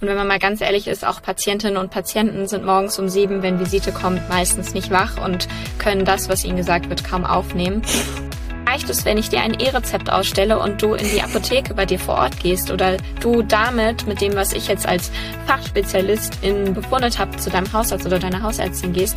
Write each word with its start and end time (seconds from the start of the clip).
Und 0.00 0.08
wenn 0.08 0.16
man 0.16 0.28
mal 0.28 0.38
ganz 0.38 0.60
ehrlich 0.60 0.86
ist, 0.86 1.04
auch 1.04 1.20
Patientinnen 1.20 1.76
und 1.76 1.90
Patienten 1.90 2.46
sind 2.46 2.64
morgens 2.64 2.98
um 2.98 3.08
sieben, 3.08 3.42
wenn 3.42 3.58
Visite 3.58 3.92
kommt, 3.92 4.28
meistens 4.28 4.74
nicht 4.74 4.90
wach 4.90 5.22
und 5.24 5.48
können 5.78 6.04
das, 6.04 6.28
was 6.28 6.44
ihnen 6.44 6.56
gesagt 6.56 6.88
wird, 6.88 7.04
kaum 7.04 7.24
aufnehmen 7.24 7.82
reicht 8.68 8.90
es, 8.90 9.04
wenn 9.04 9.16
ich 9.16 9.30
dir 9.30 9.40
ein 9.40 9.58
E-Rezept 9.58 10.10
ausstelle 10.10 10.58
und 10.58 10.82
du 10.82 10.94
in 10.94 11.08
die 11.08 11.22
Apotheke 11.22 11.74
bei 11.74 11.86
dir 11.86 11.98
vor 11.98 12.16
Ort 12.16 12.38
gehst 12.40 12.70
oder 12.70 12.98
du 13.20 13.42
damit 13.42 14.06
mit 14.06 14.20
dem, 14.20 14.34
was 14.34 14.52
ich 14.52 14.68
jetzt 14.68 14.86
als 14.86 15.10
Fachspezialist 15.46 16.38
in 16.42 16.74
befundet 16.74 17.18
habe, 17.18 17.36
zu 17.38 17.50
deinem 17.50 17.72
Hausarzt 17.72 18.06
oder 18.06 18.18
deiner 18.18 18.42
Hausärztin 18.42 18.92
gehst, 18.92 19.16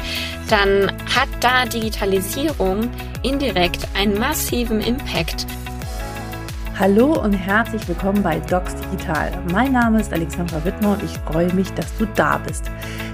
dann 0.50 0.92
hat 1.14 1.28
da 1.42 1.66
Digitalisierung 1.66 2.90
indirekt 3.24 3.88
einen 3.94 4.18
massiven 4.18 4.80
Impact. 4.80 5.46
Hallo 6.80 7.22
und 7.22 7.34
herzlich 7.34 7.88
willkommen 7.88 8.24
bei 8.24 8.40
Docs 8.40 8.76
Digital. 8.76 9.32
Mein 9.52 9.74
Name 9.74 10.00
ist 10.00 10.12
Alexandra 10.12 10.64
Wittmer 10.66 10.94
und 10.94 11.04
ich 11.04 11.12
freue 11.20 11.54
mich, 11.54 11.72
dass 11.74 11.96
du 11.98 12.08
da 12.16 12.40
bist. 12.40 12.72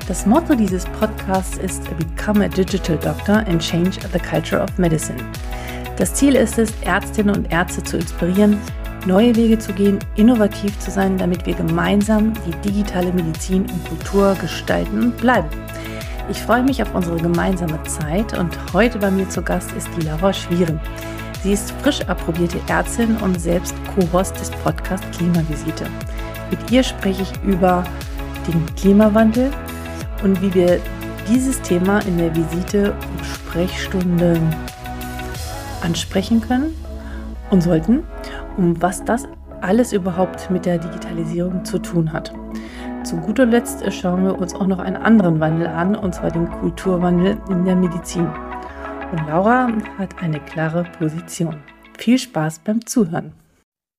Das 0.08 0.26
Motto 0.26 0.56
dieses 0.56 0.86
Podcasts 0.86 1.58
ist 1.58 1.84
Become 1.98 2.46
a 2.46 2.48
Digital 2.48 2.98
Doctor 2.98 3.38
and 3.48 3.62
Change 3.62 4.00
the 4.14 4.20
Culture 4.20 4.62
of 4.62 4.78
Medicine. 4.78 5.20
Das 5.98 6.14
Ziel 6.14 6.36
ist 6.36 6.58
es, 6.58 6.72
Ärztinnen 6.82 7.36
und 7.36 7.52
Ärzte 7.52 7.84
zu 7.84 7.98
inspirieren, 7.98 8.58
neue 9.06 9.36
Wege 9.36 9.58
zu 9.60 9.74
gehen, 9.74 10.00
innovativ 10.16 10.78
zu 10.80 10.92
sein, 10.92 11.18
damit 11.18 11.46
wir 11.46 11.56
gemeinsam 11.56 12.34
die 12.46 12.70
digitale 12.70 13.12
Medizin 13.12 13.64
und 13.64 13.86
Kultur 13.90 14.36
gestalten 14.40 15.02
und 15.02 15.18
bleiben. 15.18 15.50
Ich 16.30 16.42
freue 16.42 16.64
mich 16.64 16.82
auf 16.82 16.94
unsere 16.94 17.18
gemeinsame 17.18 17.82
Zeit 17.84 18.38
und 18.38 18.56
heute 18.74 19.00
bei 19.00 19.10
mir 19.10 19.28
zu 19.30 19.42
Gast 19.42 19.72
ist 19.74 19.90
die 19.98 20.06
Laura 20.06 20.32
Schwieren. 20.32 20.80
Sie 21.48 21.54
ist 21.54 21.72
frisch 21.82 22.02
approbierte 22.10 22.60
Ärztin 22.68 23.16
und 23.24 23.40
selbst 23.40 23.74
Co-Host 23.96 24.38
des 24.38 24.52
Podcasts 24.52 25.18
Klimavisite. 25.18 25.86
Mit 26.52 26.70
ihr 26.70 26.84
spreche 26.84 27.22
ich 27.22 27.32
über 27.42 27.86
den 28.46 28.66
Klimawandel 28.76 29.52
und 30.26 30.42
wie 30.42 30.54
wir 30.54 30.82
dieses 31.26 31.62
Thema 31.62 32.00
in 32.00 32.18
der 32.18 32.36
Visite 32.36 32.92
und 32.92 33.25
Sprechstunde 33.25 34.42
ansprechen 35.81 36.42
können 36.42 36.75
und 37.50 37.64
sollten, 37.64 38.03
um 38.58 38.81
was 38.81 39.06
das 39.06 39.25
alles 39.62 39.94
überhaupt 39.94 40.52
mit 40.52 40.66
der 40.66 40.80
Digitalisierung 40.80 41.64
zu 41.64 41.80
tun 41.80 42.12
hat. 42.12 42.34
Zu 43.06 43.16
guter 43.16 43.45
Letzt 43.45 43.90
schauen 43.94 44.25
wir 44.25 44.38
uns 44.38 44.53
auch 44.53 44.68
noch 44.68 44.80
einen 44.80 44.98
anderen 44.98 45.40
Wandel 45.40 45.68
an, 45.68 45.95
und 45.95 46.14
zwar 46.14 46.30
den 46.30 46.52
Kulturwandel 46.52 47.38
in 47.50 47.64
der 47.64 47.78
Medizin. 47.78 48.28
Und 49.09 49.25
Laura 49.25 49.72
hat 49.97 50.22
eine 50.22 50.41
klare 50.41 50.83
Position. 51.00 51.63
Viel 51.97 52.19
Spaß 52.19 52.59
beim 52.59 52.86
Zuhören. 52.86 53.31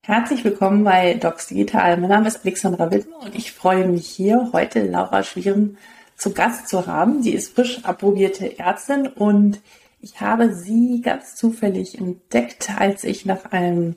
Herzlich 0.04 0.44
willkommen 0.44 0.84
bei 0.84 1.14
Docs 1.14 1.46
Digital. 1.46 1.96
Mein 1.96 2.10
Name 2.10 2.28
ist 2.28 2.44
Alexandra 2.44 2.90
Wittmer 2.90 3.20
und 3.22 3.34
ich 3.34 3.52
freue 3.52 3.88
mich 3.88 4.06
hier 4.06 4.50
heute 4.52 4.84
Laura 4.84 5.22
Schwieren 5.22 5.78
zu 6.14 6.34
Gast 6.34 6.68
zu 6.68 6.86
haben. 6.86 7.22
Sie 7.22 7.32
ist 7.32 7.54
frisch 7.54 7.86
approbierte 7.86 8.58
Ärztin 8.58 9.06
und 9.06 9.62
ich 10.02 10.20
habe 10.20 10.54
sie 10.54 11.00
ganz 11.00 11.36
zufällig 11.36 11.98
entdeckt, 11.98 12.70
als 12.76 13.02
ich 13.02 13.24
nach 13.24 13.46
einem 13.50 13.96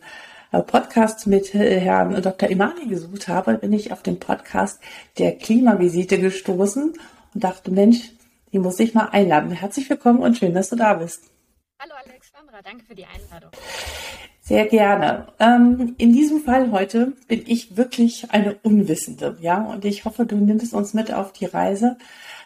äh, 0.54 0.62
Podcast 0.62 1.28
mit 1.28 1.54
äh, 1.54 1.82
Herrn 1.82 2.22
Dr. 2.22 2.50
Imani 2.50 2.88
gesucht 2.88 3.28
habe, 3.28 3.56
bin 3.56 3.74
ich 3.74 3.92
auf 3.92 4.02
den 4.02 4.18
Podcast 4.18 4.80
der 5.18 5.34
Klimavisite 5.34 6.20
gestoßen 6.20 6.94
und 7.34 7.44
dachte, 7.44 7.70
Mensch, 7.70 8.12
die 8.52 8.60
muss 8.60 8.80
ich 8.80 8.94
mal 8.94 9.10
einladen. 9.10 9.52
Herzlich 9.52 9.90
willkommen 9.90 10.20
und 10.20 10.38
schön, 10.38 10.54
dass 10.54 10.70
du 10.70 10.76
da 10.76 10.94
bist. 10.96 11.24
Hallo 11.80 11.94
Alexandra, 12.06 12.62
danke 12.64 12.84
für 12.86 12.96
die 12.96 13.06
Einladung. 13.06 13.52
Sehr 14.42 14.66
gerne. 14.66 15.28
Ähm, 15.40 15.96
in 15.98 16.14
diesem 16.14 16.42
Fall 16.42 16.72
heute 16.72 17.14
bin 17.28 17.44
ich 17.48 17.78
wirklich 17.78 18.32
eine 18.32 18.56
Unwissende, 18.64 19.38
ja, 19.40 19.64
und 19.64 19.86
ich 19.86 20.06
hoffe, 20.06 20.26
du 20.26 20.36
nimmst 20.36 20.74
uns 20.74 20.94
mit 20.94 21.14
auf 21.14 21.32
die 21.32 21.46
Reise 21.46 21.98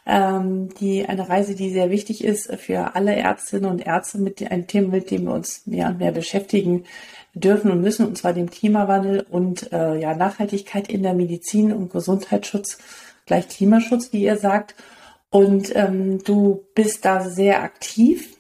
ähm, 0.06 0.70
die 0.80 1.08
eine 1.08 1.28
Reise, 1.28 1.56
die 1.56 1.72
sehr 1.72 1.90
wichtig 1.90 2.24
ist 2.24 2.54
für 2.58 2.96
alle 2.96 3.16
Ärztinnen 3.16 3.70
und 3.70 3.86
Ärzte 3.86 4.20
mit 4.20 4.42
einem 4.52 4.68
Thema, 4.68 4.90
mit 4.90 5.12
dem 5.12 5.26
wir 5.26 5.34
uns 5.34 5.66
mehr 5.66 5.90
und 5.90 5.98
mehr 5.98 6.12
beschäftigen 6.12 6.84
dürfen 7.34 7.72
und 7.72 7.82
müssen, 7.82 8.06
und 8.06 8.18
zwar 8.18 8.34
dem 8.34 8.50
Klimawandel 8.50 9.26
und 9.30 9.72
äh, 9.74 10.00
ja, 10.00 10.16
Nachhaltigkeit 10.16 10.88
in 10.90 11.04
der 11.04 11.14
Medizin 11.14 11.74
und 11.74 11.92
Gesundheitsschutz, 11.92 12.78
gleich 13.26 13.50
Klimaschutz, 13.50 14.14
wie 14.14 14.24
ihr 14.24 14.38
sagt. 14.38 14.76
Und 15.30 15.76
ähm, 15.76 16.24
du 16.24 16.66
bist 16.76 17.04
da 17.06 17.30
sehr 17.30 17.62
aktiv 17.62 18.38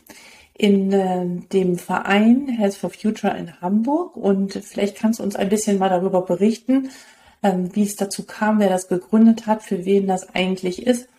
in 0.53 0.93
äh, 0.93 1.25
dem 1.51 1.77
Verein 1.77 2.47
Health 2.47 2.75
for 2.75 2.89
Future 2.89 3.35
in 3.37 3.59
Hamburg. 3.59 4.15
Und 4.15 4.53
vielleicht 4.53 4.97
kannst 4.97 5.19
du 5.19 5.23
uns 5.23 5.35
ein 5.35 5.49
bisschen 5.49 5.77
mal 5.77 5.89
darüber 5.89 6.21
berichten, 6.21 6.91
ähm, 7.43 7.75
wie 7.75 7.83
es 7.83 7.95
dazu 7.95 8.25
kam, 8.25 8.59
wer 8.59 8.69
das 8.69 8.87
gegründet 8.87 9.45
hat, 9.47 9.63
für 9.63 9.85
wen 9.85 10.07
das 10.07 10.29
eigentlich 10.33 10.85
ist 10.85 11.09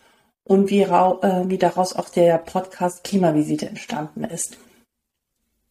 und 0.45 0.71
wie, 0.71 0.83
äh, 0.83 1.49
wie 1.49 1.59
daraus 1.59 1.95
auch 1.95 2.09
der 2.09 2.39
Podcast 2.39 3.05
Klimavisite 3.05 3.69
entstanden 3.69 4.25
ist. 4.25 4.57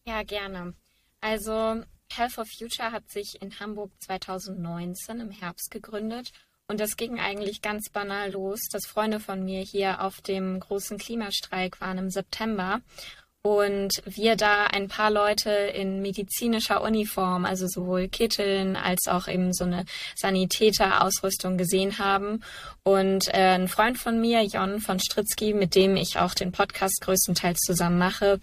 Ja, 0.06 0.22
gerne. 0.22 0.76
Also 1.22 1.82
Health 2.12 2.34
for 2.34 2.46
Future 2.46 2.92
hat 2.92 3.10
sich 3.10 3.42
in 3.42 3.60
Hamburg 3.60 3.92
2019 4.00 5.22
im 5.22 5.32
Herbst 5.32 5.72
gegründet 5.72 6.32
und 6.68 6.80
das 6.80 6.98
ging 6.98 7.20
eigentlich 7.20 7.62
ganz 7.62 7.90
banal 7.90 8.32
los, 8.32 8.60
dass 8.72 8.86
Freunde 8.86 9.20
von 9.20 9.44
mir 9.44 9.62
hier 9.62 10.02
auf 10.02 10.22
dem 10.22 10.60
großen 10.60 10.98
Klimastreik 10.98 11.80
waren 11.82 11.98
im 11.98 12.10
September 12.10 12.82
und 13.46 14.02
wir 14.06 14.36
da 14.36 14.66
ein 14.66 14.88
paar 14.88 15.12
Leute 15.12 15.52
in 15.52 16.02
medizinischer 16.02 16.82
Uniform, 16.82 17.46
also 17.46 17.68
sowohl 17.68 18.08
Kitteln 18.08 18.76
als 18.76 19.08
auch 19.08 19.28
eben 19.28 19.54
so 19.54 19.66
eine 19.66 19.86
Sanitäterausrüstung 20.16 21.56
gesehen 21.56 22.00
haben. 22.00 22.44
Und 22.82 23.28
äh, 23.28 23.54
ein 23.54 23.68
Freund 23.68 24.00
von 24.00 24.20
mir, 24.20 24.42
Jon 24.42 24.80
von 24.80 25.00
Stritzky, 25.00 25.54
mit 25.54 25.76
dem 25.76 25.96
ich 25.96 26.18
auch 26.18 26.34
den 26.34 26.52
Podcast 26.52 27.00
größtenteils 27.02 27.60
zusammen 27.60 28.00
mache, 28.00 28.40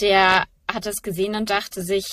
der 0.00 0.44
hat 0.66 0.86
das 0.86 1.02
gesehen 1.02 1.34
und 1.34 1.50
dachte 1.50 1.82
sich, 1.82 2.06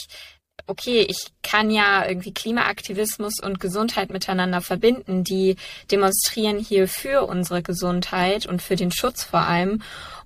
okay, 0.68 1.06
ich 1.08 1.28
kann 1.44 1.70
ja 1.70 2.08
irgendwie 2.08 2.34
Klimaaktivismus 2.34 3.40
und 3.40 3.60
Gesundheit 3.60 4.10
miteinander 4.10 4.62
verbinden. 4.62 5.24
Die 5.24 5.56
demonstrieren 5.92 6.58
hier 6.60 6.88
für 6.88 7.28
unsere 7.28 7.62
Gesundheit 7.62 8.46
und 8.46 8.62
für 8.62 8.76
den 8.76 8.92
Schutz 8.92 9.24
vor 9.24 9.42
allem. 9.42 9.82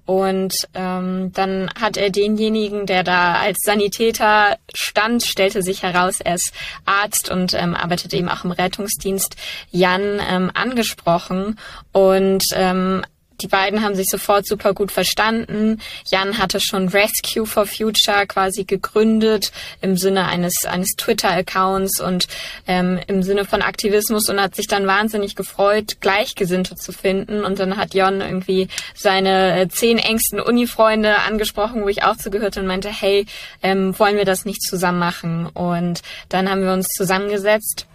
Und 0.05 0.55
ähm, 0.73 1.31
dann 1.33 1.69
hat 1.79 1.95
er 1.95 2.09
denjenigen, 2.09 2.87
der 2.87 3.03
da 3.03 3.33
als 3.35 3.59
Sanitäter 3.63 4.57
stand, 4.73 5.21
stellte 5.21 5.61
sich 5.61 5.83
heraus, 5.83 6.19
er 6.19 6.33
ist 6.33 6.51
Arzt 6.85 7.29
und 7.29 7.53
ähm, 7.53 7.75
arbeitet 7.75 8.15
eben 8.15 8.27
auch 8.27 8.43
im 8.43 8.49
Rettungsdienst, 8.49 9.35
Jan 9.69 10.19
ähm, 10.27 10.49
angesprochen 10.55 11.59
und 11.91 12.43
ähm, 12.55 13.03
die 13.41 13.47
beiden 13.47 13.83
haben 13.83 13.95
sich 13.95 14.07
sofort 14.09 14.47
super 14.47 14.73
gut 14.73 14.91
verstanden. 14.91 15.81
Jan 16.11 16.37
hatte 16.37 16.59
schon 16.59 16.87
Rescue 16.89 17.45
for 17.45 17.65
Future 17.65 18.27
quasi 18.27 18.63
gegründet 18.63 19.51
im 19.81 19.97
Sinne 19.97 20.27
eines, 20.27 20.53
eines 20.65 20.89
Twitter-Accounts 20.97 21.99
und 22.01 22.27
ähm, 22.67 22.99
im 23.07 23.23
Sinne 23.23 23.45
von 23.45 23.61
Aktivismus 23.61 24.29
und 24.29 24.41
hat 24.41 24.55
sich 24.55 24.67
dann 24.67 24.87
wahnsinnig 24.87 25.35
gefreut, 25.35 25.97
Gleichgesinnte 25.99 26.75
zu 26.75 26.91
finden. 26.91 27.43
Und 27.43 27.59
dann 27.59 27.77
hat 27.77 27.93
Jon 27.93 28.21
irgendwie 28.21 28.67
seine 28.95 29.59
äh, 29.59 29.67
zehn 29.67 29.97
engsten 29.97 30.39
Uni-Freunde 30.39 31.19
angesprochen, 31.19 31.83
wo 31.83 31.87
ich 31.87 32.03
auch 32.03 32.17
zugehörte 32.17 32.59
und 32.59 32.67
meinte, 32.67 32.89
hey, 32.89 33.25
ähm, 33.61 33.97
wollen 33.99 34.17
wir 34.17 34.25
das 34.25 34.45
nicht 34.45 34.61
zusammen 34.61 34.99
machen? 34.99 35.47
Und 35.47 36.01
dann 36.29 36.49
haben 36.49 36.61
wir 36.61 36.73
uns 36.73 36.87
zusammengesetzt 36.87 37.88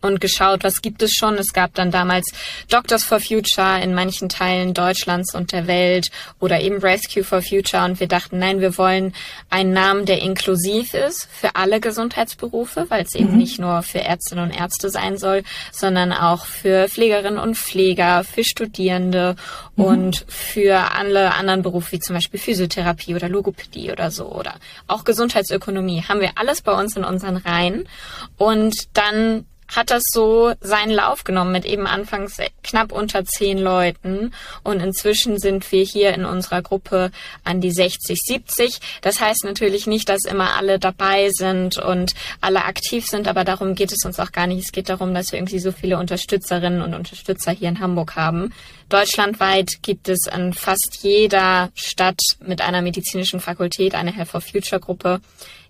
und 0.00 0.20
geschaut, 0.20 0.64
was 0.64 0.82
gibt 0.82 1.02
es 1.02 1.14
schon. 1.14 1.34
Es 1.34 1.52
gab 1.52 1.74
dann 1.74 1.90
damals 1.90 2.32
Doctors 2.68 3.04
for 3.04 3.20
Future 3.20 3.80
in 3.82 3.94
manchen 3.94 4.28
Teilen 4.28 4.74
Deutschlands 4.74 5.34
und 5.34 5.52
der 5.52 5.66
Welt 5.66 6.10
oder 6.38 6.60
eben 6.60 6.78
Rescue 6.78 7.24
for 7.24 7.42
Future 7.42 7.84
und 7.84 8.00
wir 8.00 8.08
dachten, 8.08 8.38
nein, 8.38 8.60
wir 8.60 8.76
wollen 8.78 9.14
einen 9.50 9.72
Namen, 9.72 10.06
der 10.06 10.22
inklusiv 10.22 10.94
ist 10.94 11.28
für 11.30 11.56
alle 11.56 11.80
Gesundheitsberufe, 11.80 12.86
weil 12.88 13.04
es 13.04 13.14
eben 13.14 13.32
mhm. 13.32 13.38
nicht 13.38 13.58
nur 13.58 13.82
für 13.82 14.00
Ärztinnen 14.00 14.44
und 14.44 14.58
Ärzte 14.58 14.90
sein 14.90 15.18
soll, 15.18 15.42
sondern 15.72 16.12
auch 16.12 16.46
für 16.46 16.88
Pflegerinnen 16.88 17.38
und 17.38 17.56
Pfleger, 17.56 18.24
für 18.24 18.44
Studierende 18.44 19.36
mhm. 19.76 19.84
und 19.84 20.24
für 20.28 20.92
alle 20.94 21.34
anderen 21.34 21.62
Berufe, 21.62 21.92
wie 21.92 22.00
zum 22.00 22.16
Beispiel 22.16 22.40
Physiotherapie 22.40 23.14
oder 23.14 23.28
Logopädie 23.28 23.92
oder 23.92 24.10
so 24.10 24.26
oder 24.26 24.54
auch 24.86 25.04
Gesundheitsökonomie. 25.04 26.04
Haben 26.08 26.20
wir 26.20 26.32
alles 26.36 26.62
bei 26.62 26.72
uns 26.72 26.96
in 26.96 27.04
unseren 27.04 27.36
Reihen 27.36 27.88
und 28.36 28.96
dann 28.96 29.44
hat 29.74 29.90
das 29.90 30.02
so 30.12 30.52
seinen 30.60 30.90
Lauf 30.90 31.24
genommen 31.24 31.52
mit 31.52 31.64
eben 31.64 31.86
anfangs 31.86 32.38
knapp 32.62 32.92
unter 32.92 33.24
zehn 33.24 33.58
Leuten 33.58 34.32
und 34.62 34.80
inzwischen 34.80 35.38
sind 35.38 35.70
wir 35.72 35.82
hier 35.82 36.14
in 36.14 36.24
unserer 36.24 36.62
Gruppe 36.62 37.10
an 37.44 37.60
die 37.60 37.70
60, 37.70 38.18
70. 38.20 38.80
Das 39.00 39.20
heißt 39.20 39.44
natürlich 39.44 39.86
nicht, 39.86 40.08
dass 40.08 40.24
immer 40.24 40.56
alle 40.56 40.78
dabei 40.78 41.30
sind 41.30 41.78
und 41.78 42.14
alle 42.40 42.64
aktiv 42.64 43.06
sind, 43.06 43.28
aber 43.28 43.44
darum 43.44 43.74
geht 43.74 43.92
es 43.92 44.04
uns 44.04 44.18
auch 44.18 44.32
gar 44.32 44.46
nicht. 44.46 44.64
Es 44.64 44.72
geht 44.72 44.88
darum, 44.88 45.14
dass 45.14 45.32
wir 45.32 45.38
irgendwie 45.38 45.58
so 45.58 45.72
viele 45.72 45.98
Unterstützerinnen 45.98 46.82
und 46.82 46.94
Unterstützer 46.94 47.52
hier 47.52 47.68
in 47.68 47.80
Hamburg 47.80 48.16
haben. 48.16 48.52
Deutschlandweit 48.88 49.82
gibt 49.82 50.08
es 50.08 50.26
an 50.26 50.52
fast 50.52 50.98
jeder 51.02 51.70
Stadt 51.74 52.20
mit 52.44 52.60
einer 52.60 52.82
medizinischen 52.82 53.40
Fakultät 53.40 53.94
eine 53.94 54.12
Health 54.12 54.28
for 54.28 54.40
Future 54.40 54.80
Gruppe. 54.80 55.20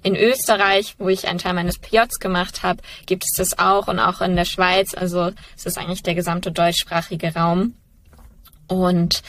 In 0.03 0.17
Österreich, 0.17 0.95
wo 0.99 1.09
ich 1.09 1.29
einen 1.29 1.39
Teil 1.39 1.55
meines 1.55 1.79
PJs 1.79 2.19
gemacht 2.19 2.63
habe, 2.63 2.83
gibt 3.07 3.25
es 3.25 3.37
das 3.37 3.59
auch 3.59 3.89
und 3.89 3.99
auch 3.99 4.21
in 4.21 4.37
der 4.37 4.45
Schweiz. 4.45 4.95
Also 4.95 5.33
es 5.57 5.67
ist 5.67 5.79
eigentlich 5.79 6.03
der 6.03 6.15
gesamte 6.15 6.53
deutschsprachige 6.53 7.35
Raum. 7.35 7.75
Und 8.67 9.23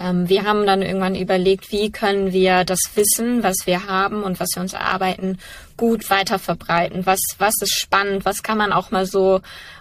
ähm, 0.00 0.28
wir 0.28 0.44
haben 0.44 0.66
dann 0.66 0.82
irgendwann 0.82 1.14
überlegt, 1.14 1.70
wie 1.72 1.90
können 1.90 2.32
wir 2.32 2.64
das 2.64 2.80
Wissen, 2.94 3.42
was 3.42 3.66
wir 3.66 3.86
haben 3.86 4.22
und 4.22 4.40
was 4.40 4.48
wir 4.54 4.62
uns 4.62 4.72
erarbeiten, 4.72 5.38
gut 5.80 6.10
weiter 6.10 6.38
verbreiten. 6.38 7.06
Was, 7.06 7.20
was 7.38 7.54
ist 7.62 7.80
spannend? 7.80 8.26
Was 8.26 8.42
kann 8.42 8.58
man 8.58 8.70
auch 8.70 8.90
mal 8.90 9.06
so 9.06 9.40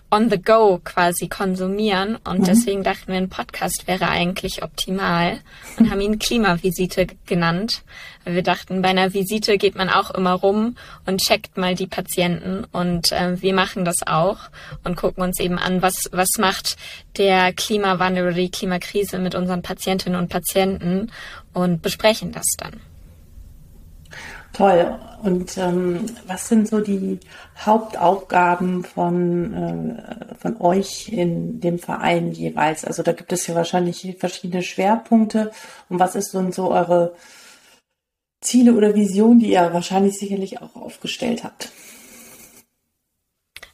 on 0.10 0.30
the 0.30 0.42
go 0.42 0.80
quasi 0.84 1.28
konsumieren. 1.28 2.16
Und 2.24 2.40
mhm. 2.40 2.46
deswegen 2.46 2.84
dachten 2.84 3.12
wir, 3.12 3.18
ein 3.18 3.30
Podcast 3.30 3.86
wäre 3.86 4.08
eigentlich 4.08 4.64
optimal 4.64 5.40
und 5.78 5.92
haben 5.92 6.00
ihn 6.00 6.20
Klimavisite 6.20 7.08
genannt. 7.26 7.84
Weil 8.24 8.36
wir 8.36 8.44
dachten, 8.44 8.82
bei 8.82 8.90
einer 8.90 9.14
Visite 9.14 9.58
geht 9.58 9.76
man 9.76 9.90
auch 9.90 10.12
immer 10.12 10.34
rum 10.34 10.78
und 11.06 11.22
checkt 11.22 11.58
mal 11.58 11.76
die 11.76 11.88
Patienten. 11.88 12.66
Und 12.72 13.12
äh, 13.12 13.42
wir 13.42 13.54
machen 13.54 13.84
das 13.84 14.08
auch 14.08 14.38
und 14.86 14.96
gucken 14.96 15.22
uns 15.22 15.40
eben 15.42 15.60
an, 15.60 15.82
was, 15.82 16.10
was 16.14 16.30
macht 16.40 16.78
der 17.18 17.52
Klimawandel 17.52 18.28
oder 18.28 18.36
die 18.36 18.52
Klimakrise 18.52 19.20
mit 19.20 19.36
unseren 19.36 19.62
Patientinnen 19.62 20.18
und 20.18 20.30
Patienten 20.30 21.12
und 21.54 21.82
besprechen 21.82 22.32
das 22.32 22.48
dann. 22.58 22.80
Toll. 24.54 25.00
Und 25.22 25.58
ähm, 25.58 26.06
was 26.28 26.48
sind 26.48 26.68
so 26.68 26.80
die 26.80 27.20
Hauptaufgaben 27.58 28.84
von, 28.84 29.54
äh, 29.54 30.36
von 30.36 30.62
euch 30.62 31.10
in 31.10 31.60
dem 31.60 31.78
Verein 31.78 32.32
jeweils? 32.32 32.86
Also 32.86 33.04
da 33.04 33.12
gibt 33.12 33.32
es 33.34 33.46
ja 33.48 33.56
wahrscheinlich 33.56 34.16
verschiedene 34.18 34.64
Schwerpunkte. 34.64 35.52
Und 35.90 36.00
was 36.00 36.16
ist 36.16 36.32
so, 36.32 36.52
so 36.52 36.72
eure 36.72 37.16
Ziele 38.42 38.74
oder 38.74 38.96
Vision, 38.96 39.40
die 39.40 39.52
ihr 39.52 39.74
wahrscheinlich 39.74 40.18
sicherlich 40.18 40.62
auch 40.62 40.76
aufgestellt 40.76 41.44
habt? 41.44 41.70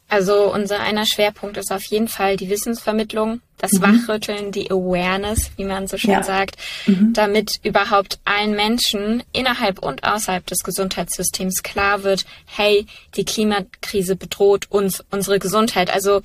Also 0.07 0.53
unser 0.53 0.79
einer 0.79 1.05
Schwerpunkt 1.05 1.57
ist 1.57 1.71
auf 1.71 1.83
jeden 1.85 2.07
Fall 2.07 2.37
die 2.37 2.49
Wissensvermittlung, 2.49 3.41
das 3.57 3.73
mhm. 3.73 3.81
Wachrütteln, 3.81 4.51
die 4.51 4.69
Awareness, 4.69 5.51
wie 5.57 5.65
man 5.65 5.87
so 5.87 5.97
schön 5.97 6.11
ja. 6.11 6.23
sagt, 6.23 6.57
mhm. 6.85 7.13
damit 7.13 7.53
überhaupt 7.63 8.19
allen 8.23 8.55
Menschen 8.55 9.23
innerhalb 9.31 9.79
und 9.79 10.03
außerhalb 10.03 10.45
des 10.45 10.59
Gesundheitssystems 10.63 11.63
klar 11.63 12.03
wird, 12.03 12.25
hey, 12.45 12.85
die 13.15 13.25
Klimakrise 13.25 14.15
bedroht 14.15 14.67
uns, 14.69 15.03
unsere 15.09 15.39
Gesundheit. 15.39 15.91
Also 15.91 16.21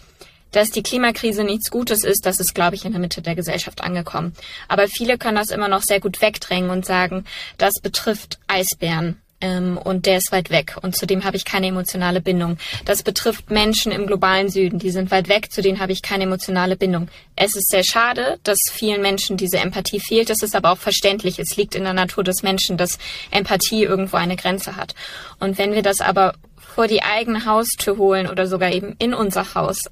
dass 0.52 0.70
die 0.70 0.82
Klimakrise 0.82 1.44
nichts 1.44 1.70
Gutes 1.70 2.02
ist, 2.02 2.26
das 2.26 2.40
ist, 2.40 2.56
glaube 2.56 2.74
ich, 2.74 2.84
in 2.84 2.90
der 2.90 3.00
Mitte 3.00 3.22
der 3.22 3.36
Gesellschaft 3.36 3.82
angekommen. 3.82 4.34
Aber 4.66 4.88
viele 4.88 5.16
können 5.16 5.36
das 5.36 5.50
immer 5.50 5.68
noch 5.68 5.82
sehr 5.82 6.00
gut 6.00 6.20
wegdrängen 6.20 6.70
und 6.70 6.84
sagen, 6.84 7.24
das 7.56 7.74
betrifft 7.80 8.40
Eisbären 8.48 9.20
ähm, 9.40 9.78
und 9.78 10.06
der 10.06 10.18
ist 10.18 10.32
weit 10.32 10.50
weg 10.50 10.76
und 10.82 10.96
zu 10.96 11.06
dem 11.06 11.24
habe 11.24 11.36
ich 11.36 11.44
keine 11.44 11.68
emotionale 11.68 12.20
Bindung. 12.20 12.58
Das 12.84 13.02
betrifft 13.02 13.50
Menschen 13.50 13.92
im 13.92 14.06
globalen 14.06 14.48
Süden, 14.48 14.78
die 14.78 14.90
sind 14.90 15.10
weit 15.10 15.28
weg, 15.28 15.50
zu 15.52 15.62
denen 15.62 15.80
habe 15.80 15.92
ich 15.92 16.02
keine 16.02 16.24
emotionale 16.24 16.76
Bindung. 16.76 17.08
Es 17.36 17.56
ist 17.56 17.68
sehr 17.70 17.84
schade, 17.84 18.38
dass 18.42 18.58
vielen 18.70 19.02
Menschen 19.02 19.36
diese 19.36 19.58
Empathie 19.58 20.00
fehlt. 20.00 20.30
Das 20.30 20.42
ist 20.42 20.54
aber 20.54 20.72
auch 20.72 20.78
verständlich. 20.78 21.38
Es 21.38 21.56
liegt 21.56 21.74
in 21.74 21.84
der 21.84 21.94
Natur 21.94 22.24
des 22.24 22.42
Menschen, 22.42 22.76
dass 22.76 22.98
Empathie 23.30 23.84
irgendwo 23.84 24.16
eine 24.16 24.36
Grenze 24.36 24.76
hat. 24.76 24.94
Und 25.38 25.58
wenn 25.58 25.72
wir 25.72 25.82
das 25.82 26.00
aber 26.00 26.34
vor 26.56 26.86
die 26.86 27.02
eigene 27.02 27.44
Haustür 27.46 27.96
holen 27.96 28.28
oder 28.28 28.46
sogar 28.46 28.72
eben 28.72 28.94
in 28.98 29.14
unser 29.14 29.54
Haus 29.54 29.90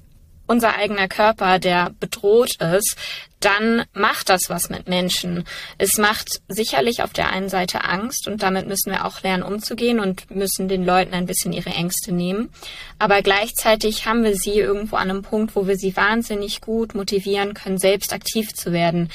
unser 0.49 0.75
eigener 0.75 1.07
Körper, 1.07 1.59
der 1.59 1.91
bedroht 1.99 2.55
ist, 2.59 2.97
dann 3.39 3.85
macht 3.93 4.29
das 4.29 4.49
was 4.49 4.69
mit 4.69 4.89
Menschen. 4.89 5.45
Es 5.77 5.97
macht 5.97 6.41
sicherlich 6.47 7.03
auf 7.03 7.13
der 7.13 7.31
einen 7.31 7.49
Seite 7.49 7.85
Angst 7.85 8.27
und 8.27 8.41
damit 8.41 8.67
müssen 8.67 8.91
wir 8.91 9.05
auch 9.05 9.21
lernen 9.21 9.43
umzugehen 9.43 9.99
und 9.99 10.29
müssen 10.31 10.67
den 10.67 10.83
Leuten 10.83 11.13
ein 11.13 11.27
bisschen 11.27 11.53
ihre 11.53 11.69
Ängste 11.69 12.11
nehmen. 12.11 12.49
Aber 12.97 13.21
gleichzeitig 13.21 14.07
haben 14.07 14.23
wir 14.23 14.35
sie 14.35 14.59
irgendwo 14.59 14.95
an 14.95 15.11
einem 15.11 15.21
Punkt, 15.21 15.55
wo 15.55 15.67
wir 15.67 15.77
sie 15.77 15.95
wahnsinnig 15.95 16.61
gut 16.61 16.95
motivieren 16.95 17.53
können, 17.53 17.77
selbst 17.77 18.11
aktiv 18.11 18.53
zu 18.53 18.73
werden. 18.73 19.09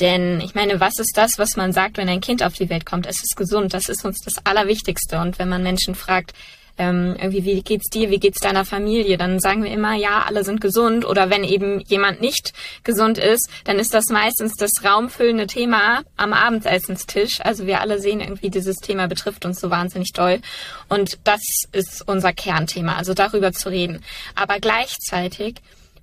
Denn 0.00 0.40
ich 0.40 0.56
meine, 0.56 0.80
was 0.80 0.98
ist 0.98 1.16
das, 1.16 1.38
was 1.38 1.56
man 1.56 1.72
sagt, 1.72 1.98
wenn 1.98 2.08
ein 2.08 2.20
Kind 2.20 2.42
auf 2.42 2.54
die 2.54 2.68
Welt 2.68 2.84
kommt? 2.84 3.06
Es 3.06 3.22
ist 3.22 3.36
gesund. 3.36 3.72
Das 3.72 3.88
ist 3.88 4.04
uns 4.04 4.20
das 4.22 4.44
Allerwichtigste. 4.44 5.20
Und 5.20 5.38
wenn 5.38 5.48
man 5.48 5.62
Menschen 5.62 5.94
fragt, 5.94 6.34
ähm, 6.80 7.14
irgendwie, 7.18 7.44
wie 7.44 7.62
geht's 7.62 7.90
dir, 7.90 8.10
wie 8.10 8.18
geht's 8.18 8.40
deiner 8.40 8.64
Familie? 8.64 9.18
Dann 9.18 9.38
sagen 9.38 9.62
wir 9.62 9.70
immer, 9.70 9.94
ja, 9.94 10.24
alle 10.26 10.44
sind 10.44 10.62
gesund. 10.62 11.04
Oder 11.04 11.28
wenn 11.28 11.44
eben 11.44 11.80
jemand 11.80 12.22
nicht 12.22 12.54
gesund 12.84 13.18
ist, 13.18 13.50
dann 13.64 13.78
ist 13.78 13.92
das 13.92 14.06
meistens 14.06 14.56
das 14.56 14.82
raumfüllende 14.82 15.46
Thema 15.46 16.02
am 16.16 16.32
Abendessenstisch. 16.32 17.40
Also 17.42 17.66
wir 17.66 17.82
alle 17.82 18.00
sehen 18.00 18.20
irgendwie, 18.20 18.48
dieses 18.48 18.76
Thema 18.76 19.08
betrifft 19.08 19.44
uns 19.44 19.60
so 19.60 19.68
wahnsinnig 19.68 20.12
doll. 20.14 20.40
Und 20.88 21.18
das 21.24 21.42
ist 21.72 22.02
unser 22.08 22.32
Kernthema, 22.32 22.96
also 22.96 23.12
darüber 23.12 23.52
zu 23.52 23.68
reden. 23.68 24.02
Aber 24.34 24.58
gleichzeitig 24.58 25.56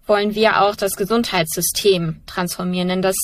wollen 0.08 0.36
wir 0.36 0.62
auch 0.62 0.76
das 0.76 0.96
Gesundheitssystem 0.96 2.22
transformieren. 2.26 2.88
Denn 2.88 3.02
das 3.02 3.16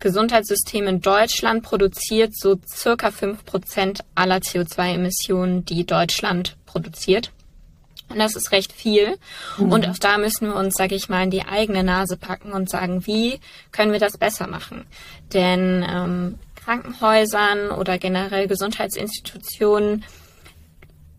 Gesundheitssystem 0.00 0.86
in 0.86 1.00
Deutschland 1.00 1.62
produziert 1.62 2.36
so 2.36 2.58
circa 2.66 3.10
fünf 3.10 3.44
Prozent 3.44 4.00
aller 4.14 4.38
CO2-Emissionen, 4.38 5.64
die 5.64 5.84
Deutschland 5.84 6.56
produziert. 6.66 7.30
Und 8.08 8.18
das 8.18 8.36
ist 8.36 8.52
recht 8.52 8.72
viel. 8.72 9.16
Mhm. 9.58 9.72
Und 9.72 9.88
auch 9.88 9.98
da 9.98 10.18
müssen 10.18 10.48
wir 10.48 10.56
uns, 10.56 10.74
sage 10.74 10.94
ich 10.94 11.08
mal, 11.08 11.24
in 11.24 11.30
die 11.30 11.46
eigene 11.46 11.82
Nase 11.82 12.16
packen 12.16 12.52
und 12.52 12.68
sagen, 12.68 13.06
wie 13.06 13.40
können 13.70 13.92
wir 13.92 14.00
das 14.00 14.18
besser 14.18 14.46
machen? 14.46 14.84
Denn 15.32 15.84
ähm, 15.88 16.38
Krankenhäusern 16.56 17.70
oder 17.70 17.98
generell 17.98 18.46
Gesundheitsinstitutionen 18.46 20.04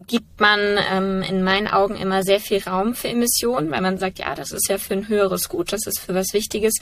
gibt 0.07 0.39
man 0.39 0.59
ähm, 0.91 1.21
in 1.21 1.44
meinen 1.44 1.67
Augen 1.67 1.95
immer 1.95 2.23
sehr 2.23 2.39
viel 2.39 2.61
Raum 2.63 2.95
für 2.95 3.09
Emissionen, 3.09 3.71
weil 3.71 3.81
man 3.81 3.97
sagt, 3.97 4.19
ja, 4.19 4.35
das 4.35 4.51
ist 4.51 4.67
ja 4.69 4.77
für 4.77 4.94
ein 4.94 5.07
höheres 5.07 5.50
Gut, 5.50 5.71
das 5.71 5.85
ist 5.85 6.00
für 6.00 6.13
was 6.13 6.33
Wichtiges, 6.33 6.73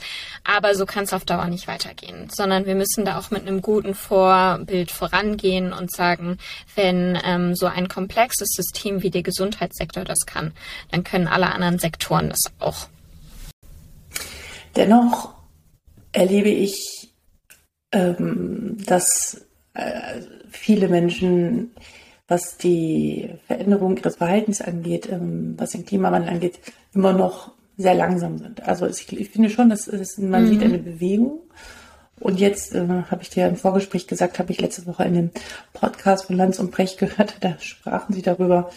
aber 0.44 0.74
so 0.74 0.86
kann 0.86 1.04
es 1.04 1.12
auf 1.12 1.24
Dauer 1.24 1.46
nicht 1.46 1.68
weitergehen, 1.68 2.28
sondern 2.30 2.66
wir 2.66 2.74
müssen 2.74 3.04
da 3.04 3.18
auch 3.18 3.30
mit 3.30 3.42
einem 3.42 3.62
guten 3.62 3.94
Vorbild 3.94 4.90
vorangehen 4.90 5.72
und 5.72 5.90
sagen, 5.90 6.38
wenn 6.74 7.18
ähm, 7.24 7.54
so 7.54 7.66
ein 7.66 7.88
komplexes 7.88 8.48
System 8.54 9.02
wie 9.02 9.10
der 9.10 9.22
Gesundheitssektor 9.22 10.04
das 10.04 10.26
kann, 10.26 10.52
dann 10.90 11.04
können 11.04 11.28
alle 11.28 11.52
anderen 11.52 11.78
Sektoren 11.78 12.30
das 12.30 12.40
auch. 12.58 12.88
Dennoch 14.76 15.34
erlebe 16.12 16.48
ich, 16.48 17.12
ähm, 17.92 18.76
dass 18.86 19.46
äh, 19.74 20.20
viele 20.50 20.88
Menschen 20.88 21.74
was 22.32 22.56
die 22.56 23.28
Veränderung 23.46 23.94
ihres 23.98 24.16
Verhaltens 24.16 24.62
angeht, 24.62 25.06
ähm, 25.12 25.54
was 25.58 25.72
den 25.72 25.84
Klimawandel 25.84 26.30
angeht, 26.30 26.58
immer 26.94 27.12
noch 27.12 27.52
sehr 27.76 27.94
langsam 27.94 28.38
sind. 28.38 28.66
Also 28.66 28.86
ich, 28.86 29.12
ich 29.12 29.28
finde 29.28 29.50
schon, 29.50 29.68
dass, 29.68 29.84
dass 29.84 30.16
man 30.16 30.44
mhm. 30.44 30.48
sieht 30.48 30.62
eine 30.62 30.78
Bewegung. 30.78 31.40
Und 32.20 32.40
jetzt 32.40 32.74
äh, 32.74 32.86
habe 33.10 33.20
ich 33.20 33.28
dir 33.28 33.46
im 33.46 33.56
Vorgespräch 33.56 34.06
gesagt, 34.06 34.38
habe 34.38 34.50
ich 34.50 34.62
letzte 34.62 34.86
Woche 34.86 35.04
in 35.04 35.14
dem 35.14 35.30
Podcast 35.74 36.24
von 36.24 36.36
Lanz 36.36 36.58
und 36.58 36.70
Brecht 36.70 36.98
gehört, 36.98 37.36
da 37.40 37.58
sprachen 37.58 38.14
sie 38.14 38.22
darüber, 38.22 38.70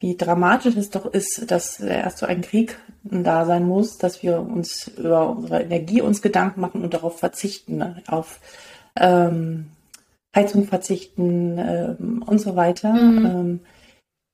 wie 0.00 0.16
dramatisch 0.16 0.76
es 0.76 0.88
doch 0.88 1.04
ist, 1.04 1.50
dass 1.50 1.80
erst 1.80 2.18
so 2.18 2.26
ein 2.26 2.40
Krieg 2.40 2.78
da 3.04 3.44
sein 3.44 3.66
muss, 3.66 3.98
dass 3.98 4.22
wir 4.22 4.40
uns 4.40 4.88
über 4.96 5.28
unsere 5.36 5.62
Energie 5.62 6.00
uns 6.00 6.22
Gedanken 6.22 6.62
machen 6.62 6.82
und 6.82 6.94
darauf 6.94 7.18
verzichten, 7.18 7.76
ne? 7.76 8.02
auf 8.06 8.40
ähm, 8.96 9.66
Heizung 10.34 10.64
verzichten 10.64 11.58
ähm, 11.58 12.24
und 12.26 12.40
so 12.40 12.56
weiter. 12.56 12.92
Mhm. 12.92 13.26
Ähm, 13.26 13.60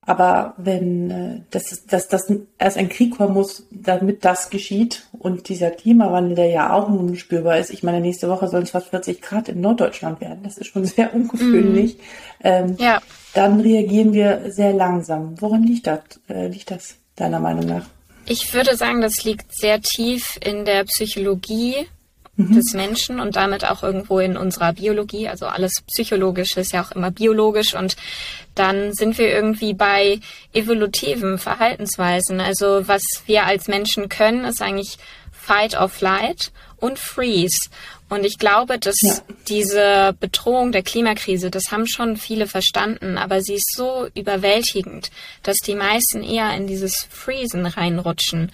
aber 0.08 0.54
wenn 0.56 1.10
äh, 1.10 1.40
das, 1.50 1.84
das, 1.84 2.08
das 2.08 2.32
erst 2.58 2.78
ein 2.78 2.88
Krieg 2.88 3.18
kommen 3.18 3.34
muss, 3.34 3.66
damit 3.70 4.24
das 4.24 4.48
geschieht 4.48 5.06
und 5.18 5.50
dieser 5.50 5.70
Klimawandel, 5.70 6.34
der 6.34 6.46
ja 6.46 6.72
auch 6.72 6.88
nun 6.88 7.14
spürbar 7.16 7.58
ist, 7.58 7.68
ich 7.68 7.82
meine, 7.82 8.00
nächste 8.00 8.30
Woche 8.30 8.48
sollen 8.48 8.62
es 8.62 8.70
fast 8.70 8.88
40 8.88 9.20
Grad 9.20 9.50
in 9.50 9.60
Norddeutschland 9.60 10.22
werden, 10.22 10.42
das 10.44 10.56
ist 10.56 10.68
schon 10.68 10.84
sehr 10.86 11.14
ungewöhnlich, 11.14 11.98
mhm. 11.98 12.00
ähm, 12.42 12.76
ja. 12.78 13.02
dann 13.34 13.60
reagieren 13.60 14.14
wir 14.14 14.50
sehr 14.50 14.72
langsam. 14.72 15.38
Woran 15.42 15.64
liegt 15.64 15.86
das, 15.86 16.00
äh, 16.30 16.48
liegt 16.48 16.70
das 16.70 16.94
deiner 17.14 17.38
Meinung 17.38 17.66
nach? 17.66 17.84
Ich 18.24 18.54
würde 18.54 18.76
sagen, 18.76 19.02
das 19.02 19.24
liegt 19.24 19.54
sehr 19.54 19.82
tief 19.82 20.38
in 20.42 20.64
der 20.64 20.84
Psychologie 20.84 21.86
mhm. 22.38 22.54
des 22.54 22.72
Menschen 22.72 23.20
und 23.20 23.36
damit 23.36 23.68
auch 23.68 23.82
irgendwo 23.82 24.18
in 24.18 24.38
unserer 24.38 24.72
Biologie. 24.72 25.28
Also 25.28 25.46
alles 25.46 25.82
Psychologische 25.86 26.60
ist 26.60 26.72
ja 26.72 26.82
auch 26.82 26.92
immer 26.92 27.10
biologisch 27.10 27.74
und 27.74 27.96
dann 28.54 28.94
sind 28.94 29.18
wir 29.18 29.28
irgendwie 29.28 29.74
bei 29.74 30.20
evolutiven 30.54 31.38
Verhaltensweisen. 31.38 32.40
Also 32.40 32.88
was 32.88 33.02
wir 33.26 33.44
als 33.44 33.68
Menschen 33.68 34.08
können, 34.08 34.44
ist 34.44 34.62
eigentlich 34.62 34.98
Fight 35.30 35.78
or 35.78 35.88
Flight 35.88 36.52
und 36.76 36.98
Freeze. 36.98 37.68
Und 38.08 38.24
ich 38.24 38.38
glaube, 38.38 38.78
dass 38.78 38.96
ja. 39.02 39.18
diese 39.48 40.16
Bedrohung 40.18 40.72
der 40.72 40.82
Klimakrise, 40.82 41.50
das 41.50 41.64
haben 41.70 41.86
schon 41.86 42.16
viele 42.16 42.46
verstanden, 42.46 43.18
aber 43.18 43.42
sie 43.42 43.54
ist 43.54 43.74
so 43.76 44.08
überwältigend, 44.14 45.10
dass 45.42 45.56
die 45.58 45.74
meisten 45.74 46.22
eher 46.22 46.54
in 46.54 46.66
dieses 46.66 47.06
Freezen 47.10 47.66
reinrutschen. 47.66 48.50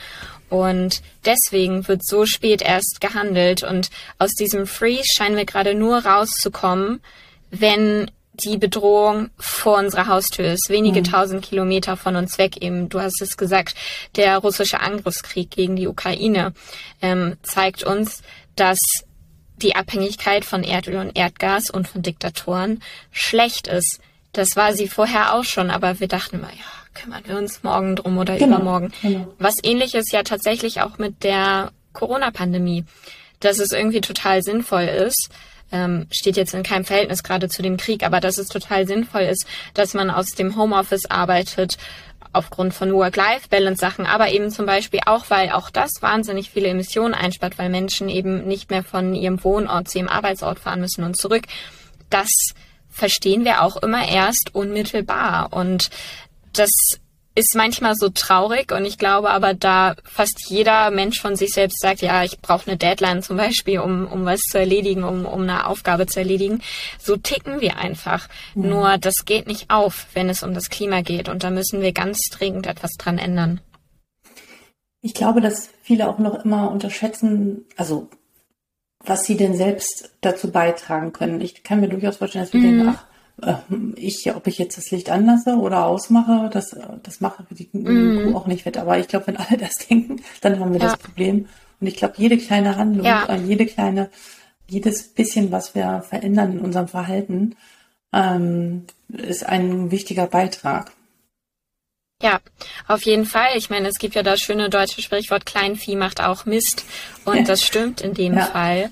Und 0.55 1.03
deswegen 1.25 1.89
wird 1.89 2.07
so 2.07 2.27
spät 2.27 2.63
erst 2.63 3.01
gehandelt. 3.01 3.65
Und 3.65 3.91
aus 4.21 4.31
diesem 4.35 4.69
Freeze 4.69 5.09
scheinen 5.17 5.37
wir 5.37 5.47
gerade 5.47 5.75
nur 5.75 6.07
rauszukommen, 6.07 7.01
wenn 7.51 8.09
die 8.35 8.57
Bedrohung 8.57 9.31
vor 9.37 9.79
unserer 9.79 10.07
Haustür 10.07 10.53
ist, 10.53 10.69
wenige 10.69 11.01
mhm. 11.01 11.05
tausend 11.07 11.45
Kilometer 11.45 11.97
von 11.97 12.15
uns 12.15 12.39
weg 12.39 12.63
eben. 12.63 12.89
Du 12.89 13.01
hast 13.01 13.21
es 13.21 13.37
gesagt, 13.37 13.75
der 14.15 14.39
russische 14.39 14.79
Angriffskrieg 14.79 15.51
gegen 15.51 15.75
die 15.75 15.89
Ukraine 15.89 16.53
ähm, 17.03 17.37
zeigt 17.43 17.83
uns, 17.83 18.23
dass 18.55 18.79
die 19.57 19.75
Abhängigkeit 19.75 20.45
von 20.45 20.63
Erdöl 20.63 20.97
und 20.97 21.19
Erdgas 21.19 21.69
und 21.69 21.89
von 21.89 22.03
Diktatoren 22.03 22.81
schlecht 23.11 23.67
ist. 23.67 23.99
Das 24.33 24.55
war 24.55 24.73
sie 24.73 24.87
vorher 24.87 25.35
auch 25.35 25.45
schon, 25.45 25.71
aber 25.71 25.99
wir 25.99 26.09
dachten 26.09 26.37
immer, 26.37 26.51
ja, 26.51 26.84
kümmern 26.95 27.23
wir 27.27 27.37
uns 27.37 27.63
morgen 27.63 27.97
drum 27.97 28.19
oder 28.19 28.37
genau, 28.37 28.57
übermorgen. 28.57 28.93
Genau. 29.03 29.35
Was 29.39 29.55
ähnliches 29.63 30.11
ja 30.13 30.23
tatsächlich 30.23 30.81
auch 30.81 30.99
mit 30.99 31.23
der 31.23 31.73
Corona-Pandemie, 31.93 32.85
dass 33.41 33.59
es 33.59 33.73
irgendwie 33.73 34.01
total 34.01 34.43
sinnvoll 34.43 34.85
ist, 34.85 35.31
ähm, 35.73 36.07
steht 36.11 36.37
jetzt 36.37 36.55
in 36.55 36.63
keinem 36.63 36.85
Verhältnis 36.85 37.23
gerade 37.23 37.49
zu 37.49 37.63
dem 37.63 37.77
Krieg, 37.77 38.05
aber 38.05 38.21
dass 38.21 38.39
es 38.39 38.49
total 38.49 38.87
sinnvoll 38.87 39.23
ist, 39.23 39.47
dass 39.75 39.95
man 39.95 40.11
aus 40.11 40.31
dem 40.31 40.57
Homeoffice 40.57 41.07
arbeitet, 41.07 41.79
aufgrund 42.33 42.75
von 42.75 42.93
Work-Life-Balance-Sachen, 42.93 44.07
aber 44.07 44.31
eben 44.31 44.51
zum 44.51 44.67
Beispiel 44.67 45.01
auch, 45.07 45.31
weil 45.31 45.51
auch 45.51 45.71
das 45.71 45.91
wahnsinnig 46.01 46.51
viele 46.51 46.69
Emissionen 46.69 47.15
einspart, 47.15 47.59
weil 47.59 47.71
Menschen 47.71 48.09
eben 48.09 48.47
nicht 48.47 48.71
mehr 48.71 48.83
von 48.83 49.15
ihrem 49.15 49.43
Wohnort 49.45 49.89
zu 49.89 49.99
ihrem 49.99 50.09
Arbeitsort 50.09 50.59
fahren 50.59 50.81
müssen 50.81 51.05
und 51.05 51.17
zurück. 51.17 51.45
Das 52.11 52.29
verstehen 52.91 53.45
wir 53.45 53.63
auch 53.63 53.77
immer 53.77 54.09
erst 54.09 54.51
unmittelbar. 54.55 55.53
Und 55.53 55.91
das 56.59 56.71
ist 57.37 57.57
manchmal 57.57 57.95
so 57.97 58.11
traurig 58.11 58.71
und 58.71 58.85
ich 58.85 58.97
glaube 58.97 59.31
aber, 59.31 59.55
da 59.55 59.97
fast 60.05 60.49
jeder 60.49 60.91
Mensch 60.93 61.21
von 61.21 61.35
sich 61.35 61.51
selbst 61.51 61.81
sagt, 61.81 62.01
ja, 62.01 62.23
ich 62.23 62.41
brauche 62.41 62.69
eine 62.69 62.77
Deadline 62.77 63.23
zum 63.23 63.37
Beispiel, 63.37 63.81
um, 63.81 64.07
um 64.07 64.25
was 64.25 64.41
zu 64.41 64.59
erledigen, 64.59 65.03
um, 65.03 65.27
um 65.27 65.43
eine 65.43 65.67
Aufgabe 65.67 66.07
zu 66.07 66.21
erledigen. 66.21 66.63
So 66.99 67.17
ticken 67.17 67.61
wir 67.61 67.77
einfach. 67.77 68.29
Mhm. 68.55 68.69
Nur 68.69 68.99
das 68.99 69.25
geht 69.25 69.49
nicht 69.49 69.71
auf, 69.71 70.07
wenn 70.15 70.29
es 70.29 70.45
um 70.45 70.55
das 70.55 70.71
Klima 70.71 71.01
geht 71.01 71.29
und 71.29 71.43
da 71.43 71.51
müssen 71.51 71.81
wir 71.81 71.93
ganz 71.93 72.21
dringend 72.31 72.67
etwas 72.67 72.93
dran 72.93 73.19
ändern. 73.19 73.61
Ich 75.01 75.15
glaube, 75.15 75.41
dass 75.41 75.71
viele 75.83 76.09
auch 76.09 76.19
noch 76.19 76.45
immer 76.45 76.71
unterschätzen, 76.71 77.65
also 77.77 78.09
was 79.01 79.25
sie 79.25 79.37
denn 79.37 79.55
selbst 79.55 80.13
dazu 80.21 80.51
beitragen 80.51 81.13
können. 81.13 81.41
Ich 81.41 81.63
kann 81.63 81.81
mir 81.81 81.89
durchaus 81.89 82.17
vorstellen, 82.17 82.45
dass 82.45 82.53
wir 82.55 82.61
mhm. 82.61 82.65
denken, 82.65 82.97
ach, 82.97 83.07
ich, 83.97 84.33
ob 84.35 84.47
ich 84.47 84.59
jetzt 84.59 84.79
das 84.79 84.91
Licht 84.91 85.11
anlasse 85.11 85.57
oder 85.57 85.87
ausmache, 85.87 86.49
das, 86.53 86.77
das 87.03 87.21
mache 87.21 87.45
die 87.51 87.69
mm. 87.73 88.33
Kuh 88.33 88.37
auch 88.37 88.47
nicht 88.47 88.65
wett. 88.65 88.77
Aber 88.77 88.99
ich 88.99 89.09
glaube, 89.09 89.27
wenn 89.27 89.37
alle 89.37 89.59
das 89.59 89.73
denken, 89.89 90.23
dann 90.41 90.61
haben 90.61 90.73
wir 90.73 90.81
ja. 90.81 90.87
das 90.87 90.97
Problem. 90.99 91.49
Und 91.81 91.87
ich 91.87 91.97
glaube, 91.97 92.15
jede 92.17 92.39
kleine 92.39 92.77
Handlung, 92.77 93.05
ja. 93.05 93.27
Äh, 93.27 93.41
jede 93.41 93.67
kleine, 93.67 94.09
jedes 94.69 95.13
bisschen, 95.13 95.51
was 95.51 95.75
wir 95.75 96.03
verändern 96.09 96.53
in 96.53 96.61
unserem 96.61 96.89
Verhalten, 96.89 97.57
ähm, 98.13 98.87
ist 99.09 99.45
ein 99.45 99.91
wichtiger 99.91 100.27
Beitrag. 100.27 100.93
Ja, 102.23 102.41
auf 102.87 103.03
jeden 103.03 103.27
Fall. 103.27 103.57
Ich 103.57 103.69
meine, 103.69 103.89
es 103.89 103.99
gibt 103.99 104.15
ja 104.15 104.23
das 104.23 104.41
schöne 104.41 104.71
deutsche 104.71 105.03
Sprichwort, 105.03 105.45
Kleinvieh 105.45 105.97
macht 105.97 106.23
auch 106.23 106.47
Mist. 106.47 106.85
Und 107.25 107.37
ja. 107.37 107.43
das 107.43 107.65
stimmt 107.65 108.01
in 108.01 108.15
dem 108.15 108.39
Fall. 108.39 108.91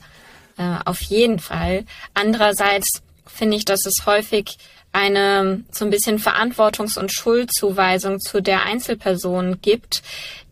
Äh, 0.58 0.78
auf 0.84 1.00
jeden 1.00 1.38
Fall. 1.38 1.84
Andererseits 2.12 3.02
finde 3.26 3.56
ich, 3.56 3.64
dass 3.64 3.86
es 3.86 4.06
häufig 4.06 4.58
eine 4.92 5.64
so 5.70 5.84
ein 5.84 5.90
bisschen 5.90 6.18
Verantwortungs- 6.18 6.98
und 6.98 7.12
Schuldzuweisung 7.12 8.20
zu 8.20 8.42
der 8.42 8.64
Einzelperson 8.64 9.60
gibt, 9.62 10.02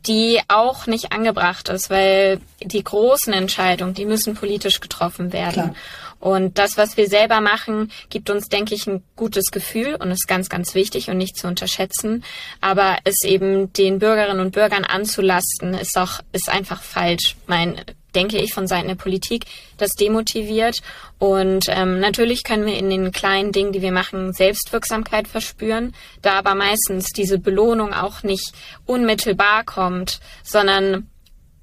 die 0.07 0.41
auch 0.49 0.87
nicht 0.87 1.13
angebracht 1.13 1.69
ist, 1.69 1.91
weil 1.91 2.41
die 2.63 2.83
großen 2.83 3.33
Entscheidungen, 3.35 3.93
die 3.93 4.07
müssen 4.07 4.35
politisch 4.35 4.81
getroffen 4.81 5.33
werden. 5.33 5.53
Klar. 5.53 5.75
Und 6.21 6.59
das, 6.59 6.77
was 6.77 6.99
wir 6.99 7.09
selber 7.09 7.41
machen, 7.41 7.91
gibt 8.11 8.29
uns, 8.29 8.49
denke 8.49 8.75
ich, 8.75 8.87
ein 8.87 9.03
gutes 9.17 9.47
Gefühl 9.51 9.95
und 9.95 10.11
ist 10.11 10.29
ganz, 10.29 10.51
ganz 10.51 10.75
wichtig 10.75 11.09
und 11.09 11.17
nicht 11.17 11.37
zu 11.37 11.47
unterschätzen. 11.47 12.25
Aber 12.61 12.99
es 13.05 13.25
eben 13.25 13.73
den 13.73 13.99
Bürgerinnen 13.99 14.41
und 14.41 14.53
Bürgern 14.53 14.85
anzulasten, 14.85 15.73
ist 15.73 15.97
auch, 15.97 16.21
ist 16.33 16.51
einfach 16.51 16.83
falsch. 16.83 17.37
Mein, 17.47 17.81
denke 18.15 18.39
ich, 18.39 18.53
von 18.53 18.67
Seiten 18.67 18.89
der 18.89 18.95
Politik, 18.95 19.47
das 19.77 19.93
demotiviert. 19.93 20.81
Und 21.19 21.67
ähm, 21.69 22.01
natürlich 22.01 22.45
können 22.45 22.67
wir 22.67 22.77
in 22.77 22.91
den 22.91 23.13
kleinen 23.13 23.53
Dingen, 23.53 23.73
die 23.73 23.83
wir 23.83 23.93
machen, 23.93 24.33
Selbstwirksamkeit 24.33 25.29
verspüren, 25.29 25.95
da 26.23 26.39
aber 26.39 26.55
meistens 26.55 27.07
diese 27.15 27.39
Belohnung 27.39 27.93
auch 27.93 28.23
nicht 28.23 28.53
unmittelbar 28.87 29.65
kommt, 29.65 30.21
sondern 30.43 31.09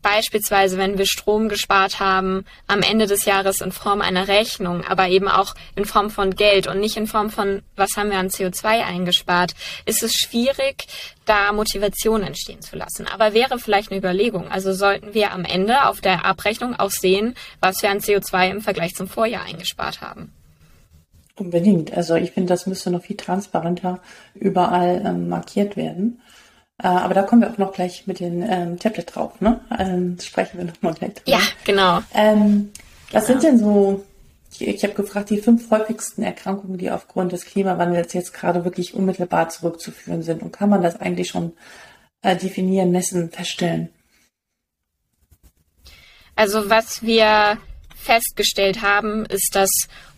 Beispielsweise, 0.01 0.77
wenn 0.77 0.97
wir 0.97 1.05
Strom 1.05 1.49
gespart 1.49 1.99
haben, 1.99 2.45
am 2.67 2.81
Ende 2.81 3.07
des 3.07 3.25
Jahres 3.25 3.61
in 3.61 3.71
Form 3.71 4.01
einer 4.01 4.27
Rechnung, 4.27 4.83
aber 4.85 5.07
eben 5.09 5.27
auch 5.27 5.55
in 5.75 5.85
Form 5.85 6.09
von 6.09 6.35
Geld 6.35 6.67
und 6.67 6.79
nicht 6.79 6.97
in 6.97 7.07
Form 7.07 7.29
von, 7.29 7.61
was 7.75 7.91
haben 7.97 8.11
wir 8.11 8.19
an 8.19 8.29
CO2 8.29 8.85
eingespart, 8.85 9.53
ist 9.85 10.03
es 10.03 10.13
schwierig, 10.13 10.87
da 11.25 11.51
Motivation 11.51 12.23
entstehen 12.23 12.61
zu 12.61 12.75
lassen. 12.75 13.07
Aber 13.07 13.33
wäre 13.33 13.59
vielleicht 13.59 13.91
eine 13.91 13.99
Überlegung. 13.99 14.47
Also 14.47 14.73
sollten 14.73 15.13
wir 15.13 15.31
am 15.31 15.45
Ende 15.45 15.85
auf 15.85 15.99
der 15.99 16.25
Abrechnung 16.25 16.75
auch 16.75 16.91
sehen, 16.91 17.35
was 17.59 17.81
wir 17.81 17.89
an 17.89 17.99
CO2 17.99 18.51
im 18.51 18.61
Vergleich 18.61 18.95
zum 18.95 19.07
Vorjahr 19.07 19.43
eingespart 19.43 20.01
haben. 20.01 20.31
Unbedingt. 21.35 21.95
Also 21.95 22.15
ich 22.15 22.31
finde, 22.31 22.49
das 22.49 22.65
müsste 22.65 22.89
noch 22.89 23.03
viel 23.03 23.17
transparenter 23.17 23.99
überall 24.33 25.03
ähm, 25.05 25.29
markiert 25.29 25.77
werden. 25.77 26.19
Äh, 26.81 26.87
aber 26.87 27.13
da 27.15 27.23
kommen 27.23 27.41
wir 27.41 27.49
auch 27.49 27.57
noch 27.57 27.73
gleich 27.73 28.05
mit 28.05 28.19
dem 28.19 28.43
ähm, 28.43 28.77
Tablet 28.77 29.15
drauf, 29.15 29.41
ne? 29.41 29.59
Ähm, 29.77 30.17
sprechen 30.21 30.59
wir 30.59 30.65
noch 30.65 30.81
mal 30.81 30.93
gleich 30.93 31.15
drüber. 31.15 31.31
Ja, 31.31 31.39
genau. 31.65 32.01
Ähm, 32.13 32.71
Was 33.11 33.25
genau. 33.25 33.39
sind 33.39 33.43
denn 33.43 33.59
so, 33.59 34.05
ich, 34.51 34.67
ich 34.67 34.83
habe 34.83 34.93
gefragt, 34.93 35.31
die 35.31 35.39
fünf 35.39 35.71
häufigsten 35.71 36.21
Erkrankungen, 36.21 36.77
die 36.77 36.91
aufgrund 36.91 37.31
des 37.31 37.45
Klimawandels 37.45 38.13
jetzt 38.13 38.33
gerade 38.33 38.63
wirklich 38.63 38.93
unmittelbar 38.93 39.49
zurückzuführen 39.49 40.21
sind? 40.21 40.43
Und 40.43 40.51
kann 40.51 40.69
man 40.69 40.83
das 40.83 40.99
eigentlich 40.99 41.29
schon 41.29 41.53
äh, 42.21 42.35
definieren, 42.35 42.91
messen, 42.91 43.31
feststellen? 43.31 43.89
Also 46.35 46.69
was 46.69 47.01
wir 47.01 47.57
festgestellt 47.95 48.83
haben, 48.83 49.25
ist, 49.25 49.55
dass 49.55 49.71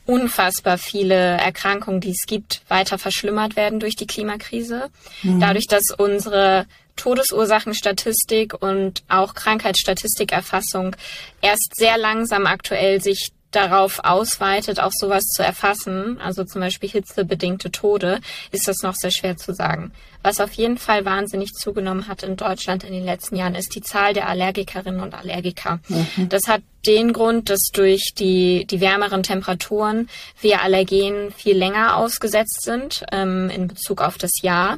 unfassbar 0.10 0.80
viele 0.80 1.14
Erkrankungen, 1.14 2.02
die 2.02 2.10
es 2.10 2.26
gibt, 2.26 2.64
weiter 2.68 2.98
verschlimmert 2.98 3.56
werden 3.56 3.80
durch 3.80 3.96
die 3.96 4.08
Klimakrise. 4.08 4.90
Mhm. 5.22 5.40
Dadurch, 5.40 5.68
dass 5.68 5.84
unsere 5.96 6.66
Todesursachenstatistik 6.96 8.60
und 8.60 9.04
auch 9.08 9.36
Krankheitsstatistikerfassung 9.36 10.96
erst 11.42 11.76
sehr 11.76 12.00
langsam 12.00 12.48
aktuell 12.48 13.02
sich 13.02 13.30
darauf 13.52 14.00
ausweitet, 14.04 14.80
auch 14.80 14.92
sowas 14.94 15.24
zu 15.24 15.44
erfassen, 15.44 16.20
also 16.22 16.44
zum 16.44 16.62
Beispiel 16.62 16.90
hitzebedingte 16.90 17.72
Tode, 17.72 18.20
ist 18.52 18.68
das 18.68 18.78
noch 18.84 18.96
sehr 18.96 19.12
schwer 19.12 19.38
zu 19.38 19.54
sagen. 19.54 19.92
Was 20.22 20.40
auf 20.40 20.52
jeden 20.54 20.78
Fall 20.78 21.06
wahnsinnig 21.06 21.54
zugenommen 21.54 22.08
hat 22.08 22.24
in 22.24 22.36
Deutschland 22.36 22.84
in 22.84 22.94
den 22.94 23.06
letzten 23.06 23.38
Jahren, 23.38 23.56
ist 23.56 23.74
die 23.74 23.82
Zahl 23.82 24.14
der 24.14 24.28
Allergikerinnen 24.28 25.00
und 25.00 25.14
Allergiker. 25.14 25.80
Mhm. 25.88 26.30
Das 26.30 26.48
hat 26.48 26.62
den 26.86 27.12
Grund, 27.14 27.50
dass 27.50 27.70
durch 27.74 28.14
die, 28.18 28.66
die 28.66 28.82
wärmeren 28.82 29.24
Temperaturen 29.24 30.10
wir 30.42 30.62
Allergenen 30.62 31.32
viel 31.32 31.58
länger 31.58 31.98
ausgesetzt 31.98 32.64
sind 32.64 33.04
ähm, 33.12 33.50
in 33.50 33.68
Bezug 33.68 34.02
auf 34.02 34.18
das 34.18 34.32
Jahr, 34.42 34.78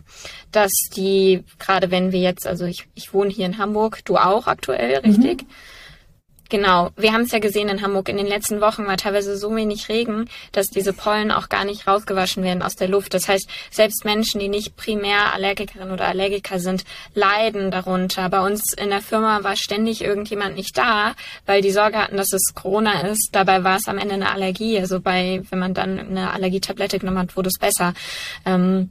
dass 0.52 0.72
die, 0.96 1.44
gerade 1.60 1.92
wenn 1.92 2.12
wir 2.12 2.20
jetzt, 2.20 2.48
also 2.48 2.66
ich, 2.66 2.88
ich 2.96 3.14
wohne 3.14 3.32
hier 3.32 3.46
in 3.46 3.58
Hamburg, 3.58 4.04
du 4.06 4.18
auch 4.18 4.48
aktuell, 4.48 5.00
richtig? 5.00 5.44
Mhm. 5.44 5.48
Genau, 6.52 6.90
wir 6.98 7.14
haben 7.14 7.22
es 7.22 7.32
ja 7.32 7.40
gesehen 7.40 7.70
in 7.70 7.82
Hamburg. 7.82 8.10
In 8.10 8.18
den 8.18 8.28
letzten 8.28 8.60
Wochen 8.60 8.86
war 8.86 8.98
teilweise 8.98 9.38
so 9.38 9.56
wenig 9.56 9.88
Regen, 9.88 10.28
dass 10.52 10.68
diese 10.68 10.92
Pollen 10.92 11.32
auch 11.32 11.48
gar 11.48 11.64
nicht 11.64 11.88
rausgewaschen 11.88 12.44
werden 12.44 12.62
aus 12.62 12.76
der 12.76 12.90
Luft. 12.90 13.14
Das 13.14 13.30
heißt, 13.30 13.48
selbst 13.72 14.04
Menschen, 14.04 14.42
die 14.42 14.50
nicht 14.50 14.76
primär 14.76 15.34
Allergikerin 15.34 15.92
oder 15.92 16.10
Allergiker 16.10 16.60
sind, 16.60 16.84
leiden 17.14 17.72
darunter. 17.72 18.28
Bei 18.28 18.42
uns 18.42 18.74
in 18.74 18.90
der 18.90 19.00
Firma 19.00 19.46
war 19.46 19.56
ständig 19.56 20.04
irgendjemand 20.04 20.58
nicht 20.58 20.78
da, 20.78 21.16
weil 21.46 21.62
die 21.62 21.72
Sorge 21.72 22.00
hatten, 22.00 22.18
dass 22.18 22.34
es 22.34 22.54
Corona 22.54 23.00
ist. 23.08 23.30
Dabei 23.32 23.64
war 23.64 23.78
es 23.78 23.88
am 23.88 23.98
Ende 23.98 24.16
eine 24.16 24.30
Allergie. 24.30 24.78
Also 24.78 25.00
bei, 25.00 25.44
wenn 25.52 25.60
man 25.60 25.74
dann 25.74 26.00
eine 26.00 26.32
Allergietablette 26.32 27.00
genommen 27.00 27.20
hat, 27.20 27.38
wurde 27.38 27.48
es 27.48 27.60
besser. 27.60 27.94
Ähm, 28.46 28.90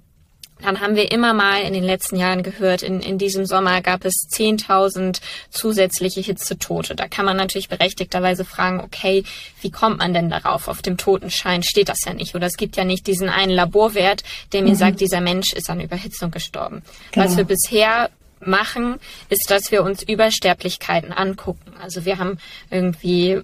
dann 0.63 0.81
haben 0.81 0.97
wir 0.97 1.11
immer 1.11 1.33
mal 1.33 1.63
in 1.63 1.73
den 1.73 1.85
letzten 1.85 2.17
Jahren 2.17 2.43
gehört, 2.43 2.83
in, 2.83 3.01
in 3.01 3.19
diesem 3.19 3.47
Sommer 3.47 3.81
gab 3.83 4.05
es 4.05 4.29
10.000 4.31 5.21
zusätzliche 5.51 6.21
Hitzetote. 6.21 6.95
Da 6.95 7.09
kann 7.09 7.25
man 7.25 7.37
natürlich 7.37 7.69
berechtigterweise 7.69 8.45
fragen, 8.45 8.81
okay, 8.81 9.25
wie 9.61 9.71
kommt 9.71 9.99
man 9.99 10.15
denn 10.15 10.31
darauf? 10.31 10.69
Auf 10.69 10.83
dem 10.83 10.97
Totenschein 10.97 11.63
steht 11.63 11.89
das 11.89 12.05
ja 12.05 12.15
nicht. 12.15 12.35
Oder 12.35 12.47
es 12.47 12.57
gibt 12.57 12.77
ja 12.77 12.85
nicht 12.85 13.07
diesen 13.07 13.29
einen 13.29 13.53
Laborwert, 13.53 14.23
der 14.53 14.63
mir 14.63 14.71
mhm. 14.71 14.77
sagt, 14.77 15.01
dieser 15.01 15.21
Mensch 15.21 15.53
ist 15.53 15.71
an 15.71 15.81
Überhitzung 15.81 16.31
gestorben. 16.31 16.83
Genau. 17.13 17.27
Was 17.27 17.37
wir 17.37 17.45
bisher 17.45 18.11
machen, 18.41 18.99
ist, 19.29 19.51
dass 19.51 19.71
wir 19.71 19.83
uns 19.83 20.03
Übersterblichkeiten 20.03 21.13
angucken. 21.13 21.75
Also 21.81 22.05
wir 22.05 22.19
haben 22.19 22.39
irgendwie 22.71 23.43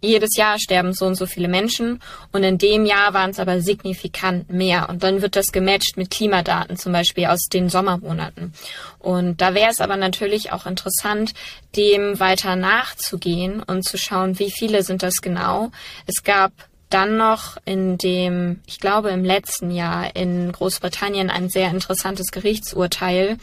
jedes 0.00 0.36
Jahr 0.36 0.58
sterben 0.58 0.92
so 0.92 1.06
und 1.06 1.14
so 1.14 1.26
viele 1.26 1.48
Menschen 1.48 2.00
und 2.32 2.42
in 2.42 2.58
dem 2.58 2.86
Jahr 2.86 3.14
waren 3.14 3.30
es 3.30 3.38
aber 3.38 3.60
signifikant 3.60 4.50
mehr. 4.50 4.88
Und 4.88 5.02
dann 5.02 5.22
wird 5.22 5.36
das 5.36 5.52
gematcht 5.52 5.96
mit 5.96 6.10
Klimadaten, 6.10 6.76
zum 6.76 6.92
Beispiel 6.92 7.26
aus 7.26 7.48
den 7.52 7.68
Sommermonaten. 7.68 8.52
Und 8.98 9.40
da 9.40 9.54
wäre 9.54 9.70
es 9.70 9.80
aber 9.80 9.96
natürlich 9.96 10.52
auch 10.52 10.66
interessant, 10.66 11.34
dem 11.76 12.18
weiter 12.20 12.56
nachzugehen 12.56 13.62
und 13.62 13.84
zu 13.84 13.98
schauen, 13.98 14.38
wie 14.38 14.50
viele 14.50 14.82
sind 14.82 15.02
das 15.02 15.20
genau. 15.20 15.70
Es 16.06 16.22
gab 16.22 16.52
dann 16.94 17.16
noch 17.16 17.56
in 17.64 17.98
dem, 17.98 18.60
ich 18.66 18.78
glaube 18.78 19.10
im 19.10 19.24
letzten 19.24 19.72
Jahr 19.72 20.14
in 20.14 20.52
Großbritannien 20.52 21.28
ein 21.28 21.48
sehr 21.48 21.70
interessantes 21.70 22.28
Gerichtsurteil, 22.30 23.38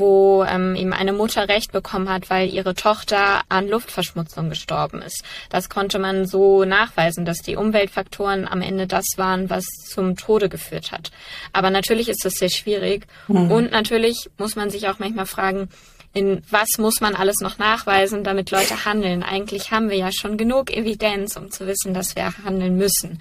wo 0.00 0.44
ähm, 0.44 0.74
ihm 0.74 0.92
eine 0.92 1.12
Mutter 1.12 1.48
Recht 1.48 1.70
bekommen 1.70 2.08
hat, 2.08 2.30
weil 2.30 2.52
ihre 2.52 2.74
Tochter 2.74 3.42
an 3.48 3.68
Luftverschmutzung 3.68 4.48
gestorben 4.48 5.02
ist. 5.02 5.22
Das 5.50 5.68
konnte 5.68 6.00
man 6.00 6.26
so 6.26 6.64
nachweisen, 6.64 7.24
dass 7.24 7.38
die 7.38 7.54
Umweltfaktoren 7.56 8.48
am 8.48 8.62
Ende 8.62 8.88
das 8.88 9.04
waren, 9.16 9.48
was 9.50 9.64
zum 9.88 10.16
Tode 10.16 10.48
geführt 10.48 10.90
hat. 10.90 11.12
Aber 11.52 11.70
natürlich 11.70 12.08
ist 12.08 12.24
das 12.24 12.34
sehr 12.34 12.50
schwierig. 12.50 13.06
Mhm. 13.28 13.50
Und 13.50 13.70
natürlich 13.70 14.30
muss 14.38 14.56
man 14.56 14.70
sich 14.70 14.88
auch 14.88 14.98
manchmal 14.98 15.26
fragen, 15.26 15.68
in 16.12 16.42
was 16.50 16.68
muss 16.78 17.00
man 17.00 17.14
alles 17.14 17.40
noch 17.40 17.58
nachweisen, 17.58 18.24
damit 18.24 18.50
Leute 18.50 18.84
handeln. 18.84 19.22
Eigentlich 19.22 19.70
haben 19.70 19.90
wir 19.90 19.96
ja 19.96 20.10
schon 20.10 20.36
genug 20.36 20.70
Evidenz, 20.76 21.36
um 21.36 21.52
zu 21.52 21.68
wissen, 21.68 21.94
dass 21.94 22.16
wir 22.16 22.32
handeln 22.44 22.76
müssen. 22.76 23.20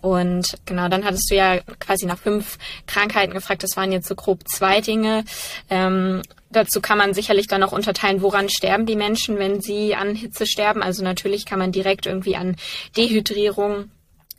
Und 0.00 0.56
genau, 0.64 0.88
dann 0.88 1.04
hattest 1.04 1.30
du 1.30 1.34
ja 1.34 1.58
quasi 1.80 2.06
nach 2.06 2.18
fünf 2.18 2.58
Krankheiten 2.86 3.34
gefragt. 3.34 3.62
Das 3.62 3.76
waren 3.76 3.92
jetzt 3.92 4.08
so 4.08 4.14
grob 4.14 4.48
zwei 4.48 4.80
Dinge. 4.80 5.24
Ähm, 5.70 6.22
dazu 6.50 6.80
kann 6.80 6.98
man 6.98 7.14
sicherlich 7.14 7.48
dann 7.48 7.60
noch 7.60 7.72
unterteilen, 7.72 8.22
woran 8.22 8.48
sterben 8.48 8.86
die 8.86 8.96
Menschen, 8.96 9.38
wenn 9.38 9.60
sie 9.60 9.94
an 9.94 10.14
Hitze 10.14 10.46
sterben. 10.46 10.82
Also 10.82 11.02
natürlich 11.02 11.46
kann 11.46 11.58
man 11.58 11.72
direkt 11.72 12.06
irgendwie 12.06 12.36
an 12.36 12.56
Dehydrierung 12.96 13.90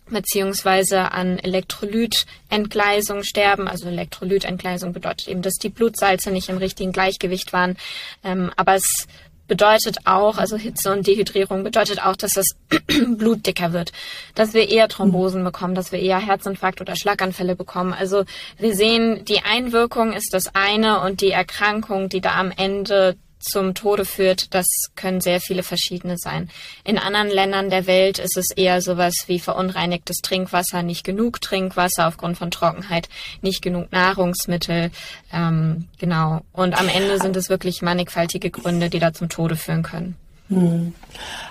beziehungsweise 0.10 1.12
an 1.12 1.38
Elektrolytentgleisung 1.40 3.24
sterben. 3.24 3.68
Also 3.68 3.88
Elektrolytentgleisung 3.88 4.94
bedeutet 4.94 5.28
eben, 5.28 5.42
dass 5.42 5.56
die 5.56 5.70
Blutsalze 5.70 6.32
nicht 6.32 6.50
im 6.50 6.58
richtigen 6.58 6.92
Gleichgewicht 6.92 7.54
waren. 7.54 7.78
Ähm, 8.24 8.52
aber 8.56 8.76
es 8.76 9.08
bedeutet 9.50 9.98
auch, 10.06 10.38
also 10.38 10.56
Hitze 10.56 10.94
und 10.94 11.06
Dehydrierung 11.06 11.66
bedeutet 11.66 12.02
auch, 12.06 12.16
dass 12.16 12.32
das 12.32 12.46
Blut 13.18 13.46
dicker 13.46 13.74
wird, 13.74 13.92
dass 14.36 14.54
wir 14.54 14.70
eher 14.70 14.88
Thrombosen 14.88 15.44
bekommen, 15.44 15.76
dass 15.76 15.92
wir 15.92 16.00
eher 16.00 16.20
Herzinfarkt 16.20 16.80
oder 16.80 16.96
Schlaganfälle 16.96 17.58
bekommen. 17.58 17.92
Also 17.92 18.24
wir 18.58 18.74
sehen, 18.74 19.26
die 19.26 19.42
Einwirkung 19.42 20.14
ist 20.14 20.34
das 20.34 20.56
eine 20.56 21.02
und 21.02 21.20
die 21.20 21.32
Erkrankung, 21.32 22.08
die 22.08 22.22
da 22.22 22.36
am 22.36 22.52
Ende 22.56 23.18
zum 23.40 23.74
Tode 23.74 24.06
führt, 24.06 24.54
das 24.54 24.66
können 24.96 25.22
sehr 25.22 25.40
viele 25.40 25.64
verschiedene 25.64 26.16
sein. 26.18 26.50
In 26.84 26.98
anderen 26.98 27.30
Ländern 27.30 27.70
der 27.70 27.88
Welt 27.88 28.20
ist 28.20 28.38
es 28.38 28.52
eher 28.56 28.82
sowas 28.82 29.14
wie 29.28 29.40
verunreinigtes 29.40 30.18
Trinkwasser, 30.18 30.84
nicht 30.84 31.04
genug 31.04 31.42
Trinkwasser 31.42 32.08
aufgrund 32.08 32.38
von 32.38 32.52
Trockenheit, 32.52 33.10
nicht 33.42 33.62
genug 33.62 33.92
Nahrungsmittel, 33.92 34.92
ähm, 35.34 35.88
genau. 35.98 36.42
Und 36.52 36.80
am 36.80 36.90
Ende 36.90 37.20
sind 37.20 37.36
es 37.36 37.50
wirklich 37.50 37.82
mannigfaltige 37.82 38.50
Gründe, 38.50 38.90
die 38.90 39.00
da 39.00 39.14
zum 39.14 39.30
Tode 39.30 39.56
führen 39.56 39.84
können. 39.84 40.16
Hm. 40.50 40.94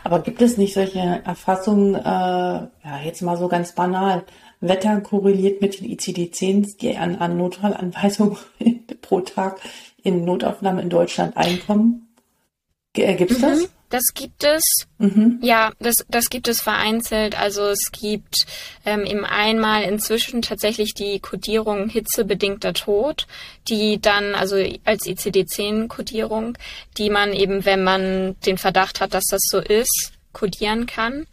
Aber 0.05 0.21
gibt 0.21 0.43
es 0.43 0.57
nicht 0.57 0.75
solche 0.75 0.99
Erfassungen, 0.99 1.95
äh, 1.95 1.99
ja, 2.05 2.69
jetzt 3.05 3.23
mal 3.23 3.37
so 3.37 3.49
ganz 3.49 3.73
banal, 3.75 4.25
Wetter 4.61 5.01
korreliert 5.01 5.61
mit 5.61 5.81
den 5.81 5.89
ICD-10, 5.89 6.79
die 6.79 6.97
an, 6.97 7.17
an 7.17 7.37
Notfallanweisungen 7.37 8.37
pro 9.03 9.21
Tag 9.21 9.61
in 10.09 10.25
Notaufnahmen 10.25 10.83
in 10.83 10.91
Deutschland 10.91 11.37
einkommen? 11.37 12.09
Äh, 12.97 13.15
Gibt 13.15 13.31
es 13.31 13.39
mhm, 13.39 13.43
das? 13.43 13.69
Das 13.91 14.05
gibt 14.15 14.45
es. 14.45 14.63
Mhm. 14.99 15.39
Ja, 15.43 15.73
das, 15.79 15.95
das 16.09 16.29
gibt 16.29 16.49
es 16.49 16.61
vereinzelt. 16.61 17.39
Also 17.39 17.63
es 17.69 17.91
gibt 17.91 18.47
ähm, 18.85 19.05
im 19.05 19.25
einmal 19.25 19.85
inzwischen 19.85 20.43
tatsächlich 20.43 20.93
die 20.93 21.21
Kodierung 21.21 21.89
hitzebedingter 21.89 22.75
Tod, 22.75 23.27
die 23.69 24.01
dann, 24.01 24.35
also 24.35 24.57
als 24.85 25.07
ICD-10-Kodierung, 25.07 26.59
die 26.99 27.09
man 27.09 27.33
eben, 27.33 27.65
wenn 27.65 27.83
man 27.83 28.37
den 28.45 28.59
Verdacht 28.59 29.01
hat, 29.01 29.15
dass 29.15 29.25
das 29.31 29.41
so 29.49 29.59
ist, 29.59 30.13
kodieren 30.33 30.87
kann. 30.87 31.27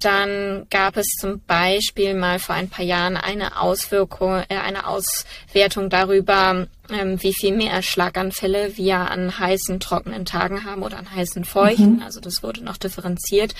Dann 0.00 0.66
gab 0.70 0.96
es 0.96 1.06
zum 1.18 1.40
Beispiel 1.40 2.14
mal 2.14 2.38
vor 2.38 2.54
ein 2.54 2.68
paar 2.68 2.84
Jahren 2.84 3.16
eine 3.16 3.60
Auswirkung, 3.60 4.44
äh, 4.48 4.56
eine 4.56 4.86
Auswertung 4.86 5.90
darüber, 5.90 6.68
ähm, 6.90 7.22
wie 7.22 7.34
viel 7.34 7.54
mehr 7.54 7.82
Schlaganfälle 7.82 8.76
wir 8.76 8.96
an 8.96 9.38
heißen, 9.38 9.80
trockenen 9.80 10.24
Tagen 10.24 10.64
haben 10.64 10.82
oder 10.82 10.98
an 10.98 11.10
heißen, 11.14 11.44
feuchten. 11.44 11.96
Mhm. 11.96 12.02
Also 12.02 12.20
das 12.20 12.42
wurde 12.44 12.62
noch 12.62 12.76
differenziert, 12.76 13.54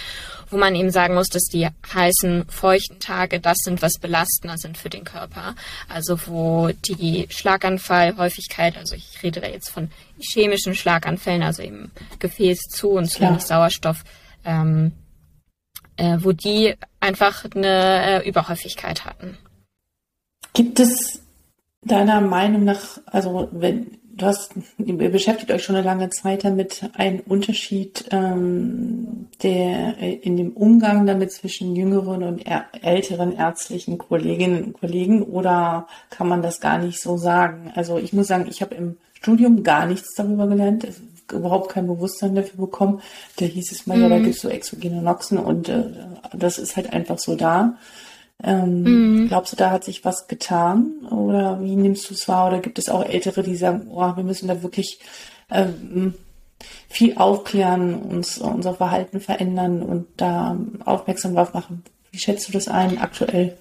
wo 0.48 0.56
man 0.56 0.76
eben 0.76 0.90
sagen 0.90 1.14
muss, 1.14 1.26
dass 1.26 1.44
die 1.44 1.68
heißen, 1.92 2.46
feuchten 2.48 3.00
Tage 3.00 3.40
das 3.40 3.58
sind, 3.64 3.82
was 3.82 3.94
belastender 3.94 4.58
sind 4.58 4.78
für 4.78 4.90
den 4.90 5.04
Körper. 5.04 5.56
Also 5.88 6.18
wo 6.26 6.70
die 6.88 7.26
Schlaganfallhäufigkeit, 7.30 8.76
also 8.76 8.94
ich 8.94 9.22
rede 9.24 9.40
da 9.40 9.48
jetzt 9.48 9.70
von 9.70 9.90
chemischen 10.20 10.74
Schlaganfällen, 10.74 11.42
also 11.42 11.62
eben 11.62 11.90
Gefäß 12.20 12.58
zu 12.70 12.90
und 12.90 13.10
zu 13.10 13.20
wenig 13.20 13.42
Sauerstoff, 13.42 14.04
ähm, 14.44 14.92
äh, 15.98 16.18
wo 16.20 16.32
die 16.32 16.74
einfach 17.00 17.44
eine 17.54 18.22
äh, 18.24 18.28
Überhäufigkeit 18.28 19.04
hatten. 19.04 19.36
Gibt 20.54 20.80
es 20.80 21.20
deiner 21.82 22.20
Meinung 22.20 22.64
nach, 22.64 23.00
also 23.06 23.48
wenn 23.52 23.98
du 24.18 24.26
hast, 24.26 24.52
ihr 24.78 25.10
beschäftigt 25.10 25.50
euch 25.50 25.62
schon 25.64 25.76
eine 25.76 25.84
lange 25.84 26.10
Zeit 26.10 26.44
damit, 26.44 26.90
einen 26.94 27.20
Unterschied 27.20 28.06
ähm, 28.10 29.28
der 29.42 29.96
äh, 30.00 30.14
in 30.14 30.36
dem 30.36 30.52
Umgang 30.52 31.06
damit 31.06 31.32
zwischen 31.32 31.76
jüngeren 31.76 32.22
und 32.24 32.44
älteren 32.82 33.36
ärztlichen 33.36 33.98
Kolleginnen 33.98 34.64
und 34.64 34.72
Kollegen 34.74 35.22
oder 35.22 35.86
kann 36.10 36.28
man 36.28 36.42
das 36.42 36.60
gar 36.60 36.78
nicht 36.78 37.00
so 37.00 37.16
sagen? 37.16 37.72
Also 37.74 37.98
ich 37.98 38.12
muss 38.12 38.26
sagen, 38.26 38.46
ich 38.48 38.60
habe 38.60 38.74
im 38.74 38.96
Studium 39.14 39.62
gar 39.62 39.86
nichts 39.86 40.14
darüber 40.14 40.46
gelernt 40.46 40.86
überhaupt 41.32 41.70
kein 41.70 41.86
Bewusstsein 41.86 42.34
dafür 42.34 42.66
bekommen. 42.66 43.00
Da 43.36 43.44
hieß 43.44 43.72
es 43.72 43.86
mal, 43.86 43.96
mhm. 43.96 44.02
ja, 44.02 44.08
da 44.08 44.16
mhm. 44.16 44.22
gibt 44.24 44.36
es 44.36 44.42
so 44.42 44.48
exogene 44.48 45.02
Noxen 45.02 45.38
und 45.38 45.68
äh, 45.68 45.84
das 46.32 46.58
ist 46.58 46.76
halt 46.76 46.92
einfach 46.92 47.18
so 47.18 47.34
da. 47.36 47.76
Ähm, 48.42 48.82
mhm. 48.82 49.28
Glaubst 49.28 49.52
du, 49.52 49.56
da 49.56 49.70
hat 49.70 49.84
sich 49.84 50.04
was 50.04 50.28
getan? 50.28 51.06
Oder 51.10 51.60
wie 51.60 51.74
nimmst 51.76 52.08
du 52.08 52.14
es 52.14 52.28
wahr? 52.28 52.48
Oder 52.48 52.60
gibt 52.60 52.78
es 52.78 52.88
auch 52.88 53.04
Ältere, 53.04 53.42
die 53.42 53.56
sagen, 53.56 53.88
oh, 53.90 54.16
wir 54.16 54.24
müssen 54.24 54.48
da 54.48 54.62
wirklich 54.62 55.00
ähm, 55.50 56.14
viel 56.88 57.16
aufklären, 57.16 57.94
uns 57.94 58.38
unser 58.38 58.74
Verhalten 58.74 59.20
verändern 59.20 59.82
und 59.82 60.06
da 60.16 60.56
aufmerksam 60.84 61.34
drauf 61.34 61.52
machen? 61.52 61.82
Wie 62.12 62.18
schätzt 62.18 62.48
du 62.48 62.52
das 62.52 62.68
ein 62.68 62.98
aktuell? 62.98 63.56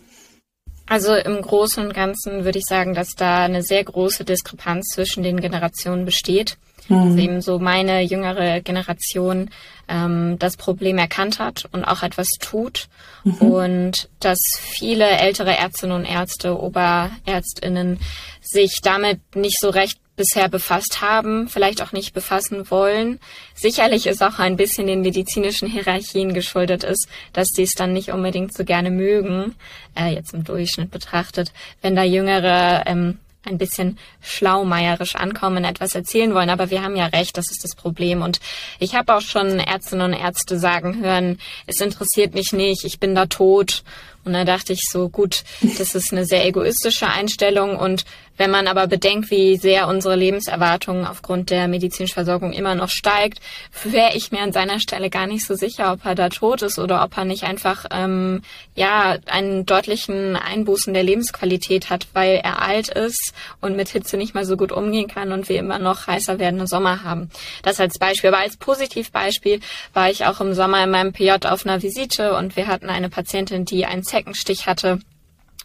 Also 0.89 1.13
im 1.13 1.41
Großen 1.41 1.85
und 1.85 1.93
Ganzen 1.93 2.45
würde 2.45 2.59
ich 2.59 2.65
sagen, 2.65 2.93
dass 2.93 3.09
da 3.15 3.43
eine 3.43 3.61
sehr 3.61 3.83
große 3.83 4.23
Diskrepanz 4.23 4.87
zwischen 4.93 5.21
den 5.21 5.41
Generationen 5.41 6.05
besteht. 6.05 6.57
Mhm. 6.89 7.15
Dass 7.15 7.23
eben 7.23 7.41
so 7.41 7.59
meine 7.59 8.01
jüngere 8.01 8.61
Generation 8.61 9.49
ähm, 9.87 10.37
das 10.39 10.57
Problem 10.57 10.97
erkannt 10.97 11.39
hat 11.39 11.67
und 11.71 11.83
auch 11.85 12.03
etwas 12.03 12.27
tut. 12.39 12.87
Mhm. 13.23 13.33
Und 13.35 14.09
dass 14.19 14.39
viele 14.59 15.05
ältere 15.05 15.55
Ärztinnen 15.55 15.95
und 15.95 16.05
Ärzte, 16.05 16.59
Oberärztinnen 16.59 17.99
sich 18.41 18.79
damit 18.81 19.19
nicht 19.35 19.59
so 19.59 19.69
recht 19.69 19.99
bisher 20.17 20.49
befasst 20.49 20.99
haben, 21.01 21.47
vielleicht 21.47 21.81
auch 21.81 21.93
nicht 21.93 22.13
befassen 22.13 22.69
wollen. 22.69 23.19
Sicherlich 23.53 24.07
ist 24.07 24.23
auch 24.23 24.39
ein 24.39 24.57
bisschen 24.57 24.87
den 24.87 25.01
medizinischen 25.01 25.69
Hierarchien 25.69 26.33
geschuldet 26.33 26.83
ist, 26.83 27.07
dass 27.33 27.49
die 27.49 27.61
es 27.61 27.73
dann 27.73 27.93
nicht 27.93 28.11
unbedingt 28.11 28.53
so 28.53 28.65
gerne 28.65 28.89
mögen, 28.89 29.55
äh, 29.95 30.13
jetzt 30.13 30.33
im 30.33 30.43
Durchschnitt 30.43 30.91
betrachtet, 30.91 31.53
wenn 31.81 31.95
da 31.95 32.03
jüngere 32.03 32.83
ähm, 32.87 33.19
ein 33.47 33.57
bisschen 33.57 33.97
schlaumeierisch 34.21 35.15
ankommen, 35.15 35.63
etwas 35.63 35.95
erzählen 35.95 36.33
wollen. 36.33 36.49
Aber 36.49 36.69
wir 36.69 36.83
haben 36.83 36.95
ja 36.95 37.07
recht, 37.07 37.37
das 37.37 37.49
ist 37.49 37.63
das 37.63 37.75
Problem. 37.75 38.21
Und 38.21 38.39
ich 38.79 38.95
habe 38.95 39.15
auch 39.15 39.21
schon 39.21 39.59
Ärztinnen 39.59 40.13
und 40.13 40.19
Ärzte 40.19 40.59
sagen 40.59 41.01
hören, 41.01 41.39
es 41.65 41.81
interessiert 41.81 42.33
mich 42.33 42.51
nicht, 42.51 42.83
ich 42.83 42.99
bin 42.99 43.15
da 43.15 43.25
tot. 43.25 43.83
Und 44.27 44.33
da 44.33 44.43
dachte 44.43 44.73
ich 44.73 44.81
so, 44.89 45.09
gut, 45.09 45.43
das 45.61 45.95
ist 45.95 46.11
eine 46.11 46.25
sehr 46.25 46.45
egoistische 46.45 47.07
Einstellung 47.07 47.77
und 47.77 48.05
wenn 48.37 48.51
man 48.51 48.67
aber 48.67 48.87
bedenkt, 48.87 49.31
wie 49.31 49.57
sehr 49.57 49.87
unsere 49.87 50.15
Lebenserwartung 50.15 51.07
aufgrund 51.07 51.49
der 51.49 51.67
medizinischen 51.67 52.13
Versorgung 52.13 52.53
immer 52.53 52.75
noch 52.75 52.89
steigt, 52.89 53.39
wäre 53.83 54.15
ich 54.15 54.31
mir 54.31 54.41
an 54.41 54.53
seiner 54.53 54.79
Stelle 54.79 55.09
gar 55.09 55.25
nicht 55.25 55.45
so 55.45 55.55
sicher, 55.55 55.91
ob 55.91 56.05
er 56.05 56.13
da 56.13 56.29
tot 56.29 56.61
ist 56.61 56.77
oder 56.77 57.03
ob 57.03 57.17
er 57.17 57.25
nicht 57.25 57.43
einfach 57.43 57.85
ähm, 57.89 58.43
ja 58.75 59.17
einen 59.25 59.65
deutlichen 59.65 60.35
Einbußen 60.35 60.93
der 60.93 61.03
Lebensqualität 61.03 61.89
hat, 61.89 62.07
weil 62.13 62.39
er 62.43 62.61
alt 62.61 62.89
ist 62.89 63.33
und 63.59 63.75
mit 63.75 63.89
Hitze 63.89 64.17
nicht 64.17 64.35
mal 64.35 64.45
so 64.45 64.55
gut 64.55 64.71
umgehen 64.71 65.07
kann 65.07 65.31
und 65.31 65.49
wir 65.49 65.57
immer 65.57 65.79
noch 65.79 66.05
heißer 66.05 66.37
werdende 66.37 66.67
Sommer 66.67 67.03
haben. 67.03 67.31
Das 67.63 67.79
als 67.79 67.97
Beispiel. 67.97 68.29
Aber 68.29 68.43
als 68.43 68.57
Positivbeispiel 68.57 69.61
war 69.93 70.11
ich 70.11 70.25
auch 70.25 70.41
im 70.41 70.53
Sommer 70.53 70.83
in 70.83 70.91
meinem 70.91 71.11
PJ 71.11 71.31
auf 71.47 71.65
einer 71.65 71.81
Visite 71.81 72.35
und 72.35 72.55
wir 72.55 72.67
hatten 72.67 72.89
eine 72.89 73.09
Patientin, 73.09 73.65
die 73.65 73.85
einen 73.87 74.03
Zeckenstich 74.17 74.65
hatte 74.65 74.99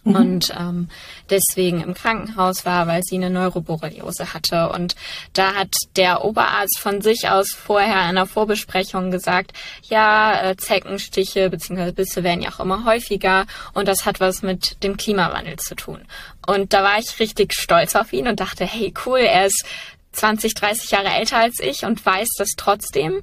mhm. 0.03 0.15
und 0.15 0.53
ähm, 0.57 0.89
deswegen 1.29 1.81
im 1.81 1.93
Krankenhaus 1.93 2.65
war, 2.65 2.87
weil 2.87 3.01
sie 3.03 3.15
eine 3.15 3.29
Neuroborreliose 3.29 4.33
hatte. 4.33 4.69
Und 4.69 4.95
da 5.33 5.55
hat 5.55 5.73
der 5.95 6.23
Oberarzt 6.23 6.79
von 6.79 7.01
sich 7.01 7.29
aus 7.29 7.51
vorher 7.51 7.95
in 7.95 8.09
einer 8.09 8.27
Vorbesprechung 8.27 9.11
gesagt, 9.11 9.53
ja, 9.89 10.51
äh, 10.51 10.55
Zeckenstiche 10.55 11.49
bzw. 11.49 11.91
Bisse 11.91 12.23
werden 12.23 12.43
ja 12.43 12.51
auch 12.51 12.59
immer 12.59 12.85
häufiger 12.85 13.45
und 13.73 13.87
das 13.87 14.05
hat 14.05 14.19
was 14.19 14.43
mit 14.43 14.83
dem 14.83 14.97
Klimawandel 14.97 15.57
zu 15.57 15.75
tun. 15.75 16.01
Und 16.45 16.73
da 16.73 16.83
war 16.83 16.99
ich 16.99 17.19
richtig 17.19 17.53
stolz 17.53 17.95
auf 17.95 18.11
ihn 18.11 18.27
und 18.27 18.39
dachte, 18.39 18.65
hey, 18.65 18.93
cool, 19.05 19.19
er 19.19 19.45
ist 19.45 19.65
20, 20.13 20.53
30 20.53 20.91
Jahre 20.91 21.09
älter 21.09 21.37
als 21.37 21.59
ich 21.59 21.85
und 21.85 22.05
weiß 22.05 22.29
das 22.37 22.49
trotzdem. 22.57 23.21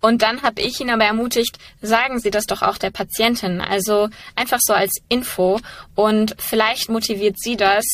Und 0.00 0.22
dann 0.22 0.42
habe 0.42 0.60
ich 0.60 0.80
ihn 0.80 0.90
aber 0.90 1.04
ermutigt, 1.04 1.58
sagen 1.80 2.18
Sie 2.18 2.30
das 2.30 2.46
doch 2.46 2.62
auch 2.62 2.76
der 2.76 2.90
Patientin. 2.90 3.60
Also 3.60 4.08
einfach 4.34 4.58
so 4.60 4.74
als 4.74 4.90
Info. 5.08 5.60
Und 5.94 6.34
vielleicht 6.38 6.88
motiviert 6.88 7.36
sie 7.38 7.56
das, 7.56 7.84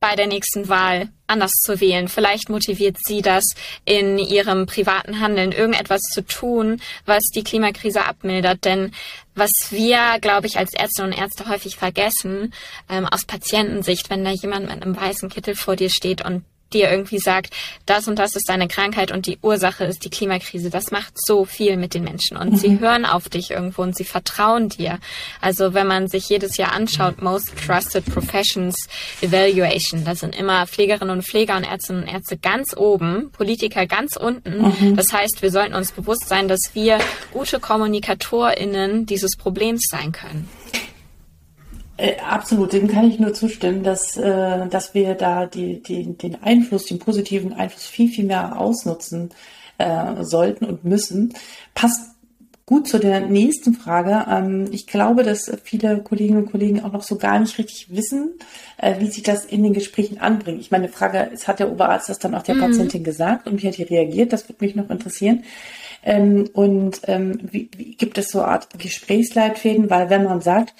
bei 0.00 0.14
der 0.14 0.26
nächsten 0.26 0.68
Wahl 0.68 1.08
anders 1.26 1.52
zu 1.64 1.80
wählen. 1.80 2.08
Vielleicht 2.08 2.48
motiviert 2.48 2.96
sie 3.04 3.22
das 3.22 3.44
in 3.84 4.18
ihrem 4.18 4.66
privaten 4.66 5.20
Handeln, 5.20 5.52
irgendetwas 5.52 6.02
zu 6.02 6.24
tun, 6.24 6.80
was 7.06 7.24
die 7.34 7.42
Klimakrise 7.42 8.04
abmildert. 8.04 8.64
Denn 8.64 8.92
was 9.34 9.50
wir, 9.70 10.18
glaube 10.20 10.46
ich, 10.46 10.58
als 10.58 10.74
Ärzte 10.74 11.02
und 11.02 11.12
Ärzte 11.12 11.48
häufig 11.48 11.76
vergessen, 11.76 12.52
ähm, 12.88 13.06
aus 13.06 13.24
Patientensicht, 13.24 14.10
wenn 14.10 14.24
da 14.24 14.30
jemand 14.30 14.68
mit 14.68 14.82
einem 14.82 14.96
weißen 14.96 15.28
Kittel 15.28 15.56
vor 15.56 15.76
dir 15.76 15.90
steht 15.90 16.24
und 16.24 16.44
dir 16.72 16.90
irgendwie 16.90 17.18
sagt, 17.18 17.52
das 17.86 18.08
und 18.08 18.18
das 18.18 18.36
ist 18.36 18.48
deine 18.48 18.68
Krankheit 18.68 19.12
und 19.12 19.26
die 19.26 19.38
Ursache 19.42 19.84
ist 19.84 20.04
die 20.04 20.10
Klimakrise. 20.10 20.70
Das 20.70 20.90
macht 20.90 21.14
so 21.16 21.44
viel 21.44 21.76
mit 21.76 21.94
den 21.94 22.04
Menschen 22.04 22.36
und 22.36 22.52
mhm. 22.52 22.56
sie 22.56 22.80
hören 22.80 23.04
auf 23.04 23.28
dich 23.28 23.50
irgendwo 23.50 23.82
und 23.82 23.96
sie 23.96 24.04
vertrauen 24.04 24.68
dir. 24.68 24.98
Also 25.40 25.74
wenn 25.74 25.86
man 25.86 26.08
sich 26.08 26.28
jedes 26.28 26.56
Jahr 26.56 26.72
anschaut, 26.72 27.22
Most 27.22 27.52
Trusted 27.64 28.04
Professions 28.06 28.76
Evaluation, 29.20 30.04
da 30.04 30.14
sind 30.14 30.36
immer 30.36 30.66
Pflegerinnen 30.66 31.16
und 31.16 31.22
Pfleger 31.22 31.56
und 31.56 31.64
Ärztinnen 31.64 32.02
und 32.02 32.08
Ärzte 32.08 32.36
ganz 32.36 32.76
oben, 32.76 33.30
Politiker 33.30 33.86
ganz 33.86 34.16
unten. 34.16 34.62
Mhm. 34.62 34.96
Das 34.96 35.12
heißt, 35.12 35.42
wir 35.42 35.50
sollten 35.50 35.74
uns 35.74 35.92
bewusst 35.92 36.28
sein, 36.28 36.48
dass 36.48 36.60
wir 36.74 36.98
gute 37.32 37.60
KommunikatorInnen 37.60 39.06
dieses 39.06 39.36
Problems 39.36 39.82
sein 39.90 40.12
können. 40.12 40.48
Äh, 41.96 42.16
absolut, 42.18 42.72
dem 42.72 42.88
kann 42.88 43.08
ich 43.08 43.18
nur 43.18 43.32
zustimmen, 43.32 43.82
dass, 43.82 44.16
äh, 44.16 44.66
dass 44.68 44.94
wir 44.94 45.14
da 45.14 45.46
die, 45.46 45.82
die, 45.82 46.16
den 46.16 46.42
Einfluss, 46.42 46.86
den 46.86 46.98
positiven 46.98 47.52
Einfluss 47.54 47.86
viel, 47.86 48.08
viel 48.08 48.24
mehr 48.26 48.58
ausnutzen 48.58 49.30
äh, 49.78 50.22
sollten 50.22 50.66
und 50.66 50.84
müssen. 50.84 51.32
Passt 51.74 52.16
gut 52.66 52.88
zu 52.88 52.98
der 52.98 53.20
nächsten 53.20 53.74
Frage. 53.74 54.26
Ähm, 54.28 54.68
ich 54.72 54.86
glaube, 54.86 55.22
dass 55.22 55.50
viele 55.62 56.02
Kolleginnen 56.02 56.42
und 56.42 56.50
Kollegen 56.50 56.82
auch 56.84 56.92
noch 56.92 57.02
so 57.02 57.16
gar 57.16 57.38
nicht 57.38 57.56
richtig 57.58 57.94
wissen, 57.94 58.34
äh, 58.76 59.00
wie 59.00 59.08
sich 59.08 59.22
das 59.22 59.44
in 59.46 59.62
den 59.62 59.72
Gesprächen 59.72 60.18
anbringt. 60.20 60.60
Ich 60.60 60.72
meine, 60.72 60.88
Frage, 60.88 61.30
es 61.32 61.48
hat 61.48 61.60
der 61.60 61.70
Oberarzt 61.70 62.08
das 62.08 62.18
dann 62.18 62.34
auch 62.34 62.42
der 62.42 62.56
mhm. 62.56 62.60
Patientin 62.60 63.04
gesagt 63.04 63.46
und 63.46 63.62
wie 63.62 63.68
hat 63.68 63.78
die 63.78 63.84
reagiert? 63.84 64.32
Das 64.32 64.48
würde 64.48 64.64
mich 64.64 64.74
noch 64.74 64.90
interessieren. 64.90 65.44
Ähm, 66.06 66.48
und 66.52 67.00
ähm, 67.08 67.40
wie, 67.42 67.68
wie 67.76 67.96
gibt 67.96 68.16
es 68.16 68.30
so 68.30 68.38
eine 68.38 68.52
Art 68.52 68.78
Gesprächsleitfäden? 68.78 69.90
Weil 69.90 70.08
wenn 70.08 70.22
man 70.22 70.40
sagt, 70.40 70.72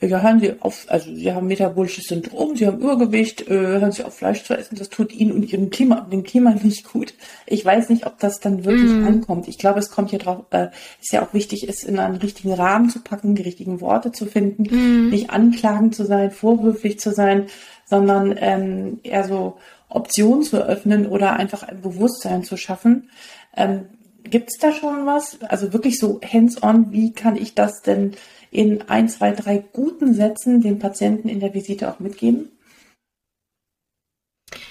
ja, 0.00 0.20
hören 0.20 0.40
Sie 0.40 0.60
auf, 0.60 0.86
also 0.88 1.14
Sie 1.14 1.32
haben 1.32 1.46
metabolisches 1.46 2.06
Syndrom, 2.06 2.56
Sie 2.56 2.66
haben 2.66 2.80
Übergewicht, 2.80 3.48
äh, 3.48 3.54
hören 3.54 3.92
Sie 3.92 4.02
auf 4.02 4.16
Fleisch 4.16 4.42
zu 4.42 4.58
essen, 4.58 4.74
das 4.76 4.88
tut 4.88 5.12
Ihnen 5.12 5.30
und 5.30 5.52
Ihrem 5.52 5.70
Klima, 5.70 6.00
dem 6.00 6.24
Klima 6.24 6.50
nicht 6.62 6.92
gut. 6.92 7.14
Ich 7.46 7.64
weiß 7.64 7.90
nicht, 7.90 8.06
ob 8.06 8.18
das 8.18 8.40
dann 8.40 8.64
wirklich 8.64 8.90
mm. 8.90 9.06
ankommt. 9.06 9.46
Ich 9.46 9.56
glaube, 9.56 9.78
es 9.78 9.92
kommt 9.92 10.10
hier 10.10 10.18
drauf, 10.18 10.46
äh, 10.50 10.70
ist 11.00 11.12
ja 11.12 11.24
auch 11.24 11.32
wichtig, 11.32 11.68
es 11.68 11.84
in 11.84 12.00
einen 12.00 12.16
richtigen 12.16 12.52
Rahmen 12.52 12.90
zu 12.90 13.00
packen, 13.00 13.36
die 13.36 13.42
richtigen 13.42 13.80
Worte 13.80 14.10
zu 14.10 14.26
finden, 14.26 14.64
mm. 14.64 15.10
nicht 15.10 15.30
anklagend 15.30 15.94
zu 15.94 16.04
sein, 16.04 16.32
vorwürflich 16.32 16.98
zu 16.98 17.12
sein, 17.12 17.46
sondern 17.84 18.34
ähm, 18.36 18.98
eher 19.04 19.22
so 19.28 19.58
Optionen 19.88 20.42
zu 20.42 20.56
eröffnen 20.56 21.06
oder 21.06 21.34
einfach 21.34 21.62
ein 21.62 21.80
Bewusstsein 21.80 22.42
zu 22.42 22.56
schaffen. 22.56 23.10
Ähm, 23.56 23.84
Gibt 24.24 24.50
es 24.50 24.58
da 24.58 24.72
schon 24.72 25.06
was? 25.06 25.40
Also 25.42 25.72
wirklich 25.72 25.98
so 25.98 26.20
hands-on, 26.20 26.92
wie 26.92 27.12
kann 27.12 27.36
ich 27.36 27.54
das 27.54 27.82
denn 27.82 28.16
in 28.50 28.82
ein, 28.82 29.08
zwei, 29.08 29.32
drei 29.32 29.58
guten 29.58 30.14
Sätzen 30.14 30.60
dem 30.60 30.78
Patienten 30.78 31.28
in 31.28 31.40
der 31.40 31.54
Visite 31.54 31.90
auch 31.90 32.00
mitgeben? 32.00 32.50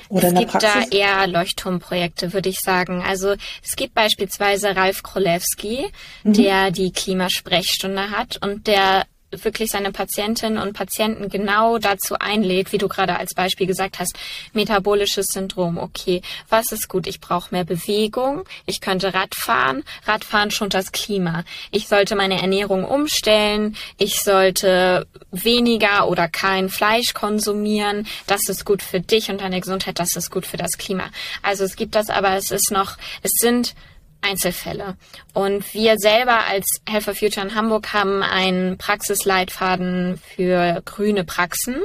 Oder 0.10 0.28
es 0.28 0.34
gibt 0.34 0.52
Praxis? 0.52 0.90
da 0.90 0.96
eher 0.96 1.28
Leuchtturmprojekte, 1.28 2.34
würde 2.34 2.50
ich 2.50 2.60
sagen. 2.60 3.02
Also 3.02 3.36
es 3.64 3.76
gibt 3.76 3.94
beispielsweise 3.94 4.76
Ralf 4.76 5.04
Krolewski, 5.04 5.88
mhm. 6.24 6.34
der 6.34 6.72
die 6.72 6.92
Klimasprechstunde 6.92 8.12
hat 8.12 8.38
und 8.44 8.68
der 8.68 9.06
wirklich 9.32 9.72
seine 9.72 9.92
Patientinnen 9.92 10.62
und 10.62 10.74
Patienten 10.74 11.30
genau 11.30 11.78
dazu 11.78 12.16
einlädt, 12.20 12.72
wie 12.72 12.78
du 12.78 12.88
gerade 12.88 13.18
als 13.18 13.34
Beispiel 13.34 13.68
gesagt 13.68 14.00
hast, 14.00 14.16
metabolisches 14.54 15.28
Syndrom. 15.28 15.78
Okay, 15.78 16.22
was 16.50 16.72
ist 16.72 16.88
gut? 16.88 17.08
Ich 17.08 17.20
brauche 17.20 17.54
mehr 17.54 17.64
Bewegung. 17.64 18.44
Ich 18.66 18.82
könnte 18.82 19.14
Radfahren. 19.14 19.84
Radfahren 20.06 20.52
schont 20.52 20.74
das 20.74 20.92
Klima. 20.92 21.44
Ich 21.72 21.88
sollte 21.88 22.16
meine 22.16 22.42
Ernährung 22.42 22.86
umstellen. 22.86 23.76
Ich 23.98 24.22
sollte 24.22 25.08
weniger 25.32 26.08
oder 26.08 26.28
kein 26.28 26.70
Fleisch 26.70 27.14
konsumieren. 27.14 28.08
Das 28.28 28.42
ist 28.48 28.66
gut 28.66 28.82
für 28.82 29.00
dich 29.00 29.30
und 29.30 29.42
deine 29.42 29.62
Gesundheit. 29.62 30.00
Das 30.00 30.16
ist 30.16 30.32
gut 30.32 30.46
für 30.46 30.58
das 30.58 30.78
Klima. 30.78 31.10
Also 31.42 31.64
es 31.64 31.76
gibt 31.76 31.96
das, 31.96 32.10
aber 32.10 32.36
es 32.36 32.52
ist 32.52 32.72
noch, 32.72 32.98
es 33.24 33.32
sind 33.40 33.76
Einzelfälle. 34.22 34.96
Und 35.34 35.74
wir 35.74 35.98
selber 35.98 36.46
als 36.48 36.66
Health 36.88 37.04
for 37.04 37.16
Future 37.16 37.46
in 37.46 37.56
Hamburg 37.56 37.94
haben 37.94 38.24
einen 38.24 38.78
Praxisleitfaden 38.78 40.20
für 40.36 40.82
grüne 40.86 41.24
Praxen, 41.24 41.78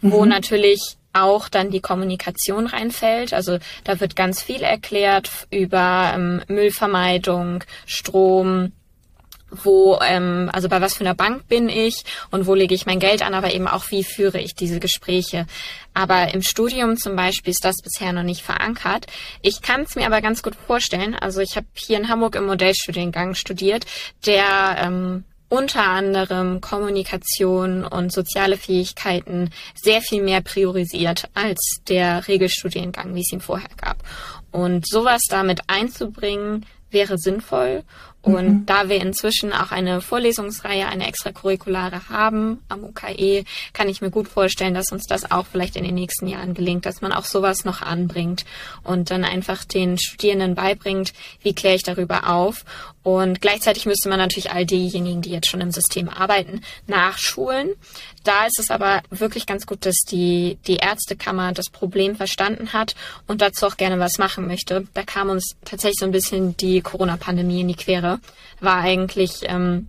wo 0.00 0.22
mhm. 0.22 0.28
natürlich 0.28 0.96
auch 1.12 1.48
dann 1.48 1.70
die 1.70 1.80
Kommunikation 1.80 2.66
reinfällt. 2.66 3.34
Also 3.34 3.58
da 3.84 4.00
wird 4.00 4.16
ganz 4.16 4.42
viel 4.42 4.62
erklärt 4.62 5.30
über 5.50 6.12
ähm, 6.14 6.42
Müllvermeidung, 6.48 7.64
Strom, 7.86 8.72
wo, 9.52 9.98
ähm, 10.02 10.50
also 10.52 10.68
bei 10.68 10.80
was 10.80 10.94
für 10.94 11.04
einer 11.04 11.14
Bank 11.14 11.46
bin 11.48 11.68
ich 11.68 12.02
und 12.30 12.46
wo 12.46 12.54
lege 12.54 12.74
ich 12.74 12.86
mein 12.86 12.98
Geld 12.98 13.22
an, 13.22 13.34
aber 13.34 13.52
eben 13.52 13.68
auch, 13.68 13.90
wie 13.90 14.04
führe 14.04 14.40
ich 14.40 14.54
diese 14.54 14.80
Gespräche. 14.80 15.46
Aber 15.94 16.32
im 16.32 16.42
Studium 16.42 16.96
zum 16.96 17.16
Beispiel 17.16 17.50
ist 17.50 17.64
das 17.64 17.76
bisher 17.82 18.12
noch 18.12 18.22
nicht 18.22 18.42
verankert. 18.42 19.06
Ich 19.42 19.60
kann 19.60 19.82
es 19.82 19.94
mir 19.94 20.06
aber 20.06 20.20
ganz 20.20 20.42
gut 20.42 20.54
vorstellen. 20.54 21.14
Also 21.14 21.40
ich 21.40 21.56
habe 21.56 21.66
hier 21.74 21.98
in 21.98 22.08
Hamburg 22.08 22.34
im 22.34 22.46
Modellstudiengang 22.46 23.34
studiert, 23.34 23.84
der 24.24 24.76
ähm, 24.78 25.24
unter 25.52 25.86
anderem 25.86 26.62
Kommunikation 26.62 27.84
und 27.84 28.10
soziale 28.10 28.56
Fähigkeiten 28.56 29.50
sehr 29.74 30.00
viel 30.00 30.22
mehr 30.22 30.40
priorisiert 30.40 31.28
als 31.34 31.82
der 31.88 32.26
Regelstudiengang, 32.26 33.14
wie 33.14 33.20
es 33.20 33.32
ihn 33.32 33.42
vorher 33.42 33.68
gab. 33.76 33.98
Und 34.50 34.88
sowas 34.88 35.20
damit 35.28 35.60
einzubringen, 35.66 36.64
wäre 36.90 37.18
sinnvoll. 37.18 37.84
Und 38.22 38.48
mhm. 38.48 38.66
da 38.66 38.88
wir 38.88 39.00
inzwischen 39.00 39.52
auch 39.52 39.72
eine 39.72 40.00
Vorlesungsreihe, 40.00 40.86
eine 40.86 41.08
extracurriculare 41.08 42.08
haben 42.08 42.62
am 42.68 42.84
UKE, 42.84 43.44
kann 43.72 43.88
ich 43.88 44.00
mir 44.00 44.10
gut 44.10 44.28
vorstellen, 44.28 44.74
dass 44.74 44.92
uns 44.92 45.06
das 45.06 45.32
auch 45.32 45.46
vielleicht 45.46 45.74
in 45.74 45.82
den 45.82 45.96
nächsten 45.96 46.28
Jahren 46.28 46.54
gelingt, 46.54 46.86
dass 46.86 47.00
man 47.00 47.12
auch 47.12 47.24
sowas 47.24 47.64
noch 47.64 47.82
anbringt 47.82 48.44
und 48.84 49.10
dann 49.10 49.24
einfach 49.24 49.64
den 49.64 49.98
Studierenden 49.98 50.54
beibringt, 50.54 51.12
wie 51.42 51.52
kläre 51.52 51.74
ich 51.74 51.82
darüber 51.82 52.28
auf. 52.28 52.64
Und 53.02 53.40
gleichzeitig 53.40 53.86
müsste 53.86 54.08
man 54.08 54.18
natürlich 54.18 54.52
all 54.52 54.64
diejenigen, 54.64 55.22
die 55.22 55.30
jetzt 55.30 55.48
schon 55.48 55.60
im 55.60 55.72
System 55.72 56.08
arbeiten, 56.08 56.60
nachschulen. 56.86 57.70
Da 58.22 58.46
ist 58.46 58.60
es 58.60 58.70
aber 58.70 59.02
wirklich 59.10 59.46
ganz 59.46 59.66
gut, 59.66 59.84
dass 59.84 59.96
die, 60.08 60.58
die 60.66 60.76
Ärztekammer 60.76 61.52
das 61.52 61.68
Problem 61.70 62.14
verstanden 62.14 62.72
hat 62.72 62.94
und 63.26 63.42
dazu 63.42 63.66
auch 63.66 63.76
gerne 63.76 63.98
was 63.98 64.18
machen 64.18 64.46
möchte. 64.46 64.86
Da 64.94 65.02
kam 65.02 65.30
uns 65.30 65.56
tatsächlich 65.64 65.98
so 65.98 66.06
ein 66.06 66.12
bisschen 66.12 66.56
die 66.56 66.80
Corona-Pandemie 66.80 67.62
in 67.62 67.68
die 67.68 67.74
Quere. 67.74 68.20
War 68.60 68.78
eigentlich 68.78 69.40
ähm, 69.42 69.88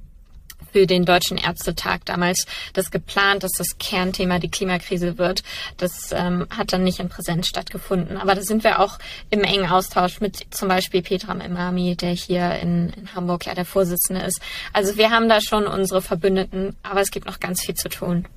für 0.73 0.87
den 0.87 1.05
Deutschen 1.05 1.37
Ärztetag 1.37 1.99
damals 2.05 2.45
das 2.73 2.91
geplant, 2.91 3.43
dass 3.43 3.51
das 3.57 3.77
Kernthema 3.77 4.39
die 4.39 4.49
Klimakrise 4.49 5.17
wird. 5.17 5.43
Das 5.77 6.11
ähm, 6.11 6.47
hat 6.49 6.73
dann 6.73 6.83
nicht 6.83 6.99
in 6.99 7.09
Präsenz 7.09 7.47
stattgefunden. 7.47 8.17
Aber 8.17 8.35
da 8.35 8.41
sind 8.41 8.63
wir 8.63 8.79
auch 8.79 8.97
im 9.29 9.43
engen 9.43 9.69
Austausch 9.69 10.19
mit 10.19 10.47
zum 10.49 10.67
Beispiel 10.67 11.01
Petra 11.01 11.33
Imami, 11.33 11.95
der 11.95 12.11
hier 12.11 12.59
in, 12.59 12.89
in 12.89 13.15
Hamburg 13.15 13.45
ja 13.45 13.53
der 13.53 13.65
Vorsitzende 13.65 14.21
ist. 14.23 14.41
Also 14.73 14.97
wir 14.97 15.11
haben 15.11 15.29
da 15.29 15.39
schon 15.41 15.67
unsere 15.67 16.01
Verbündeten, 16.01 16.75
aber 16.83 17.01
es 17.01 17.11
gibt 17.11 17.27
noch 17.27 17.39
ganz 17.39 17.61
viel 17.61 17.75
zu 17.75 17.89
tun. 17.89 18.27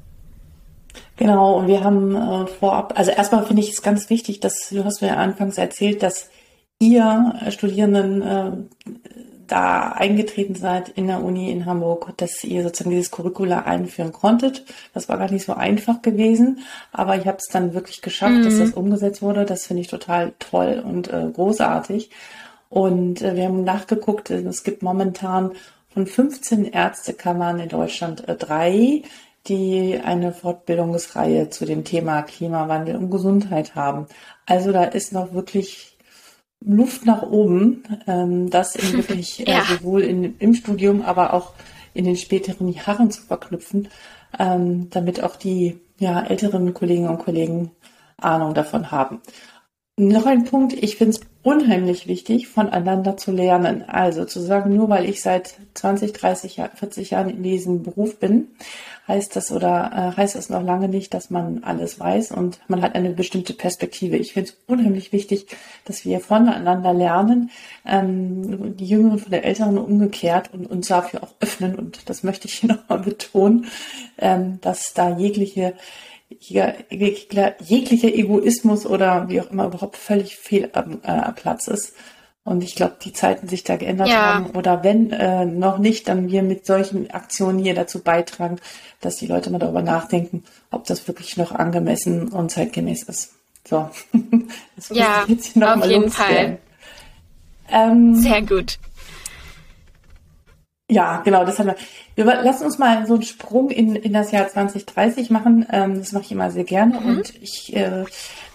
Genau, 1.17 1.59
und 1.59 1.67
wir 1.67 1.83
haben 1.83 2.15
äh, 2.15 2.47
vorab, 2.47 2.95
also 2.97 3.11
erstmal 3.11 3.47
finde 3.47 3.63
ich 3.63 3.71
es 3.71 3.83
ganz 3.83 4.11
wichtig, 4.11 4.41
dass 4.41 4.69
du 4.71 4.85
hast 4.85 5.01
mir 5.01 5.09
ja 5.09 5.17
anfangs 5.17 5.59
erzählt, 5.59 6.03
dass 6.03 6.31
ihr 6.79 7.35
Studierenden 7.49 8.23
äh, 8.23 8.53
da 9.47 9.93
eingetreten 9.93 10.55
seid 10.55 10.89
in 10.89 11.07
der 11.07 11.23
Uni 11.23 11.51
in 11.51 11.67
Hamburg, 11.67 12.13
dass 12.17 12.43
ihr 12.45 12.63
sozusagen 12.63 12.91
dieses 12.91 13.11
Curricula 13.11 13.61
einführen 13.61 14.13
konntet. 14.13 14.65
Das 14.95 15.09
war 15.09 15.19
gar 15.19 15.31
nicht 15.31 15.45
so 15.45 15.55
einfach 15.55 16.03
gewesen, 16.03 16.61
aber 16.93 17.17
ich 17.17 17.27
habe 17.27 17.39
es 17.39 17.49
dann 17.51 17.75
wirklich 17.75 18.03
geschafft, 18.03 18.35
mhm. 18.35 18.45
dass 18.45 18.59
das 18.59 18.71
umgesetzt 18.71 19.23
wurde. 19.23 19.45
Das 19.45 19.67
finde 19.67 19.83
ich 19.83 19.89
total 19.89 20.33
toll 20.39 20.83
und 20.85 21.13
äh, 21.13 21.29
großartig. 21.33 22.11
Und 22.69 23.23
äh, 23.23 23.37
wir 23.37 23.45
haben 23.45 23.65
nachgeguckt, 23.65 24.31
es 24.31 24.65
gibt 24.65 24.83
momentan 24.83 25.53
von 25.89 26.07
15 26.07 26.65
Ärztekammern 26.67 27.61
in 27.61 27.69
Deutschland 27.69 28.29
äh, 28.29 28.37
drei, 28.37 29.03
die 29.49 30.01
eine 30.03 30.33
Fortbildungsreihe 30.33 31.51
zu 31.51 31.65
dem 31.65 31.85
Thema 31.85 32.23
Klimawandel 32.23 32.97
und 32.97 33.11
Gesundheit 33.11 33.75
haben. 33.75 34.07
Also 34.45 34.73
da 34.73 34.85
ist 34.85 35.13
noch 35.13 35.33
wirklich 35.33 35.96
Luft 36.65 37.07
nach 37.07 37.23
oben, 37.23 37.85
ähm, 38.07 38.51
das 38.51 38.77
in 38.77 38.93
wirklich 38.97 39.47
äh, 39.47 39.53
ja. 39.53 39.61
äh, 39.61 39.65
sowohl 39.65 40.03
in, 40.03 40.37
im 40.39 40.55
Studium, 40.55 41.03
aber 41.03 41.33
auch 41.33 41.55
in 41.95 42.05
den 42.05 42.17
späteren 42.17 42.69
Jahren 42.69 43.11
zu 43.11 43.23
verknüpfen, 43.23 43.89
ähm, 44.39 44.91
damit 44.91 45.23
auch 45.23 45.37
die 45.37 45.81
ja, 45.99 46.23
älteren 46.23 46.75
Kolleginnen 46.75 47.09
und 47.09 47.19
Kollegen 47.19 47.71
Ahnung 48.19 48.55
davon 48.55 48.91
haben. 48.91 49.21
Noch 49.99 50.27
ein 50.27 50.45
Punkt, 50.45 50.75
ich 50.75 50.97
finde 50.97 51.17
es 51.17 51.21
unheimlich 51.47 52.09
wichtig, 52.09 52.49
voneinander 52.49 53.17
zu 53.17 53.31
lernen. 53.31 53.85
Also 53.87 54.25
zu 54.25 54.41
sagen, 54.41 54.75
nur 54.75 54.89
weil 54.89 55.09
ich 55.09 55.23
seit 55.23 55.55
20, 55.75 56.13
30, 56.13 56.61
40 56.75 57.11
Jahren 57.11 57.31
in 57.31 57.45
diesem 57.45 57.85
Beruf 57.85 58.19
bin, 58.19 58.49
heißt 59.07 59.37
das 59.37 59.53
oder 59.53 59.93
äh, 59.95 60.17
heißt 60.17 60.35
das 60.35 60.51
noch 60.51 60.65
lange 60.65 60.89
nicht, 60.89 61.15
dass 61.15 61.31
man 61.31 61.63
alles 61.63 62.01
weiß 62.01 62.33
und 62.33 62.59
man 62.67 62.83
hat 62.83 62.97
eine 62.97 63.11
bestimmte 63.11 63.55
Perspektive. 63.55 64.17
Ich 64.17 64.33
finde 64.33 64.51
es 64.51 64.57
unheimlich 64.67 65.13
wichtig, 65.13 65.47
dass 65.85 66.05
wir 66.05 66.19
voneinander 66.19 66.93
lernen, 66.93 67.53
ähm, 67.87 68.77
die 68.77 68.87
Jüngeren 68.87 69.21
von 69.21 69.31
den 69.31 69.45
Älteren 69.45 69.79
umgekehrt 69.79 70.53
und 70.53 70.67
uns 70.67 70.89
dafür 70.89 71.23
auch 71.23 71.35
öffnen. 71.39 71.77
Und 71.77 72.11
das 72.11 72.25
möchte 72.25 72.49
ich 72.49 72.55
hier 72.55 72.71
nochmal 72.75 72.99
betonen, 72.99 73.67
ähm, 74.19 74.59
dass 74.63 74.95
da 74.95 75.17
jegliche 75.17 75.75
jeglicher 76.29 78.15
Egoismus 78.15 78.87
oder 78.87 79.29
wie 79.29 79.41
auch 79.41 79.51
immer 79.51 79.67
überhaupt 79.67 79.97
völlig 79.97 80.37
fehl 80.37 80.71
am 80.73 81.01
äh, 81.03 81.33
Platz 81.33 81.69
ist. 81.69 81.95
Und 82.45 82.63
ich 82.63 82.77
glaube, 82.77 82.95
die 83.03 83.13
Zeiten 83.13 83.49
sich 83.49 83.65
da 83.65 83.77
geändert 83.77 84.09
ja. 84.09 84.35
haben. 84.35 84.51
Oder 84.51 84.85
wenn 84.85 85.11
äh, 85.11 85.45
noch 85.45 85.79
nicht, 85.79 86.07
dann 86.07 86.29
wir 86.29 86.45
mit 86.45 86.65
solchen 86.65 87.11
Aktionen 87.11 87.59
hier 87.59 87.75
dazu 87.75 88.03
beitragen, 88.03 88.59
dass 89.01 89.17
die 89.17 89.27
Leute 89.27 89.51
mal 89.51 89.59
darüber 89.59 89.83
nachdenken, 89.83 90.45
ob 90.71 90.85
das 90.85 91.09
wirklich 91.09 91.37
noch 91.37 91.51
angemessen 91.51 92.29
und 92.29 92.51
zeitgemäß 92.51 93.03
ist. 93.05 93.33
So. 93.69 93.91
Das 94.77 94.91
ja, 94.91 95.25
jetzt 95.27 95.61
auf 95.61 95.87
jeden 95.87 96.11
Fall. 96.11 96.59
Ähm, 97.71 98.15
Sehr 98.15 98.43
gut. 98.43 98.79
Ja, 100.89 101.21
genau, 101.25 101.45
das 101.45 101.59
haben 101.59 101.67
wir. 101.67 101.77
wir. 102.15 102.43
Lass 102.45 102.63
uns 102.63 102.79
mal 102.79 103.07
so 103.09 103.15
einen 103.15 103.25
Sprung 103.25 103.71
in, 103.71 103.97
in 103.97 104.13
das 104.13 104.31
Jahr 104.31 104.49
2030 104.49 105.31
machen. 105.31 105.67
Ähm, 105.73 105.99
das 105.99 106.13
mache 106.13 106.25
ich 106.25 106.33
immer 106.33 106.51
sehr 106.53 106.63
gerne. 106.63 107.01
Mhm. 107.01 107.07
Und 107.09 107.35
ich, 107.43 107.75
äh, 107.75 108.05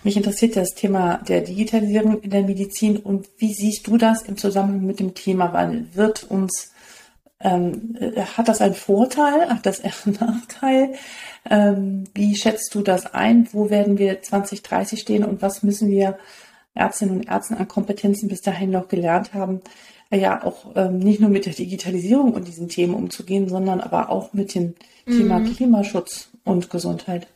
mich 0.04 0.16
interessiert 0.16 0.56
das 0.56 0.70
Thema 0.70 1.18
der 1.28 1.42
Digitalisierung 1.42 2.22
in 2.22 2.30
der 2.30 2.44
Medizin. 2.44 2.96
Und 2.98 3.28
wie 3.38 3.54
siehst 3.54 3.86
du 3.86 3.98
das 3.98 4.22
im 4.22 4.38
Zusammenhang 4.38 4.86
mit 4.86 5.02
dem 5.02 5.14
Thema? 5.14 5.52
Weil 5.52 5.94
wird 5.94 6.24
uns, 6.24 6.72
ähm, 7.42 7.98
äh, 8.00 8.22
hat 8.22 8.48
das 8.48 8.62
einen 8.62 8.76
Vorteil? 8.76 9.50
Hat 9.50 9.66
das 9.66 9.80
eher 9.80 9.92
einen 10.06 10.18
Nachteil? 10.22 10.94
Ähm, 11.50 12.06
wie 12.14 12.36
schätzt 12.38 12.74
du 12.76 12.82
das 12.82 13.14
ein? 13.14 13.50
Wo 13.52 13.70
werden 13.70 13.98
wir 13.98 14.22
2030 14.22 15.02
stehen? 15.02 15.26
Und 15.26 15.42
was 15.42 15.64
müssen 15.64 15.90
wir 15.90 16.18
Ärztinnen 16.76 17.18
und 17.18 17.28
Ärzten 17.28 17.56
an 17.56 17.68
Kompetenzen 17.68 18.30
bis 18.30 18.40
dahin 18.40 18.72
noch 18.72 18.88
gelernt 18.88 19.34
haben? 19.34 19.62
Ja 20.18 20.44
auch 20.44 20.76
ähm, 20.76 21.00
nicht 21.00 21.20
nur 21.20 21.30
mit 21.30 21.46
der 21.46 21.54
Digitalisierung 21.54 22.34
und 22.34 22.48
diesen 22.48 22.68
Themen 22.68 22.94
umzugehen, 22.94 23.48
sondern 23.48 23.82
aber 23.82 24.10
auch 24.10 24.34
mit 24.34 24.54
dem 24.56 24.76
mhm. 25.06 25.18
Thema 25.18 25.42
Klimaschutz 25.42 26.30
und 26.44 26.70
Gesundheit. 26.70 27.28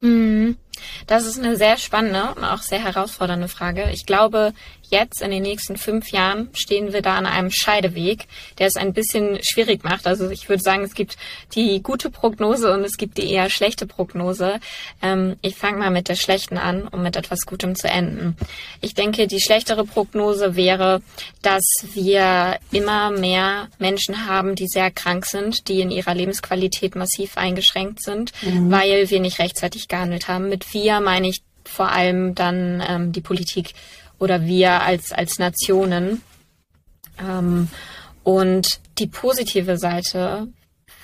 Mhm. 0.00 0.56
Das 1.06 1.26
ist 1.26 1.38
eine 1.38 1.56
sehr 1.56 1.76
spannende 1.76 2.34
und 2.34 2.44
auch 2.44 2.62
sehr 2.62 2.82
herausfordernde 2.82 3.48
Frage. 3.48 3.90
Ich 3.92 4.06
glaube, 4.06 4.52
jetzt 4.92 5.22
in 5.22 5.30
den 5.30 5.42
nächsten 5.42 5.76
fünf 5.76 6.10
Jahren 6.10 6.50
stehen 6.52 6.92
wir 6.92 7.02
da 7.02 7.16
an 7.16 7.26
einem 7.26 7.50
Scheideweg, 7.50 8.26
der 8.58 8.66
es 8.68 8.76
ein 8.76 8.92
bisschen 8.92 9.42
schwierig 9.42 9.82
macht. 9.82 10.06
Also 10.06 10.30
ich 10.30 10.48
würde 10.48 10.62
sagen, 10.62 10.84
es 10.84 10.94
gibt 10.94 11.16
die 11.54 11.82
gute 11.82 12.10
Prognose 12.10 12.72
und 12.72 12.84
es 12.84 12.98
gibt 12.98 13.18
die 13.18 13.30
eher 13.30 13.48
schlechte 13.50 13.86
Prognose. 13.86 14.60
Ähm, 15.00 15.36
ich 15.40 15.56
fange 15.56 15.78
mal 15.78 15.90
mit 15.90 16.08
der 16.08 16.14
schlechten 16.14 16.58
an, 16.58 16.86
um 16.86 17.02
mit 17.02 17.16
etwas 17.16 17.46
Gutem 17.46 17.74
zu 17.74 17.88
enden. 17.88 18.36
Ich 18.80 18.94
denke, 18.94 19.26
die 19.26 19.40
schlechtere 19.40 19.84
Prognose 19.84 20.56
wäre, 20.56 21.00
dass 21.40 21.64
wir 21.94 22.58
immer 22.70 23.10
mehr 23.10 23.68
Menschen 23.78 24.26
haben, 24.26 24.54
die 24.54 24.68
sehr 24.68 24.90
krank 24.90 25.24
sind, 25.24 25.68
die 25.68 25.80
in 25.80 25.90
ihrer 25.90 26.14
Lebensqualität 26.14 26.94
massiv 26.94 27.38
eingeschränkt 27.38 28.02
sind, 28.02 28.32
mhm. 28.42 28.70
weil 28.70 29.08
wir 29.08 29.20
nicht 29.20 29.38
rechtzeitig 29.38 29.88
gehandelt 29.88 30.28
haben. 30.28 30.50
Mit 30.50 30.61
wir 30.70 31.00
meine 31.00 31.28
ich 31.28 31.42
vor 31.64 31.90
allem 31.90 32.34
dann 32.34 32.82
ähm, 32.86 33.12
die 33.12 33.20
Politik 33.20 33.74
oder 34.18 34.44
wir 34.44 34.82
als, 34.82 35.12
als 35.12 35.38
Nationen. 35.38 36.22
Ähm, 37.18 37.68
und 38.22 38.80
die 38.98 39.06
positive 39.06 39.78
Seite, 39.78 40.48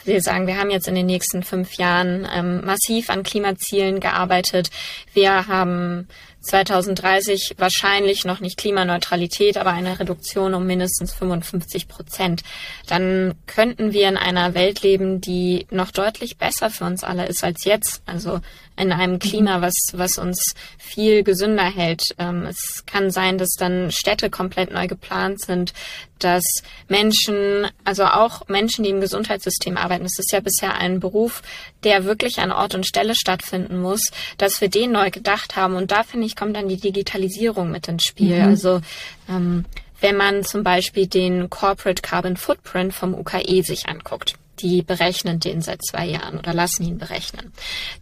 wir 0.05 0.21
sagen, 0.23 0.47
wir 0.47 0.57
haben 0.57 0.71
jetzt 0.71 0.89
in 0.89 0.95
den 0.95 1.07
nächsten 1.07 1.43
fünf 1.43 1.75
Jahren 1.75 2.27
ähm, 2.33 2.65
massiv 2.65 3.11
an 3.11 3.25
Klimazielen 3.25 4.01
gearbeitet. 4.01 4.71
Wir 5.13 5.49
haben 5.49 6.09
2030 6.41 7.57
wahrscheinlich 7.59 8.25
noch 8.25 8.41
nicht 8.41 8.57
Klimaneutralität, 8.57 9.57
aber 9.57 9.73
eine 9.73 9.99
Reduktion 9.99 10.55
um 10.55 10.67
mindestens 10.67 11.13
55 11.13 11.89
Prozent. 11.89 12.43
Dann 12.87 13.35
könnten 13.47 13.93
wir 13.93 14.09
in 14.09 14.17
einer 14.17 14.55
Welt 14.55 14.83
leben, 14.83 15.21
die 15.21 15.67
noch 15.71 15.91
deutlich 15.91 16.39
besser 16.39 16.71
für 16.71 16.85
uns 16.85 17.05
alle 17.05 17.27
ist 17.27 17.43
als 17.43 17.65
jetzt. 17.65 18.03
Also 18.07 18.41
in 18.79 18.93
einem 18.93 19.19
Klima, 19.19 19.61
was, 19.61 19.75
was 19.93 20.19
uns 20.19 20.55
viel 20.79 21.23
gesünder 21.23 21.65
hält. 21.65 22.03
Ähm, 22.19 22.47
es 22.47 22.85
kann 22.87 23.11
sein, 23.11 23.39
dass 23.39 23.51
dann 23.59 23.91
Städte 23.91 24.31
komplett 24.31 24.71
neu 24.71 24.87
geplant 24.87 25.41
sind, 25.41 25.73
dass 26.19 26.45
Menschen, 26.89 27.69
also 27.85 28.05
auch 28.05 28.49
Menschen, 28.49 28.85
die 28.85 28.91
im 28.91 29.01
Gesundheitssystem 29.01 29.77
arbeiten, 29.77 30.05
es 30.05 30.19
ist 30.19 30.33
ja 30.33 30.41
bisher 30.41 30.77
ein 30.77 31.01
Beruf, 31.01 31.43
der 31.85 32.05
wirklich 32.05 32.39
an 32.39 32.53
Ort 32.53 32.75
und 32.75 32.87
Stelle 32.87 33.15
stattfinden 33.15 33.81
muss, 33.81 34.01
dass 34.37 34.61
wir 34.61 34.69
den 34.69 34.93
neu 34.93 35.11
gedacht 35.11 35.57
haben. 35.57 35.77
Und 35.77 35.91
da 35.91 36.03
finde 36.03 36.27
ich, 36.27 36.37
kommt 36.37 36.57
dann 36.57 36.69
die 36.69 36.81
Digitalisierung 36.81 37.71
mit 37.71 37.89
ins 37.89 38.05
Spiel. 38.05 38.39
Mhm. 38.39 38.49
Also 38.49 38.81
ähm, 39.29 39.65
wenn 40.01 40.17
man 40.17 40.45
zum 40.45 40.63
Beispiel 40.63 41.07
den 41.07 41.51
Corporate 41.51 42.03
Carbon 42.03 42.37
Footprint 42.37 42.95
vom 42.95 43.15
UKE 43.15 43.63
sich 43.63 43.89
anguckt, 43.89 44.35
die 44.61 44.83
berechnen 44.83 45.41
den 45.41 45.63
seit 45.63 45.85
zwei 45.85 46.07
Jahren 46.07 46.39
oder 46.39 46.55
lassen 46.55 46.85
ihn 46.85 46.99
berechnen, 46.99 47.53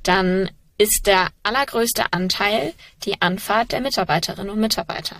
dann 0.03 0.51
ist 0.79 1.07
der 1.07 1.29
allergrößte 1.43 2.13
Anteil 2.13 2.75
die 3.05 3.21
Anfahrt 3.23 3.73
der 3.73 3.81
Mitarbeiterinnen 3.81 4.51
und 4.51 4.61
Mitarbeiter. 4.61 5.17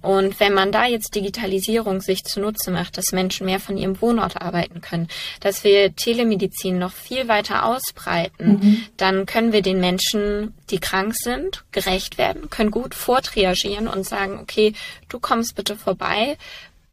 Und 0.00 0.38
wenn 0.38 0.54
man 0.54 0.70
da 0.70 0.86
jetzt 0.86 1.14
Digitalisierung 1.14 2.00
sich 2.00 2.24
zunutze 2.24 2.70
macht, 2.70 2.98
dass 2.98 3.12
Menschen 3.12 3.46
mehr 3.46 3.60
von 3.60 3.76
ihrem 3.76 4.00
Wohnort 4.00 4.40
arbeiten 4.40 4.80
können, 4.80 5.08
dass 5.40 5.64
wir 5.64 5.94
Telemedizin 5.94 6.78
noch 6.78 6.92
viel 6.92 7.28
weiter 7.28 7.64
ausbreiten, 7.64 8.60
mhm. 8.60 8.86
dann 8.96 9.26
können 9.26 9.52
wir 9.52 9.62
den 9.62 9.80
Menschen, 9.80 10.54
die 10.70 10.78
krank 10.78 11.14
sind, 11.16 11.64
gerecht 11.72 12.18
werden, 12.18 12.50
können 12.50 12.70
gut 12.70 12.94
vortriagieren 12.94 13.88
und 13.88 14.06
sagen, 14.06 14.38
okay, 14.40 14.74
du 15.08 15.18
kommst 15.18 15.54
bitte 15.54 15.76
vorbei, 15.76 16.36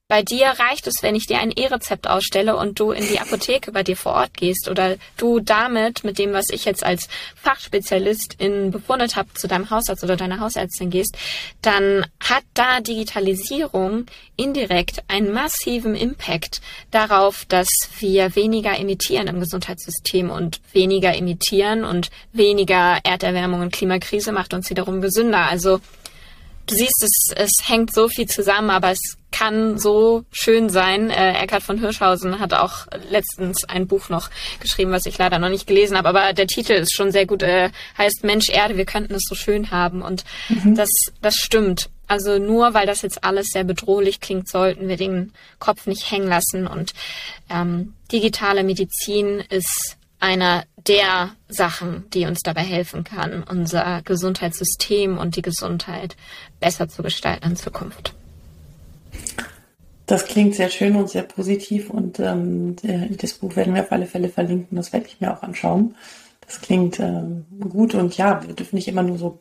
bei 0.09 0.23
dir 0.23 0.47
reicht 0.47 0.87
es, 0.87 1.03
wenn 1.03 1.13
ich 1.13 1.27
dir 1.27 1.37
ein 1.37 1.51
E-Rezept 1.51 2.07
ausstelle 2.09 2.57
und 2.57 2.79
du 2.79 2.91
in 2.91 3.07
die 3.07 3.19
Apotheke 3.19 3.71
bei 3.71 3.83
dir 3.83 3.95
vor 3.95 4.13
Ort 4.13 4.33
gehst 4.33 4.67
oder 4.67 4.97
du 5.17 5.39
damit, 5.39 6.03
mit 6.03 6.17
dem, 6.17 6.33
was 6.33 6.49
ich 6.49 6.65
jetzt 6.65 6.83
als 6.83 7.07
Fachspezialist 7.35 8.33
in 8.39 8.71
befundet 8.71 9.15
habe, 9.15 9.31
zu 9.35 9.47
deinem 9.47 9.69
Hausarzt 9.69 10.03
oder 10.03 10.17
deiner 10.17 10.39
Hausärztin 10.39 10.89
gehst, 10.89 11.15
dann 11.61 12.07
hat 12.19 12.43
da 12.55 12.79
Digitalisierung 12.79 14.07
indirekt 14.35 15.03
einen 15.07 15.31
massiven 15.31 15.93
Impact 15.93 16.59
darauf, 16.89 17.45
dass 17.45 17.69
wir 17.99 18.35
weniger 18.35 18.79
emittieren 18.79 19.27
im 19.27 19.39
Gesundheitssystem 19.39 20.31
und 20.31 20.59
weniger 20.73 21.15
emittieren 21.15 21.83
und 21.83 22.09
weniger 22.33 22.97
Erderwärmung 23.03 23.61
und 23.61 23.73
Klimakrise 23.73 24.31
macht 24.31 24.55
uns 24.55 24.71
wiederum 24.71 25.01
gesünder. 25.01 25.47
Also 25.47 25.81
du 26.69 26.75
siehst, 26.75 27.03
es, 27.03 27.33
es 27.35 27.51
hängt 27.67 27.93
so 27.93 28.07
viel 28.07 28.27
zusammen, 28.27 28.69
aber 28.69 28.91
es 28.91 29.17
kann 29.31 29.77
so 29.77 30.23
schön 30.31 30.69
sein. 30.69 31.09
Äh, 31.09 31.33
Eckhard 31.33 31.63
von 31.63 31.79
Hirschhausen 31.79 32.39
hat 32.39 32.53
auch 32.53 32.87
letztens 33.09 33.63
ein 33.65 33.87
Buch 33.87 34.09
noch 34.09 34.29
geschrieben, 34.59 34.91
was 34.91 35.05
ich 35.05 35.17
leider 35.17 35.39
noch 35.39 35.49
nicht 35.49 35.67
gelesen 35.67 35.97
habe, 35.97 36.09
aber 36.09 36.33
der 36.33 36.47
Titel 36.47 36.73
ist 36.73 36.95
schon 36.95 37.11
sehr 37.11 37.25
gut, 37.25 37.43
äh, 37.43 37.69
heißt 37.97 38.23
Mensch 38.23 38.49
Erde, 38.49 38.77
wir 38.77 38.85
könnten 38.85 39.13
es 39.13 39.23
so 39.27 39.35
schön 39.35 39.71
haben 39.71 40.01
und 40.01 40.23
mhm. 40.49 40.75
das, 40.75 40.89
das 41.21 41.35
stimmt. 41.35 41.89
Also 42.07 42.39
nur 42.39 42.73
weil 42.73 42.87
das 42.87 43.03
jetzt 43.03 43.23
alles 43.23 43.49
sehr 43.51 43.63
bedrohlich 43.63 44.19
klingt, 44.19 44.49
sollten 44.49 44.87
wir 44.87 44.97
den 44.97 45.31
Kopf 45.59 45.85
nicht 45.85 46.09
hängen 46.09 46.27
lassen 46.27 46.65
und 46.65 46.93
ähm, 47.51 47.93
digitale 48.11 48.63
Medizin 48.63 49.43
ist 49.49 49.98
einer 50.19 50.65
der 50.87 51.31
Sachen, 51.47 52.05
die 52.13 52.25
uns 52.25 52.39
dabei 52.41 52.61
helfen 52.61 53.03
kann, 53.03 53.43
unser 53.43 54.01
Gesundheitssystem 54.03 55.17
und 55.17 55.35
die 55.35 55.41
Gesundheit 55.41 56.15
besser 56.59 56.87
zu 56.87 57.03
gestalten 57.03 57.51
in 57.51 57.55
Zukunft. 57.55 58.13
Das 60.05 60.25
klingt 60.25 60.55
sehr 60.55 60.69
schön 60.69 60.95
und 60.95 61.09
sehr 61.09 61.23
positiv 61.23 61.89
und 61.89 62.19
ähm, 62.19 62.75
das 63.17 63.33
Buch 63.33 63.55
werden 63.55 63.75
wir 63.75 63.83
auf 63.83 63.91
alle 63.91 64.07
Fälle 64.07 64.29
verlinken. 64.29 64.75
Das 64.75 64.91
werde 64.91 65.05
ich 65.05 65.21
mir 65.21 65.31
auch 65.31 65.43
anschauen. 65.43 65.95
Das 66.41 66.61
klingt 66.61 66.99
ähm, 66.99 67.45
gut 67.69 67.93
und 67.93 68.17
ja, 68.17 68.45
wir 68.45 68.55
dürfen 68.55 68.75
nicht 68.75 68.87
immer 68.87 69.03
nur 69.03 69.19
so 69.19 69.39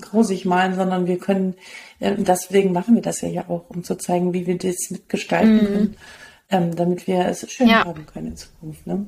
grausig 0.00 0.44
malen, 0.44 0.76
sondern 0.76 1.08
wir 1.08 1.18
können, 1.18 1.56
äh, 1.98 2.14
deswegen 2.16 2.72
machen 2.72 2.94
wir 2.94 3.02
das 3.02 3.22
ja, 3.22 3.28
ja 3.28 3.48
auch, 3.48 3.68
um 3.70 3.82
zu 3.82 3.96
zeigen, 3.96 4.32
wie 4.32 4.46
wir 4.46 4.56
das 4.56 4.76
mitgestalten 4.90 5.54
mhm. 5.54 5.66
können, 5.66 5.96
ähm, 6.50 6.76
damit 6.76 7.08
wir 7.08 7.26
es 7.26 7.50
schön 7.50 7.68
ja. 7.68 7.84
haben 7.84 8.06
können 8.06 8.28
in 8.28 8.36
Zukunft. 8.36 8.86
Ne? 8.86 9.06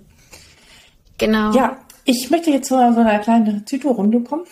Genau. 1.18 1.52
Ja, 1.52 1.78
ich 2.04 2.30
möchte 2.30 2.50
jetzt 2.50 2.68
zu 2.68 2.74
so 2.74 2.80
einer 3.00 3.18
kleinen 3.18 3.66
Zyto-Runde 3.66 4.20
kommen. 4.20 4.44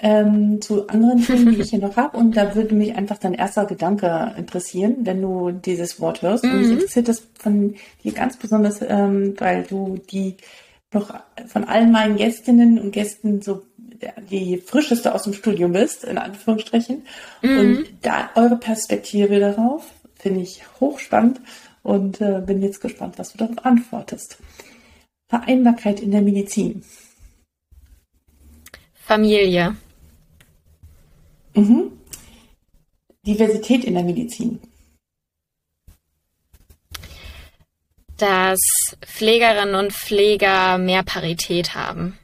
Ähm, 0.00 0.60
zu 0.60 0.88
anderen 0.88 1.22
Themen, 1.24 1.54
die 1.54 1.60
ich 1.60 1.70
hier 1.70 1.78
noch 1.78 1.96
habe. 1.96 2.16
Und 2.16 2.36
da 2.36 2.56
würde 2.56 2.74
mich 2.74 2.96
einfach 2.96 3.18
dein 3.18 3.34
erster 3.34 3.64
Gedanke 3.64 4.34
interessieren, 4.36 4.96
wenn 5.02 5.22
du 5.22 5.52
dieses 5.52 6.00
Wort 6.00 6.22
hörst. 6.22 6.42
Mhm. 6.42 6.50
Und 6.50 6.60
mich 6.60 6.70
interessiert 6.70 7.08
das 7.08 7.22
von 7.38 7.76
dir 8.02 8.12
ganz 8.12 8.36
besonders, 8.36 8.80
ähm, 8.82 9.34
weil 9.38 9.62
du 9.62 10.00
die 10.10 10.36
noch 10.92 11.14
von 11.46 11.64
allen 11.64 11.92
meinen 11.92 12.16
Gästinnen 12.16 12.80
und 12.80 12.90
Gästen 12.90 13.40
so 13.40 13.62
die 14.30 14.58
frischeste 14.58 15.14
aus 15.14 15.24
dem 15.24 15.32
Studium 15.32 15.72
bist, 15.72 16.04
in 16.04 16.18
Anführungsstrichen. 16.18 17.02
Mhm. 17.42 17.58
Und 17.58 17.86
da 18.02 18.30
eure 18.34 18.56
Perspektive 18.56 19.38
darauf 19.40 19.92
finde 20.16 20.40
ich 20.40 20.62
hochspannend 20.80 21.40
und 21.82 22.20
äh, 22.20 22.40
bin 22.44 22.62
jetzt 22.62 22.80
gespannt, 22.80 23.18
was 23.18 23.32
du 23.32 23.38
darauf 23.38 23.64
antwortest. 23.64 24.38
Vereinbarkeit 25.34 25.98
in 25.98 26.12
der 26.12 26.22
Medizin. 26.22 26.84
Familie. 28.94 29.76
Mhm. 31.54 31.90
Diversität 33.26 33.84
in 33.84 33.94
der 33.94 34.04
Medizin. 34.04 34.60
Dass 38.16 38.60
Pflegerinnen 39.00 39.74
und 39.74 39.92
Pfleger 39.92 40.78
mehr 40.78 41.02
Parität 41.02 41.74
haben. 41.74 42.16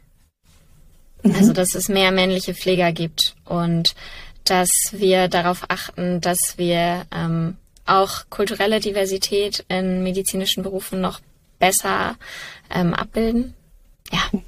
Mhm. 1.24 1.34
Also, 1.34 1.52
dass 1.52 1.74
es 1.74 1.88
mehr 1.88 2.12
männliche 2.12 2.54
Pfleger 2.54 2.92
gibt 2.92 3.34
und 3.44 3.96
dass 4.44 4.70
wir 4.92 5.26
darauf 5.26 5.64
achten, 5.68 6.20
dass 6.20 6.54
wir 6.58 7.06
ähm, 7.12 7.56
auch 7.86 8.30
kulturelle 8.30 8.78
Diversität 8.78 9.64
in 9.68 10.04
medizinischen 10.04 10.62
Berufen 10.62 11.00
noch 11.00 11.20
besser 11.60 12.16
ähm, 12.70 12.92
abbilden. 12.94 13.54
Ja. 14.10 14.40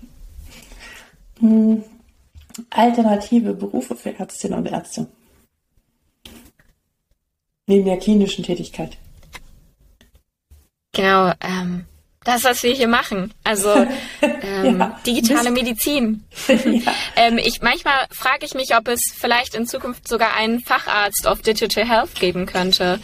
Mhm. 1.38 1.84
Alternative 2.70 3.54
Berufe 3.54 3.94
für 3.94 4.18
Ärztinnen 4.18 4.58
und 4.58 4.66
Ärzte. 4.66 5.06
Neben 7.66 7.84
der 7.84 7.98
klinischen 7.98 8.44
Tätigkeit. 8.44 8.98
Genau, 10.92 11.32
ähm, 11.40 11.86
das, 12.24 12.44
was 12.44 12.62
wir 12.62 12.72
hier 12.72 12.88
machen. 12.88 13.32
Also 13.44 13.68
ähm, 14.22 14.78
ja, 14.78 15.00
digitale 15.06 15.50
Medizin. 15.50 16.24
ja. 16.48 16.94
ähm, 17.16 17.38
ich 17.38 17.62
manchmal 17.62 18.06
frage 18.10 18.44
ich 18.44 18.54
mich, 18.54 18.76
ob 18.76 18.88
es 18.88 19.00
vielleicht 19.14 19.54
in 19.54 19.66
Zukunft 19.66 20.06
sogar 20.08 20.34
einen 20.34 20.60
Facharzt 20.60 21.26
auf 21.26 21.42
Digital 21.42 21.88
Health 21.88 22.14
geben 22.14 22.46
könnte. 22.46 23.00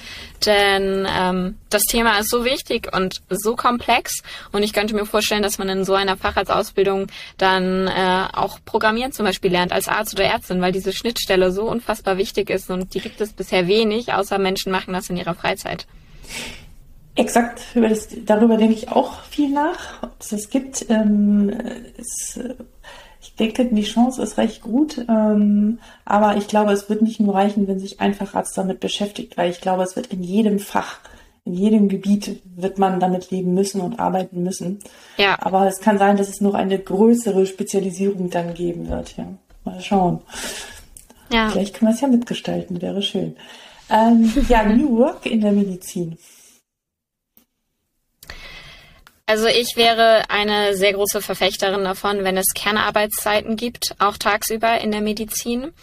Denn 0.46 1.06
ähm, 1.10 1.58
das 1.68 1.82
Thema 1.82 2.18
ist 2.18 2.30
so 2.30 2.44
wichtig 2.44 2.94
und 2.94 3.22
so 3.28 3.56
komplex 3.56 4.22
und 4.52 4.62
ich 4.62 4.72
könnte 4.72 4.94
mir 4.94 5.04
vorstellen, 5.04 5.42
dass 5.42 5.58
man 5.58 5.68
in 5.68 5.84
so 5.84 5.94
einer 5.94 6.16
Facharztausbildung 6.16 7.08
dann 7.38 7.88
äh, 7.88 8.28
auch 8.32 8.60
Programmieren 8.64 9.10
zum 9.10 9.26
Beispiel 9.26 9.50
lernt 9.50 9.72
als 9.72 9.88
Arzt 9.88 10.14
oder 10.14 10.24
Ärztin, 10.24 10.60
weil 10.60 10.70
diese 10.70 10.92
Schnittstelle 10.92 11.50
so 11.50 11.68
unfassbar 11.68 12.18
wichtig 12.18 12.50
ist 12.50 12.70
und 12.70 12.94
die 12.94 13.00
gibt 13.00 13.20
es 13.20 13.32
bisher 13.32 13.66
wenig, 13.66 14.12
außer 14.12 14.38
Menschen 14.38 14.70
machen 14.70 14.94
das 14.94 15.10
in 15.10 15.16
ihrer 15.16 15.34
Freizeit. 15.34 15.86
Exakt, 17.18 17.62
das, 17.74 18.08
darüber 18.24 18.56
denke 18.56 18.74
ich 18.74 18.90
auch 18.90 19.22
viel 19.22 19.50
nach, 19.50 20.04
ob 20.04 20.12
es 20.20 20.28
das 20.28 20.50
gibt. 20.50 20.86
Ähm, 20.88 21.52
es, 21.98 22.38
ich 23.20 23.34
denke, 23.34 23.64
die 23.64 23.82
Chance 23.82 24.22
ist 24.22 24.38
recht 24.38 24.62
gut, 24.62 25.04
ähm, 25.08 25.80
aber 26.04 26.36
ich 26.36 26.46
glaube, 26.46 26.70
es 26.70 26.88
wird 26.88 27.02
nicht 27.02 27.18
nur 27.18 27.34
reichen, 27.34 27.66
wenn 27.66 27.80
sich 27.80 28.00
ein 28.00 28.14
Facharzt 28.14 28.56
damit 28.56 28.78
beschäftigt, 28.78 29.36
weil 29.36 29.50
ich 29.50 29.60
glaube, 29.60 29.82
es 29.82 29.96
wird 29.96 30.06
in 30.12 30.22
jedem 30.22 30.60
Fach, 30.60 31.00
in 31.44 31.54
jedem 31.54 31.88
Gebiet 31.88 32.40
wird 32.44 32.78
man 32.78 33.00
damit 33.00 33.32
leben 33.32 33.52
müssen 33.52 33.80
und 33.80 33.98
arbeiten 33.98 34.44
müssen. 34.44 34.78
Ja. 35.16 35.36
Aber 35.40 35.66
es 35.66 35.80
kann 35.80 35.98
sein, 35.98 36.16
dass 36.16 36.28
es 36.28 36.40
noch 36.40 36.54
eine 36.54 36.78
größere 36.78 37.46
Spezialisierung 37.46 38.30
dann 38.30 38.54
geben 38.54 38.88
wird. 38.88 39.16
Ja, 39.16 39.26
mal 39.64 39.80
schauen. 39.80 40.20
Ja. 41.32 41.50
Vielleicht 41.50 41.74
können 41.74 41.90
wir 41.90 41.94
es 41.96 42.00
ja 42.00 42.06
mitgestalten, 42.06 42.80
wäre 42.80 43.02
schön. 43.02 43.34
Ähm, 43.90 44.32
ja, 44.48 44.62
New 44.64 44.98
Work 44.98 45.26
in 45.26 45.40
der 45.40 45.52
Medizin. 45.52 46.16
Also 49.28 49.46
ich 49.46 49.76
wäre 49.76 50.30
eine 50.30 50.74
sehr 50.74 50.94
große 50.94 51.20
Verfechterin 51.20 51.84
davon, 51.84 52.24
wenn 52.24 52.38
es 52.38 52.46
Kernarbeitszeiten 52.54 53.56
gibt, 53.56 53.94
auch 53.98 54.16
tagsüber 54.16 54.80
in 54.80 54.90
der 54.90 55.02
Medizin 55.02 55.74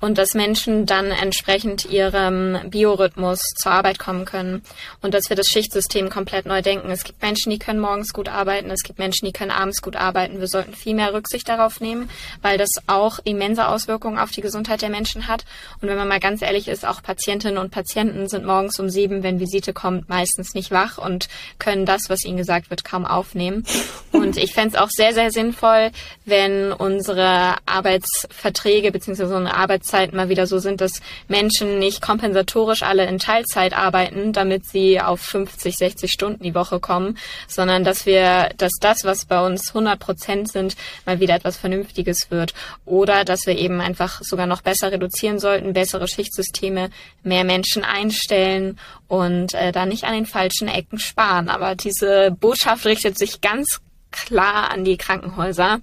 und 0.00 0.18
dass 0.18 0.34
Menschen 0.34 0.86
dann 0.86 1.10
entsprechend 1.10 1.84
ihrem 1.86 2.58
Biorhythmus 2.70 3.40
zur 3.56 3.72
Arbeit 3.72 3.98
kommen 3.98 4.24
können 4.24 4.62
und 5.02 5.14
dass 5.14 5.28
wir 5.28 5.36
das 5.36 5.48
Schichtsystem 5.48 6.08
komplett 6.08 6.46
neu 6.46 6.62
denken. 6.62 6.90
Es 6.90 7.04
gibt 7.04 7.20
Menschen, 7.22 7.50
die 7.50 7.58
können 7.58 7.80
morgens 7.80 8.12
gut 8.12 8.28
arbeiten, 8.28 8.70
es 8.70 8.82
gibt 8.82 8.98
Menschen, 8.98 9.26
die 9.26 9.32
können 9.32 9.50
abends 9.50 9.82
gut 9.82 9.96
arbeiten. 9.96 10.40
Wir 10.40 10.46
sollten 10.46 10.74
viel 10.74 10.94
mehr 10.94 11.12
Rücksicht 11.12 11.48
darauf 11.48 11.80
nehmen, 11.80 12.08
weil 12.42 12.58
das 12.58 12.70
auch 12.86 13.18
immense 13.24 13.68
Auswirkungen 13.68 14.18
auf 14.18 14.30
die 14.30 14.40
Gesundheit 14.40 14.82
der 14.82 14.90
Menschen 14.90 15.26
hat. 15.26 15.44
Und 15.80 15.88
wenn 15.88 15.96
man 15.96 16.08
mal 16.08 16.20
ganz 16.20 16.42
ehrlich 16.42 16.68
ist, 16.68 16.86
auch 16.86 17.02
Patientinnen 17.02 17.58
und 17.58 17.70
Patienten 17.70 18.28
sind 18.28 18.44
morgens 18.44 18.78
um 18.78 18.88
sieben, 18.88 19.22
wenn 19.22 19.40
Visite 19.40 19.72
kommt, 19.72 20.08
meistens 20.08 20.54
nicht 20.54 20.70
wach 20.70 20.98
und 20.98 21.28
können 21.58 21.86
das, 21.86 22.08
was 22.08 22.24
ihnen 22.24 22.36
gesagt 22.36 22.70
wird, 22.70 22.84
kaum 22.84 23.04
aufnehmen. 23.04 23.64
Und 24.12 24.36
ich 24.36 24.52
fände 24.52 24.76
es 24.76 24.80
auch 24.80 24.90
sehr, 24.90 25.12
sehr 25.12 25.30
sinnvoll, 25.30 25.90
wenn 26.24 26.72
unsere 26.72 27.56
Arbeitsverträge 27.66 28.92
bzw. 28.92 29.22
unsere 29.24 29.54
Arbeits 29.54 29.87
Arbeitszeiten 29.88 30.16
mal 30.16 30.28
wieder 30.28 30.46
so 30.46 30.58
sind, 30.58 30.80
dass 30.80 31.00
Menschen 31.28 31.78
nicht 31.78 32.02
kompensatorisch 32.02 32.82
alle 32.82 33.06
in 33.06 33.18
Teilzeit 33.18 33.72
arbeiten, 33.72 34.32
damit 34.32 34.66
sie 34.66 35.00
auf 35.00 35.20
50, 35.20 35.76
60 35.76 36.12
Stunden 36.12 36.42
die 36.42 36.54
Woche 36.54 36.80
kommen, 36.80 37.16
sondern 37.46 37.84
dass 37.84 38.06
wir, 38.06 38.50
dass 38.56 38.72
das, 38.80 39.04
was 39.04 39.24
bei 39.24 39.44
uns 39.44 39.68
100 39.68 39.98
Prozent 39.98 40.50
sind, 40.50 40.76
mal 41.06 41.20
wieder 41.20 41.34
etwas 41.34 41.56
Vernünftiges 41.56 42.30
wird. 42.30 42.52
Oder 42.84 43.24
dass 43.24 43.46
wir 43.46 43.56
eben 43.56 43.80
einfach 43.80 44.20
sogar 44.22 44.46
noch 44.46 44.62
besser 44.62 44.92
reduzieren 44.92 45.38
sollten, 45.38 45.72
bessere 45.72 46.08
Schichtsysteme, 46.08 46.90
mehr 47.22 47.44
Menschen 47.44 47.84
einstellen 47.84 48.78
und 49.06 49.54
äh, 49.54 49.72
da 49.72 49.86
nicht 49.86 50.04
an 50.04 50.14
den 50.14 50.26
falschen 50.26 50.68
Ecken 50.68 50.98
sparen. 50.98 51.48
Aber 51.48 51.74
diese 51.74 52.30
Botschaft 52.38 52.84
richtet 52.84 53.18
sich 53.18 53.40
ganz 53.40 53.80
klar 54.26 54.70
an 54.70 54.84
die 54.84 54.96
Krankenhäuser, 54.96 55.80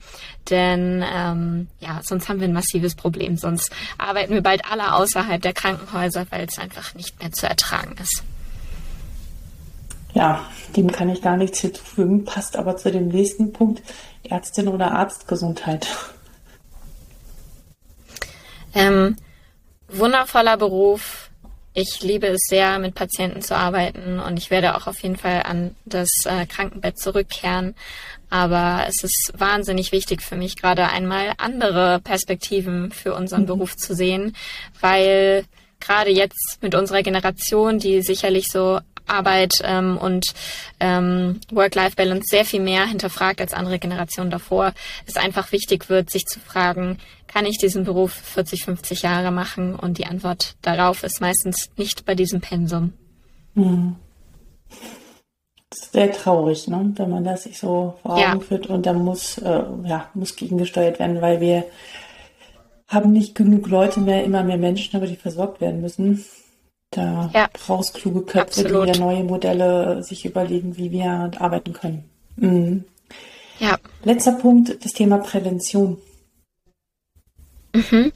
denn 0.50 1.04
ähm, 1.08 1.68
ja, 1.80 2.02
sonst 2.04 2.30
haben 2.30 2.40
wir 2.40 2.48
ein 2.48 2.54
massives 2.54 2.96
Problem. 2.96 3.38
Sonst 3.38 3.72
arbeiten 3.98 4.34
wir 4.34 4.42
bald 4.42 4.64
alle 4.70 4.94
außerhalb 4.94 5.42
der 5.42 5.54
Krankenhäuser, 5.54 6.26
weil 6.30 6.46
es 6.46 6.60
einfach 6.60 6.94
nicht 6.96 7.20
mehr 7.20 7.32
zu 7.32 7.48
ertragen 7.48 7.96
ist. 8.02 8.24
Ja, 10.14 10.46
dem 10.76 10.92
kann 10.92 11.10
ich 11.10 11.22
gar 11.22 11.36
nichts 11.36 11.60
hinzufügen, 11.60 12.24
passt 12.24 12.56
aber 12.56 12.78
zu 12.78 12.90
dem 12.90 13.10
nächsten 13.10 13.52
Punkt, 13.52 13.82
Ärztin 14.24 14.70
oder 14.70 14.92
Arztgesundheit. 14.94 15.88
Ähm, 18.74 19.18
wundervoller 19.90 20.58
Beruf, 20.58 21.25
ich 21.76 22.02
liebe 22.02 22.28
es 22.28 22.40
sehr, 22.48 22.80
mit 22.80 22.96
Patienten 22.96 23.42
zu 23.42 23.56
arbeiten 23.56 24.20
und 24.20 24.38
ich 24.38 24.50
werde 24.50 24.76
auch 24.76 24.88
auf 24.88 25.04
jeden 25.04 25.18
Fall 25.18 25.44
an 25.44 25.76
das 25.84 26.10
äh, 26.24 26.46
Krankenbett 26.46 26.98
zurückkehren. 26.98 27.76
Aber 28.30 28.86
es 28.88 29.04
ist 29.04 29.34
wahnsinnig 29.38 29.92
wichtig 29.92 30.22
für 30.22 30.38
mich, 30.38 30.56
gerade 30.56 30.88
einmal 30.88 31.34
andere 31.38 32.00
Perspektiven 32.00 32.92
für 32.92 33.14
unseren 33.14 33.42
mhm. 33.42 33.48
Beruf 33.48 33.76
zu 33.76 33.94
sehen, 33.94 34.36
weil 34.80 35.44
gerade 35.82 36.12
jetzt 36.12 36.60
mit 36.62 36.76
unserer 36.76 37.04
Generation, 37.04 37.78
die 37.78 38.02
sicherlich 38.02 38.48
so 38.48 38.80
Arbeit 39.08 39.54
ähm, 39.64 39.98
und 39.98 40.26
ähm, 40.80 41.40
Work-Life-Balance 41.52 42.26
sehr 42.30 42.46
viel 42.46 42.62
mehr 42.62 42.86
hinterfragt 42.86 43.42
als 43.42 43.54
andere 43.54 43.80
Generationen 43.80 44.32
davor, 44.32 44.74
es 45.06 45.18
einfach 45.18 45.52
wichtig 45.52 45.90
wird, 45.90 46.10
sich 46.10 46.26
zu 46.26 46.40
fragen, 46.40 46.98
kann 47.28 47.46
ich 47.46 47.58
diesen 47.58 47.84
Beruf 47.84 48.14
40, 48.14 48.64
50 48.64 49.02
Jahre 49.02 49.32
machen? 49.32 49.76
Und 49.76 49.98
die 49.98 50.06
Antwort 50.06 50.56
darauf 50.62 51.04
ist 51.04 51.22
meistens 51.22 51.70
nicht 51.76 52.06
bei 52.06 52.16
diesem 52.16 52.42
Pensum. 52.42 52.94
Hm. 53.56 53.96
Das 55.70 55.80
ist 55.80 55.92
sehr 55.92 56.12
traurig, 56.14 56.68
ne? 56.68 56.94
wenn 56.96 57.10
man 57.10 57.24
das 57.24 57.44
sich 57.44 57.58
so 57.58 57.96
vor 58.02 58.14
Augen 58.14 58.22
ja. 58.22 58.40
führt 58.40 58.68
und 58.68 58.86
dann 58.86 59.04
muss, 59.04 59.38
äh, 59.40 59.64
ja, 59.84 60.10
muss 60.14 60.36
gegengesteuert 60.36 61.00
werden, 61.00 61.22
weil 61.22 61.42
wir 61.42 61.66
haben 62.88 63.12
nicht 63.12 63.36
genug 63.36 63.68
Leute 63.68 64.00
mehr, 64.00 64.24
immer 64.24 64.44
mehr 64.44 64.58
Menschen, 64.58 64.96
aber 64.96 65.08
die 65.08 65.16
versorgt 65.16 65.60
werden 65.60 65.82
müssen. 65.82 66.24
Da 66.96 67.30
ja. 67.34 67.50
brauchst 67.52 67.94
kluge 67.94 68.22
Köpfe, 68.22 68.62
Absolut. 68.62 68.88
die 68.88 68.92
wieder 68.94 69.00
neue 69.00 69.24
Modelle 69.24 70.02
sich 70.02 70.26
überlegen, 70.26 70.78
wie 70.78 70.92
wir 70.92 71.32
arbeiten 71.38 71.74
können. 71.74 72.06
Mhm. 72.38 72.86
Ja. 73.60 73.78
Letzter 74.04 74.34
Punkt, 74.34 74.84
das 74.84 74.94
Thema 74.94 75.18
Prävention. 75.18 75.98
Mhm. 77.74 78.14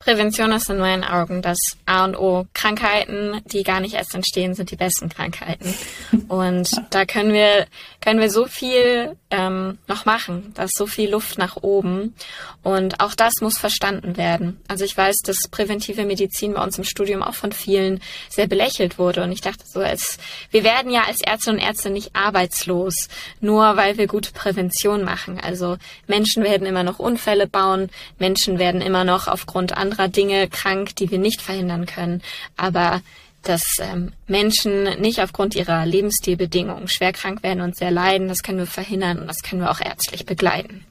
Prävention 0.00 0.52
ist 0.52 0.70
in 0.70 0.78
meinen 0.78 1.02
Augen 1.02 1.42
das 1.42 1.58
A 1.84 2.04
und 2.04 2.16
O. 2.16 2.46
Krankheiten, 2.54 3.42
die 3.46 3.64
gar 3.64 3.80
nicht 3.80 3.94
erst 3.94 4.14
entstehen, 4.14 4.54
sind 4.54 4.70
die 4.70 4.76
besten 4.76 5.08
Krankheiten. 5.08 5.74
Und 6.28 6.70
da 6.90 7.04
können 7.04 7.32
wir, 7.32 7.66
können 8.00 8.20
wir 8.20 8.30
so 8.30 8.46
viel 8.46 9.16
ähm, 9.30 9.78
noch 9.88 10.04
machen. 10.04 10.52
Da 10.54 10.64
ist 10.64 10.78
so 10.78 10.86
viel 10.86 11.10
Luft 11.10 11.36
nach 11.36 11.56
oben. 11.56 12.14
Und 12.62 13.00
auch 13.00 13.14
das 13.14 13.32
muss 13.40 13.58
verstanden 13.58 14.16
werden. 14.16 14.60
Also 14.68 14.84
ich 14.84 14.96
weiß, 14.96 15.16
dass 15.24 15.48
präventive 15.50 16.04
Medizin 16.04 16.54
bei 16.54 16.62
uns 16.62 16.78
im 16.78 16.84
Studium 16.84 17.22
auch 17.22 17.34
von 17.34 17.50
vielen 17.50 18.00
sehr 18.28 18.46
belächelt 18.46 18.98
wurde. 18.98 19.24
Und 19.24 19.32
ich 19.32 19.40
dachte 19.40 19.64
so, 19.66 19.80
es, 19.80 20.18
wir 20.52 20.62
werden 20.62 20.92
ja 20.92 21.04
als 21.08 21.20
Ärzte 21.20 21.50
und 21.50 21.58
Ärzte 21.58 21.90
nicht 21.90 22.14
arbeitslos, 22.14 23.08
nur 23.40 23.76
weil 23.76 23.98
wir 23.98 24.06
gute 24.06 24.32
Prävention 24.32 25.02
machen. 25.02 25.40
Also 25.40 25.76
Menschen 26.06 26.44
werden 26.44 26.66
immer 26.66 26.84
noch 26.84 27.00
Unfälle 27.00 27.48
bauen, 27.48 27.90
Menschen 28.18 28.60
werden 28.60 28.80
immer 28.80 29.02
noch 29.02 29.26
aufgrund 29.26 29.76
anderer 29.76 29.87
Dinge 30.08 30.48
krank, 30.48 30.96
die 30.96 31.10
wir 31.10 31.18
nicht 31.18 31.42
verhindern 31.42 31.86
können. 31.86 32.22
Aber 32.56 33.02
dass 33.42 33.76
ähm, 33.80 34.12
Menschen 34.26 34.84
nicht 35.00 35.20
aufgrund 35.20 35.54
ihrer 35.54 35.86
Lebensstilbedingungen 35.86 36.88
schwer 36.88 37.12
krank 37.12 37.42
werden 37.42 37.60
und 37.60 37.76
sehr 37.76 37.90
leiden. 37.90 38.28
Das 38.28 38.42
können 38.42 38.58
wir 38.58 38.66
verhindern 38.66 39.18
und 39.18 39.26
das 39.26 39.42
können 39.42 39.62
wir 39.62 39.70
auch 39.70 39.80
ärztlich 39.80 40.26
begleiten. 40.26 40.84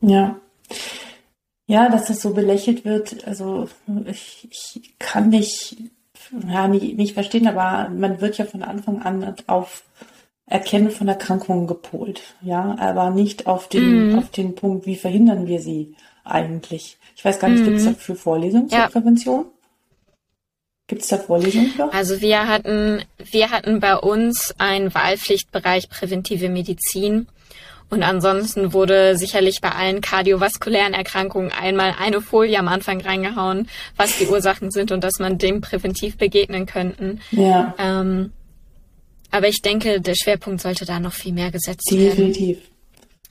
Ja. 0.00 0.36
Ja, 1.66 1.88
dass 1.88 2.06
das 2.06 2.20
so 2.20 2.34
belächelt 2.34 2.84
wird, 2.84 3.26
also 3.26 3.68
ich, 4.04 4.48
ich 4.50 4.94
kann 4.98 5.28
nicht, 5.28 5.76
ja, 6.46 6.66
nicht, 6.66 6.96
nicht 6.96 7.14
verstehen, 7.14 7.46
aber 7.46 7.88
man 7.88 8.20
wird 8.20 8.36
ja 8.36 8.44
von 8.44 8.62
Anfang 8.62 9.00
an 9.00 9.34
auf 9.46 9.84
Erkennen 10.44 10.90
von 10.90 11.08
Erkrankungen 11.08 11.66
gepolt, 11.66 12.20
ja, 12.42 12.76
aber 12.78 13.10
nicht 13.10 13.46
auf 13.46 13.68
den, 13.68 14.10
mhm. 14.10 14.18
auf 14.18 14.30
den 14.30 14.54
Punkt, 14.54 14.86
wie 14.86 14.96
verhindern 14.96 15.46
wir 15.46 15.60
sie 15.60 15.94
eigentlich. 16.24 16.98
Ich 17.16 17.24
weiß 17.24 17.38
gar 17.38 17.48
nicht, 17.48 17.60
mhm. 17.60 17.64
gibt 17.66 17.78
es 17.78 17.84
dafür 17.84 18.16
Vorlesungen 18.16 18.68
ja. 18.68 18.84
zur 18.84 19.00
Prävention? 19.00 19.46
Gibt 20.86 21.02
es 21.02 21.08
da 21.08 21.18
Vorlesungen 21.18 21.68
für? 21.68 21.92
Also 21.92 22.20
wir 22.20 22.48
hatten, 22.48 23.02
wir 23.18 23.50
hatten 23.50 23.80
bei 23.80 23.96
uns 23.96 24.54
einen 24.58 24.94
Wahlpflichtbereich 24.94 25.88
präventive 25.88 26.48
Medizin. 26.48 27.28
Und 27.88 28.02
ansonsten 28.02 28.72
wurde 28.72 29.18
sicherlich 29.18 29.60
bei 29.60 29.70
allen 29.70 30.00
kardiovaskulären 30.00 30.94
Erkrankungen 30.94 31.52
einmal 31.52 31.94
eine 31.98 32.22
Folie 32.22 32.58
am 32.58 32.68
Anfang 32.68 33.02
reingehauen, 33.02 33.68
was 33.96 34.16
die 34.16 34.26
Ursachen 34.26 34.70
sind 34.70 34.92
und 34.92 35.04
dass 35.04 35.18
man 35.18 35.36
dem 35.36 35.60
präventiv 35.60 36.16
begegnen 36.16 36.64
könnten. 36.64 37.20
Ja. 37.32 37.74
Ähm, 37.78 38.32
aber 39.30 39.48
ich 39.48 39.60
denke, 39.60 40.00
der 40.00 40.14
Schwerpunkt 40.14 40.62
sollte 40.62 40.84
da 40.86 41.00
noch 41.00 41.12
viel 41.12 41.32
mehr 41.32 41.50
gesetzt 41.50 41.90
Definitiv. 41.90 42.18
werden. 42.18 42.32
Definitiv. 42.32 42.71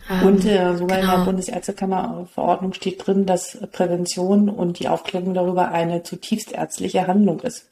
Ähm, 0.09 0.27
und 0.27 0.45
äh, 0.45 0.75
sogar 0.75 0.77
genau. 0.77 0.79
in 0.79 0.87
der 0.87 1.11
genau. 1.11 1.25
Bundesärztekammerverordnung 1.25 2.73
steht 2.73 3.05
drin, 3.05 3.25
dass 3.25 3.57
Prävention 3.71 4.49
und 4.49 4.79
die 4.79 4.87
Aufklärung 4.87 5.33
darüber 5.33 5.71
eine 5.71 6.03
zutiefst 6.03 6.51
ärztliche 6.51 7.07
Handlung 7.07 7.39
ist. 7.41 7.69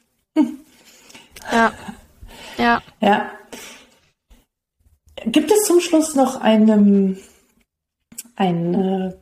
Ja. 1.52 1.72
Ja. 2.58 2.82
Ja. 3.00 3.30
Gibt 5.24 5.50
es 5.50 5.64
zum 5.64 5.80
Schluss 5.80 6.14
noch 6.14 6.40
einem, 6.40 7.16
ein 8.36 8.74
äh, 8.74 9.12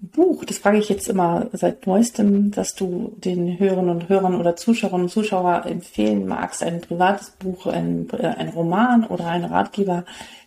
Buch, 0.00 0.44
das 0.44 0.58
frage 0.58 0.78
ich 0.78 0.88
jetzt 0.88 1.08
immer 1.08 1.48
seit 1.52 1.86
neuestem, 1.86 2.50
dass 2.50 2.74
du 2.74 3.14
den 3.16 3.58
Hörern 3.58 3.88
und 3.88 4.08
Hörern 4.08 4.34
oder 4.34 4.56
Zuschauerinnen 4.56 5.04
und 5.04 5.10
Zuschauer 5.10 5.64
empfehlen 5.66 6.26
magst, 6.26 6.62
ein 6.62 6.80
privates 6.80 7.30
Buch, 7.30 7.66
ein, 7.66 8.08
äh, 8.10 8.26
ein 8.26 8.48
Roman 8.50 9.04
oder 9.04 9.26
ein 9.26 9.44
Ratgeber, 9.44 10.04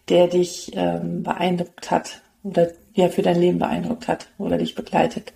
der 0.10 0.28
dich 0.28 0.72
ähm, 0.74 1.24
beeindruckt 1.24 1.92
hat 1.92 2.22
oder 2.44 2.70
ja 2.94 3.10
für 3.10 3.22
dein 3.22 3.40
Leben 3.40 3.60
beeindruckt 3.60 4.08
hat 4.08 4.28
oder 4.38 4.58
dich 4.58 4.76
begleitet? 4.76 5.34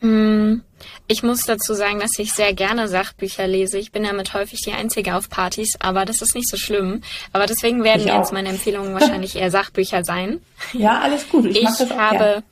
Mm, 0.00 0.60
ich 1.06 1.22
muss 1.22 1.42
dazu 1.42 1.74
sagen, 1.74 2.00
dass 2.00 2.18
ich 2.18 2.32
sehr 2.32 2.54
gerne 2.54 2.88
Sachbücher 2.88 3.46
lese. 3.46 3.78
Ich 3.78 3.92
bin 3.92 4.02
damit 4.02 4.32
häufig 4.32 4.60
die 4.62 4.72
Einzige 4.72 5.14
auf 5.16 5.28
Partys, 5.28 5.74
aber 5.78 6.04
das 6.04 6.22
ist 6.22 6.34
nicht 6.34 6.48
so 6.48 6.56
schlimm. 6.56 7.02
Aber 7.32 7.46
deswegen 7.46 7.84
werden 7.84 8.06
jetzt 8.06 8.32
meine 8.32 8.48
Empfehlungen 8.50 8.94
wahrscheinlich 8.94 9.36
eher 9.36 9.50
Sachbücher 9.50 10.04
sein. 10.04 10.40
Ja, 10.72 11.00
alles 11.00 11.28
gut. 11.28 11.46
Ich, 11.46 11.58
ich 11.58 11.66
habe 11.68 12.16
gern. 12.16 12.42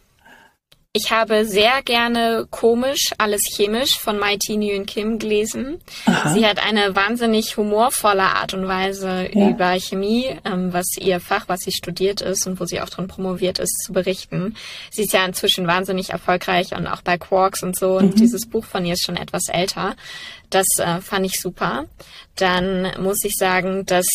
Ich 0.94 1.12
habe 1.12 1.44
sehr 1.44 1.82
gerne 1.82 2.46
Komisch, 2.50 3.12
alles 3.18 3.42
chemisch 3.54 3.98
von 3.98 4.18
Mai 4.18 4.36
T. 4.36 4.56
Nguyen 4.56 4.86
Kim 4.86 5.18
gelesen. 5.18 5.80
Aha. 6.06 6.32
Sie 6.32 6.46
hat 6.46 6.64
eine 6.64 6.96
wahnsinnig 6.96 7.58
humorvolle 7.58 8.22
Art 8.22 8.54
und 8.54 8.66
Weise 8.66 9.28
ja. 9.32 9.50
über 9.50 9.78
Chemie, 9.78 10.26
ähm, 10.46 10.72
was 10.72 10.96
ihr 10.98 11.20
Fach, 11.20 11.44
was 11.46 11.60
sie 11.60 11.72
studiert 11.72 12.22
ist 12.22 12.46
und 12.46 12.58
wo 12.58 12.64
sie 12.64 12.80
auch 12.80 12.88
drin 12.88 13.06
promoviert 13.06 13.58
ist, 13.58 13.82
zu 13.84 13.92
berichten. 13.92 14.56
Sie 14.90 15.02
ist 15.02 15.12
ja 15.12 15.24
inzwischen 15.26 15.66
wahnsinnig 15.66 16.10
erfolgreich 16.10 16.72
und 16.74 16.86
auch 16.86 17.02
bei 17.02 17.18
Quarks 17.18 17.62
und 17.62 17.78
so. 17.78 17.98
Und 17.98 18.14
mhm. 18.14 18.16
dieses 18.16 18.48
Buch 18.48 18.64
von 18.64 18.86
ihr 18.86 18.94
ist 18.94 19.04
schon 19.04 19.18
etwas 19.18 19.48
älter. 19.48 19.94
Das 20.48 20.66
äh, 20.78 21.02
fand 21.02 21.26
ich 21.26 21.38
super. 21.38 21.84
Dann 22.34 22.90
muss 22.98 23.24
ich 23.24 23.34
sagen, 23.36 23.84
dass 23.84 24.06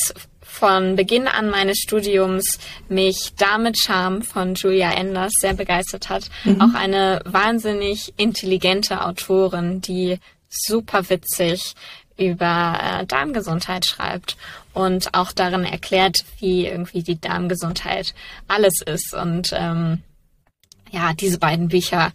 von 0.44 0.96
Beginn 0.96 1.28
an 1.28 1.50
meines 1.50 1.80
Studiums 1.80 2.60
mich 2.90 3.34
Dame 3.38 3.72
Charm 3.76 4.22
von 4.22 4.56
Julia 4.56 4.92
Enders 4.92 5.34
sehr 5.40 5.54
begeistert 5.54 6.10
hat. 6.10 6.30
Mhm. 6.44 6.62
Auch 6.62 6.74
eine 6.74 7.22
wahnsinnig 7.26 8.14
intelligente 8.18 9.04
Autorin, 9.06 9.82
die 9.82 10.20
super 10.50 11.10
witzig 11.10 11.74
über 12.18 12.80
äh, 12.82 13.06
Darmgesundheit 13.06 13.86
schreibt 13.86 14.38
und 14.74 15.14
auch 15.14 15.32
darin 15.32 15.66
erklärt, 15.66 16.24
wie 16.40 16.68
irgendwie 16.68 17.04
die 17.04 17.20
Darmgesundheit 17.20 18.14
alles 18.48 18.82
ist. 18.86 19.14
Und 19.14 19.52
ähm, 19.54 20.04
ja, 20.92 21.14
diese 21.14 21.40
beiden 21.40 21.70
Bücher 21.70 22.12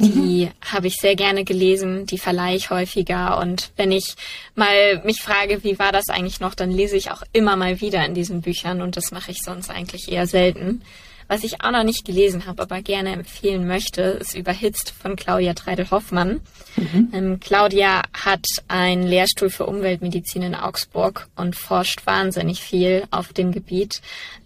die 0.00 0.46
mhm. 0.46 0.72
habe 0.72 0.86
ich 0.86 0.96
sehr 0.96 1.16
gerne 1.16 1.44
gelesen, 1.44 2.06
die 2.06 2.18
verleihe 2.18 2.56
ich 2.56 2.70
häufiger. 2.70 3.38
Und 3.38 3.72
wenn 3.76 3.90
ich 3.90 4.14
mal 4.54 5.02
mich 5.04 5.20
frage, 5.20 5.64
wie 5.64 5.78
war 5.78 5.92
das 5.92 6.08
eigentlich 6.08 6.40
noch, 6.40 6.54
dann 6.54 6.70
lese 6.70 6.96
ich 6.96 7.10
auch 7.10 7.22
immer 7.32 7.56
mal 7.56 7.80
wieder 7.80 8.04
in 8.04 8.14
diesen 8.14 8.40
Büchern 8.40 8.80
und 8.80 8.96
das 8.96 9.10
mache 9.10 9.32
ich 9.32 9.42
sonst 9.42 9.70
eigentlich 9.70 10.10
eher 10.10 10.26
selten. 10.26 10.82
Was 11.30 11.44
ich 11.44 11.62
auch 11.62 11.72
noch 11.72 11.84
nicht 11.84 12.06
gelesen 12.06 12.46
habe, 12.46 12.62
aber 12.62 12.80
gerne 12.80 13.12
empfehlen 13.12 13.66
möchte, 13.66 14.00
ist 14.00 14.34
Überhitzt 14.34 14.94
von 14.98 15.14
Claudia 15.14 15.52
Treidel-Hoffmann. 15.52 16.40
Mhm. 16.76 17.08
Ähm, 17.12 17.40
Claudia 17.40 18.02
hat 18.14 18.46
einen 18.66 19.06
Lehrstuhl 19.06 19.50
für 19.50 19.66
Umweltmedizin 19.66 20.40
in 20.40 20.54
Augsburg 20.54 21.28
und 21.36 21.54
forscht 21.54 22.06
wahnsinnig 22.06 22.62
viel 22.62 23.04
auf 23.10 23.34
dem 23.34 23.52
Gebiet 23.52 24.00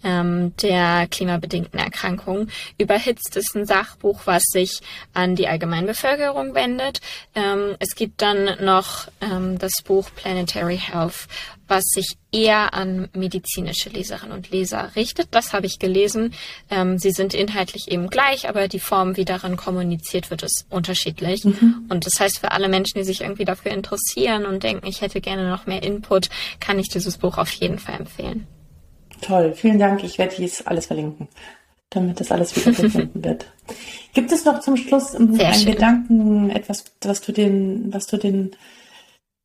ähm, 0.04 0.54
der 0.56 1.06
klimabedingten 1.08 1.78
Erkrankungen. 1.78 2.50
Überhitzt 2.78 3.36
ist 3.36 3.54
ein 3.54 3.66
Sachbuch, 3.66 4.22
was 4.24 4.44
sich 4.44 4.80
an 5.12 5.36
die 5.36 5.48
Allgemeinbevölkerung 5.48 6.54
wendet. 6.54 7.00
Ähm, 7.34 7.76
es 7.78 7.94
gibt 7.94 8.22
dann 8.22 8.64
noch 8.64 9.08
ähm, 9.20 9.58
das 9.58 9.82
Buch 9.84 10.10
Planetary 10.14 10.78
Health 10.78 11.28
was 11.72 11.84
sich 11.86 12.18
eher 12.32 12.74
an 12.74 13.08
medizinische 13.14 13.88
Leserinnen 13.88 14.36
und 14.36 14.50
Leser 14.50 14.94
richtet. 14.94 15.28
Das 15.30 15.54
habe 15.54 15.64
ich 15.64 15.78
gelesen. 15.78 16.34
Ähm, 16.70 16.98
sie 16.98 17.12
sind 17.12 17.32
inhaltlich 17.32 17.90
eben 17.90 18.08
gleich, 18.08 18.46
aber 18.46 18.68
die 18.68 18.78
Form, 18.78 19.16
wie 19.16 19.24
darin 19.24 19.56
kommuniziert 19.56 20.30
wird, 20.30 20.42
ist 20.42 20.66
unterschiedlich. 20.68 21.44
Mhm. 21.44 21.86
Und 21.88 22.04
das 22.04 22.20
heißt, 22.20 22.40
für 22.40 22.52
alle 22.52 22.68
Menschen, 22.68 22.98
die 22.98 23.04
sich 23.04 23.22
irgendwie 23.22 23.46
dafür 23.46 23.72
interessieren 23.72 24.44
und 24.44 24.62
denken, 24.62 24.86
ich 24.86 25.00
hätte 25.00 25.22
gerne 25.22 25.48
noch 25.48 25.64
mehr 25.64 25.82
Input, 25.82 26.28
kann 26.60 26.78
ich 26.78 26.90
dieses 26.90 27.16
Buch 27.16 27.38
auf 27.38 27.52
jeden 27.52 27.78
Fall 27.78 28.00
empfehlen. 28.00 28.46
Toll, 29.22 29.54
vielen 29.54 29.78
Dank. 29.78 30.04
Ich 30.04 30.18
werde 30.18 30.36
dies 30.36 30.66
alles 30.66 30.86
verlinken, 30.86 31.28
damit 31.88 32.20
das 32.20 32.30
alles 32.30 32.54
wieder 32.54 32.72
gefunden 32.82 33.24
wird. 33.24 33.46
Gibt 34.12 34.30
es 34.30 34.44
noch 34.44 34.60
zum 34.60 34.76
Schluss 34.76 35.14
einen. 35.14 35.64
Gedanken, 35.64 36.50
etwas, 36.50 36.84
was 37.02 37.22
du 37.22 37.32
den, 37.32 37.92
was 37.94 38.06
du 38.06 38.18
den 38.18 38.54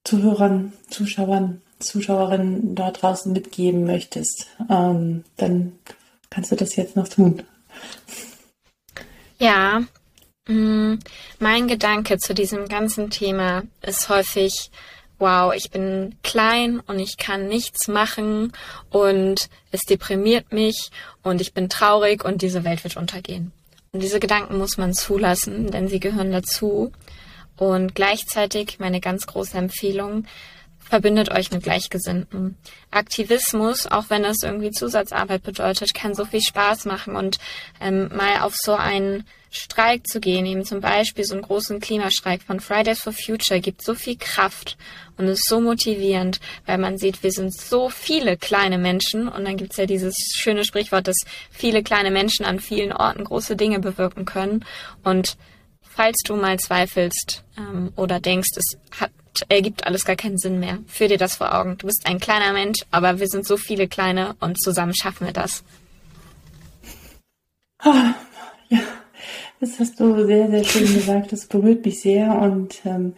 Zuhörern, 0.03 0.73
Zuschauern 0.89 1.61
Zuschauerinnen 1.79 2.75
dort 2.75 3.01
draußen 3.01 3.31
mitgeben 3.31 3.85
möchtest, 3.85 4.47
ähm, 4.69 5.23
dann 5.37 5.73
kannst 6.29 6.51
du 6.51 6.55
das 6.55 6.75
jetzt 6.75 6.95
noch 6.95 7.07
tun. 7.07 7.43
Ja, 9.39 9.83
mm, 10.47 10.95
mein 11.39 11.67
Gedanke 11.67 12.17
zu 12.17 12.33
diesem 12.33 12.67
ganzen 12.67 13.09
Thema 13.09 13.63
ist 13.81 14.09
häufig, 14.09 14.71
wow, 15.19 15.53
ich 15.53 15.71
bin 15.71 16.15
klein 16.23 16.79
und 16.79 16.99
ich 16.99 17.17
kann 17.17 17.47
nichts 17.47 17.87
machen 17.87 18.53
und 18.89 19.49
es 19.71 19.81
deprimiert 19.81 20.51
mich 20.51 20.89
und 21.23 21.41
ich 21.41 21.53
bin 21.53 21.69
traurig 21.69 22.23
und 22.23 22.41
diese 22.41 22.63
Welt 22.63 22.83
wird 22.83 22.97
untergehen. 22.97 23.51
Und 23.91 24.03
diese 24.03 24.19
Gedanken 24.19 24.57
muss 24.57 24.77
man 24.77 24.93
zulassen, 24.93 25.71
denn 25.71 25.87
sie 25.87 25.99
gehören 25.99 26.31
dazu. 26.31 26.91
Und 27.55 27.95
gleichzeitig 27.95 28.77
meine 28.79 28.99
ganz 28.99 29.25
große 29.25 29.57
Empfehlung, 29.57 30.25
verbindet 30.87 31.31
euch 31.31 31.51
mit 31.51 31.63
Gleichgesinnten. 31.63 32.57
Aktivismus, 32.91 33.87
auch 33.87 34.05
wenn 34.09 34.23
es 34.23 34.37
irgendwie 34.43 34.71
Zusatzarbeit 34.71 35.43
bedeutet, 35.43 35.93
kann 35.93 36.15
so 36.15 36.25
viel 36.25 36.41
Spaß 36.41 36.85
machen 36.85 37.15
und 37.15 37.39
ähm, 37.81 38.09
mal 38.15 38.41
auf 38.41 38.55
so 38.55 38.73
einen 38.73 39.25
Streik 39.49 40.07
zu 40.07 40.19
gehen, 40.19 40.45
eben 40.45 40.65
zum 40.65 40.81
Beispiel 40.81 41.23
so 41.23 41.33
einen 41.33 41.43
großen 41.43 41.79
Klimastreik 41.79 42.43
von 42.43 42.59
Fridays 42.59 43.01
for 43.01 43.13
Future, 43.13 43.59
gibt 43.59 43.81
so 43.81 43.95
viel 43.95 44.17
Kraft 44.17 44.77
und 45.17 45.27
ist 45.27 45.47
so 45.47 45.59
motivierend, 45.61 46.39
weil 46.65 46.77
man 46.77 46.97
sieht, 46.97 47.23
wir 47.23 47.31
sind 47.31 47.53
so 47.53 47.89
viele 47.89 48.37
kleine 48.37 48.77
Menschen 48.77 49.27
und 49.27 49.45
dann 49.45 49.57
gibt's 49.57 49.77
ja 49.77 49.85
dieses 49.85 50.15
schöne 50.35 50.63
Sprichwort, 50.63 51.07
dass 51.07 51.17
viele 51.49 51.83
kleine 51.83 52.11
Menschen 52.11 52.45
an 52.45 52.59
vielen 52.59 52.91
Orten 52.91 53.23
große 53.23 53.55
Dinge 53.55 53.79
bewirken 53.79 54.25
können 54.25 54.65
und 55.03 55.37
falls 55.81 56.17
du 56.25 56.35
mal 56.35 56.59
zweifelst 56.59 57.43
ähm, 57.57 57.91
oder 57.95 58.19
denkst, 58.19 58.49
es 58.55 58.77
hat 58.99 59.11
ergibt 59.49 59.85
alles 59.85 60.05
gar 60.05 60.15
keinen 60.15 60.37
Sinn 60.37 60.59
mehr. 60.59 60.79
Führ 60.87 61.07
dir 61.07 61.17
das 61.17 61.35
vor 61.35 61.53
Augen. 61.53 61.77
Du 61.77 61.85
bist 61.87 62.05
ein 62.05 62.19
kleiner 62.19 62.53
Mensch, 62.53 62.79
aber 62.91 63.19
wir 63.19 63.27
sind 63.27 63.45
so 63.45 63.57
viele 63.57 63.87
kleine 63.87 64.35
und 64.39 64.59
zusammen 64.61 64.95
schaffen 64.95 65.27
wir 65.27 65.33
das. 65.33 65.63
Das 69.59 69.79
hast 69.79 69.99
du 69.99 70.25
sehr, 70.25 70.49
sehr 70.49 70.63
schön 70.63 70.93
gesagt. 70.93 71.31
Das 71.31 71.47
berührt 71.47 71.83
mich 71.83 72.01
sehr 72.01 72.39
und 72.39 72.79
ähm, 72.85 73.15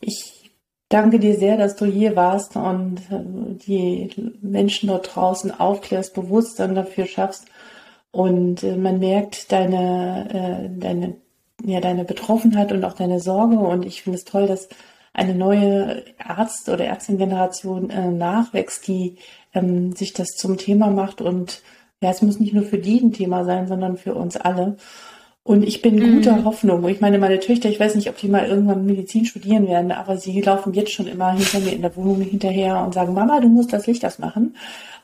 ich 0.00 0.50
danke 0.88 1.18
dir 1.18 1.36
sehr, 1.36 1.56
dass 1.56 1.74
du 1.74 1.84
hier 1.84 2.14
warst 2.14 2.54
und 2.56 2.98
äh, 3.10 3.54
die 3.66 4.10
Menschen 4.40 4.88
dort 4.88 5.14
draußen 5.14 5.58
aufklärst, 5.58 6.14
Bewusstsein 6.14 6.74
dafür 6.74 7.06
schaffst. 7.06 7.46
Und 8.12 8.62
äh, 8.62 8.76
man 8.76 9.00
merkt 9.00 9.50
deine, 9.50 10.28
äh, 10.72 10.78
deine, 10.78 11.16
ja, 11.64 11.80
deine 11.80 12.04
Betroffenheit 12.04 12.72
und 12.72 12.84
auch 12.84 12.94
deine 12.94 13.20
Sorge. 13.20 13.58
Und 13.58 13.84
ich 13.84 14.02
finde 14.02 14.18
es 14.18 14.24
toll, 14.24 14.46
dass 14.46 14.68
eine 15.12 15.34
neue 15.34 16.04
Arzt- 16.18 16.68
oder 16.68 16.84
Ärztin-Generation 16.84 17.90
äh, 17.90 18.10
nachwächst, 18.10 18.86
die 18.86 19.16
ähm, 19.54 19.92
sich 19.92 20.12
das 20.12 20.28
zum 20.36 20.56
Thema 20.56 20.90
macht. 20.90 21.20
Und 21.20 21.62
ja, 22.00 22.10
es 22.10 22.22
muss 22.22 22.38
nicht 22.38 22.54
nur 22.54 22.64
für 22.64 22.78
die 22.78 23.00
ein 23.00 23.12
Thema 23.12 23.44
sein, 23.44 23.66
sondern 23.66 23.96
für 23.96 24.14
uns 24.14 24.36
alle. 24.36 24.76
Und 25.42 25.62
ich 25.62 25.80
bin 25.80 25.96
mhm. 25.96 26.16
guter 26.16 26.44
Hoffnung. 26.44 26.86
Ich 26.88 27.00
meine, 27.00 27.18
meine 27.18 27.40
Töchter, 27.40 27.68
ich 27.68 27.80
weiß 27.80 27.94
nicht, 27.94 28.08
ob 28.08 28.16
die 28.18 28.28
mal 28.28 28.46
irgendwann 28.46 28.84
Medizin 28.84 29.24
studieren 29.24 29.66
werden, 29.66 29.90
aber 29.90 30.16
sie 30.16 30.40
laufen 30.40 30.74
jetzt 30.74 30.92
schon 30.92 31.06
immer 31.06 31.32
hinter 31.32 31.60
mir 31.60 31.72
in 31.72 31.82
der 31.82 31.96
Wohnung 31.96 32.20
hinterher 32.20 32.82
und 32.84 32.94
sagen, 32.94 33.14
Mama, 33.14 33.40
du 33.40 33.48
musst 33.48 33.72
das 33.72 33.86
Licht 33.86 34.02
das 34.02 34.18
machen. 34.18 34.54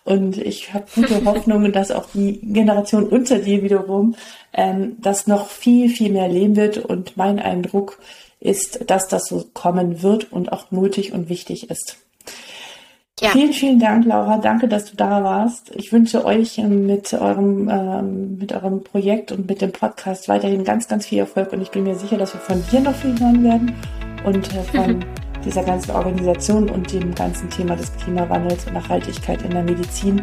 Und 0.05 0.37
ich 0.37 0.75
habe 0.75 0.85
gute 0.95 1.25
Hoffnung, 1.25 1.73
dass 1.73 1.91
auch 1.91 2.07
die 2.15 2.39
Generation 2.41 3.05
unter 3.09 3.39
dir 3.39 3.63
wiederum 3.63 4.15
ähm, 4.53 4.97
das 5.01 5.27
noch 5.27 5.49
viel, 5.49 5.89
viel 5.89 6.13
mehr 6.13 6.29
leben 6.29 6.55
wird. 6.55 6.79
Und 6.79 7.17
mein 7.17 7.39
Eindruck 7.39 7.99
ist, 8.39 8.91
dass 8.91 9.09
das 9.09 9.27
so 9.27 9.45
kommen 9.55 10.03
wird 10.03 10.31
und 10.33 10.53
auch 10.53 10.71
nötig 10.71 11.13
und 11.13 11.29
wichtig 11.29 11.71
ist. 11.71 12.06
Ja. 13.23 13.31
Vielen, 13.31 13.55
vielen 13.55 13.79
Dank, 13.79 14.05
Laura. 14.05 14.37
Danke, 14.37 14.69
dass 14.69 14.91
du 14.91 14.97
da 14.97 15.25
warst. 15.25 15.75
Ich 15.75 15.91
wünsche 15.91 16.27
euch 16.27 16.59
ähm, 16.59 16.85
mit 16.85 17.15
eurem, 17.15 17.67
ähm, 17.71 18.37
mit 18.37 18.53
eurem 18.53 18.85
Projekt 18.85 19.33
und 19.33 19.49
mit 19.49 19.63
dem 19.63 19.73
Podcast 19.73 20.29
weiterhin 20.29 20.65
ganz, 20.65 20.87
ganz 20.87 21.07
viel 21.07 21.21
Erfolg. 21.21 21.51
Und 21.55 21.63
ich 21.63 21.71
bin 21.71 21.85
mir 21.85 21.95
sicher, 21.95 22.19
dass 22.19 22.35
wir 22.35 22.41
von 22.41 22.63
dir 22.71 22.81
noch 22.81 22.95
viel 22.95 23.19
hören 23.19 23.43
werden 23.43 23.75
und 24.27 24.55
äh, 24.55 24.63
von 24.65 25.03
dieser 25.47 25.63
ganzen 25.63 25.93
Organisation 25.93 26.69
und 26.69 26.93
dem 26.93 27.15
ganzen 27.15 27.49
Thema 27.49 27.75
des 27.75 27.91
Klimawandels 27.97 28.67
und 28.67 28.75
Nachhaltigkeit 28.75 29.41
in 29.41 29.51
der 29.53 29.63
Medizin 29.63 30.23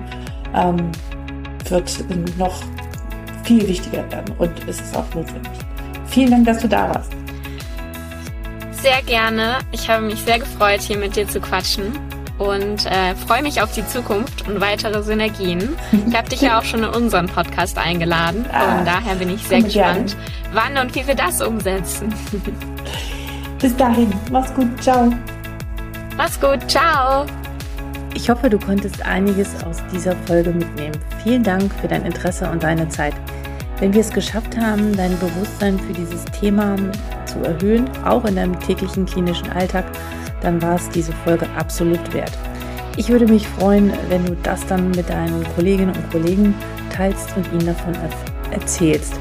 ähm, 0.53 0.91
wird 1.69 2.05
noch 2.37 2.61
viel 3.43 3.67
wichtiger 3.67 4.03
werden 4.11 4.35
und 4.37 4.51
es 4.67 4.79
ist 4.79 4.95
auch 4.95 5.15
notwendig. 5.15 5.51
Vielen 6.05 6.29
Dank, 6.29 6.45
dass 6.45 6.59
du 6.59 6.67
da 6.67 6.93
warst. 6.93 7.11
Sehr 8.83 9.01
gerne. 9.07 9.57
Ich 9.71 9.89
habe 9.89 10.05
mich 10.05 10.19
sehr 10.19 10.37
gefreut, 10.37 10.81
hier 10.81 10.97
mit 10.99 11.15
dir 11.15 11.27
zu 11.27 11.39
quatschen 11.41 12.12
und 12.49 12.85
äh, 12.85 13.15
freue 13.15 13.41
mich 13.41 13.61
auf 13.61 13.71
die 13.73 13.85
Zukunft 13.87 14.47
und 14.47 14.61
weitere 14.61 15.01
Synergien. 15.03 15.75
Ich 16.07 16.15
habe 16.15 16.29
dich 16.29 16.41
ja 16.41 16.59
auch 16.59 16.63
schon 16.63 16.83
in 16.83 16.89
unseren 16.89 17.27
Podcast 17.27 17.77
eingeladen. 17.77 18.45
Ah, 18.51 18.79
und 18.79 18.85
daher 18.85 19.15
bin 19.15 19.29
ich 19.29 19.43
sehr 19.43 19.61
gespannt, 19.61 20.15
gerne. 20.53 20.73
wann 20.75 20.77
und 20.77 20.95
wie 20.95 21.07
wir 21.07 21.15
das 21.15 21.41
umsetzen. 21.41 22.13
Bis 23.59 23.75
dahin, 23.75 24.13
mach's 24.31 24.53
gut, 24.53 24.67
ciao. 24.81 25.11
Mach's 26.17 26.39
gut, 26.39 26.59
ciao. 26.69 27.25
Ich 28.13 28.29
hoffe, 28.29 28.49
du 28.49 28.59
konntest 28.59 29.03
einiges 29.05 29.63
aus 29.63 29.77
dieser 29.91 30.15
Folge 30.27 30.51
mitnehmen. 30.51 30.97
Vielen 31.23 31.41
Dank 31.41 31.73
für 31.81 31.87
dein 31.87 32.05
Interesse 32.05 32.49
und 32.49 32.61
deine 32.61 32.87
Zeit. 32.89 33.15
Wenn 33.79 33.93
wir 33.93 34.01
es 34.01 34.11
geschafft 34.11 34.55
haben, 34.57 34.95
dein 34.95 35.17
Bewusstsein 35.19 35.79
für 35.79 35.93
dieses 35.93 36.23
Thema 36.25 36.75
zu 37.25 37.39
erhöhen, 37.39 37.89
auch 38.05 38.23
in 38.25 38.35
deinem 38.35 38.59
täglichen 38.59 39.05
klinischen 39.05 39.49
Alltag, 39.49 39.85
dann 40.43 40.61
war 40.61 40.75
es 40.75 40.87
diese 40.89 41.13
Folge 41.23 41.47
absolut 41.57 42.13
wert. 42.13 42.37
Ich 42.95 43.09
würde 43.09 43.25
mich 43.25 43.47
freuen, 43.47 43.91
wenn 44.09 44.23
du 44.25 44.35
das 44.43 44.63
dann 44.67 44.91
mit 44.91 45.09
deinen 45.09 45.43
Kolleginnen 45.55 45.95
und 45.95 46.11
Kollegen 46.11 46.53
teilst 46.91 47.35
und 47.35 47.51
ihnen 47.51 47.65
davon 47.65 47.95
erzählst. 48.51 49.19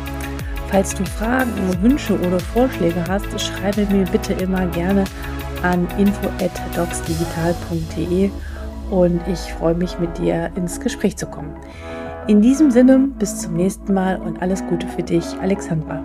Falls 0.68 0.94
du 0.94 1.02
Fragen, 1.04 1.50
Wünsche 1.80 2.20
oder 2.20 2.38
Vorschläge 2.38 3.02
hast, 3.08 3.24
schreibe 3.40 3.86
mir 3.86 4.04
bitte 4.06 4.34
immer 4.34 4.66
gerne 4.66 5.04
an 5.62 5.88
info@docsdigital.de 5.98 8.30
und 8.90 9.26
ich 9.26 9.54
freue 9.54 9.74
mich 9.74 9.98
mit 9.98 10.18
dir 10.18 10.50
ins 10.54 10.78
Gespräch 10.80 11.16
zu 11.16 11.24
kommen. 11.26 11.56
In 12.26 12.42
diesem 12.42 12.70
Sinne, 12.70 13.08
bis 13.18 13.38
zum 13.38 13.54
nächsten 13.54 13.94
Mal 13.94 14.20
und 14.20 14.42
alles 14.42 14.62
Gute 14.66 14.86
für 14.86 15.02
dich, 15.02 15.24
Alexandra. 15.40 16.04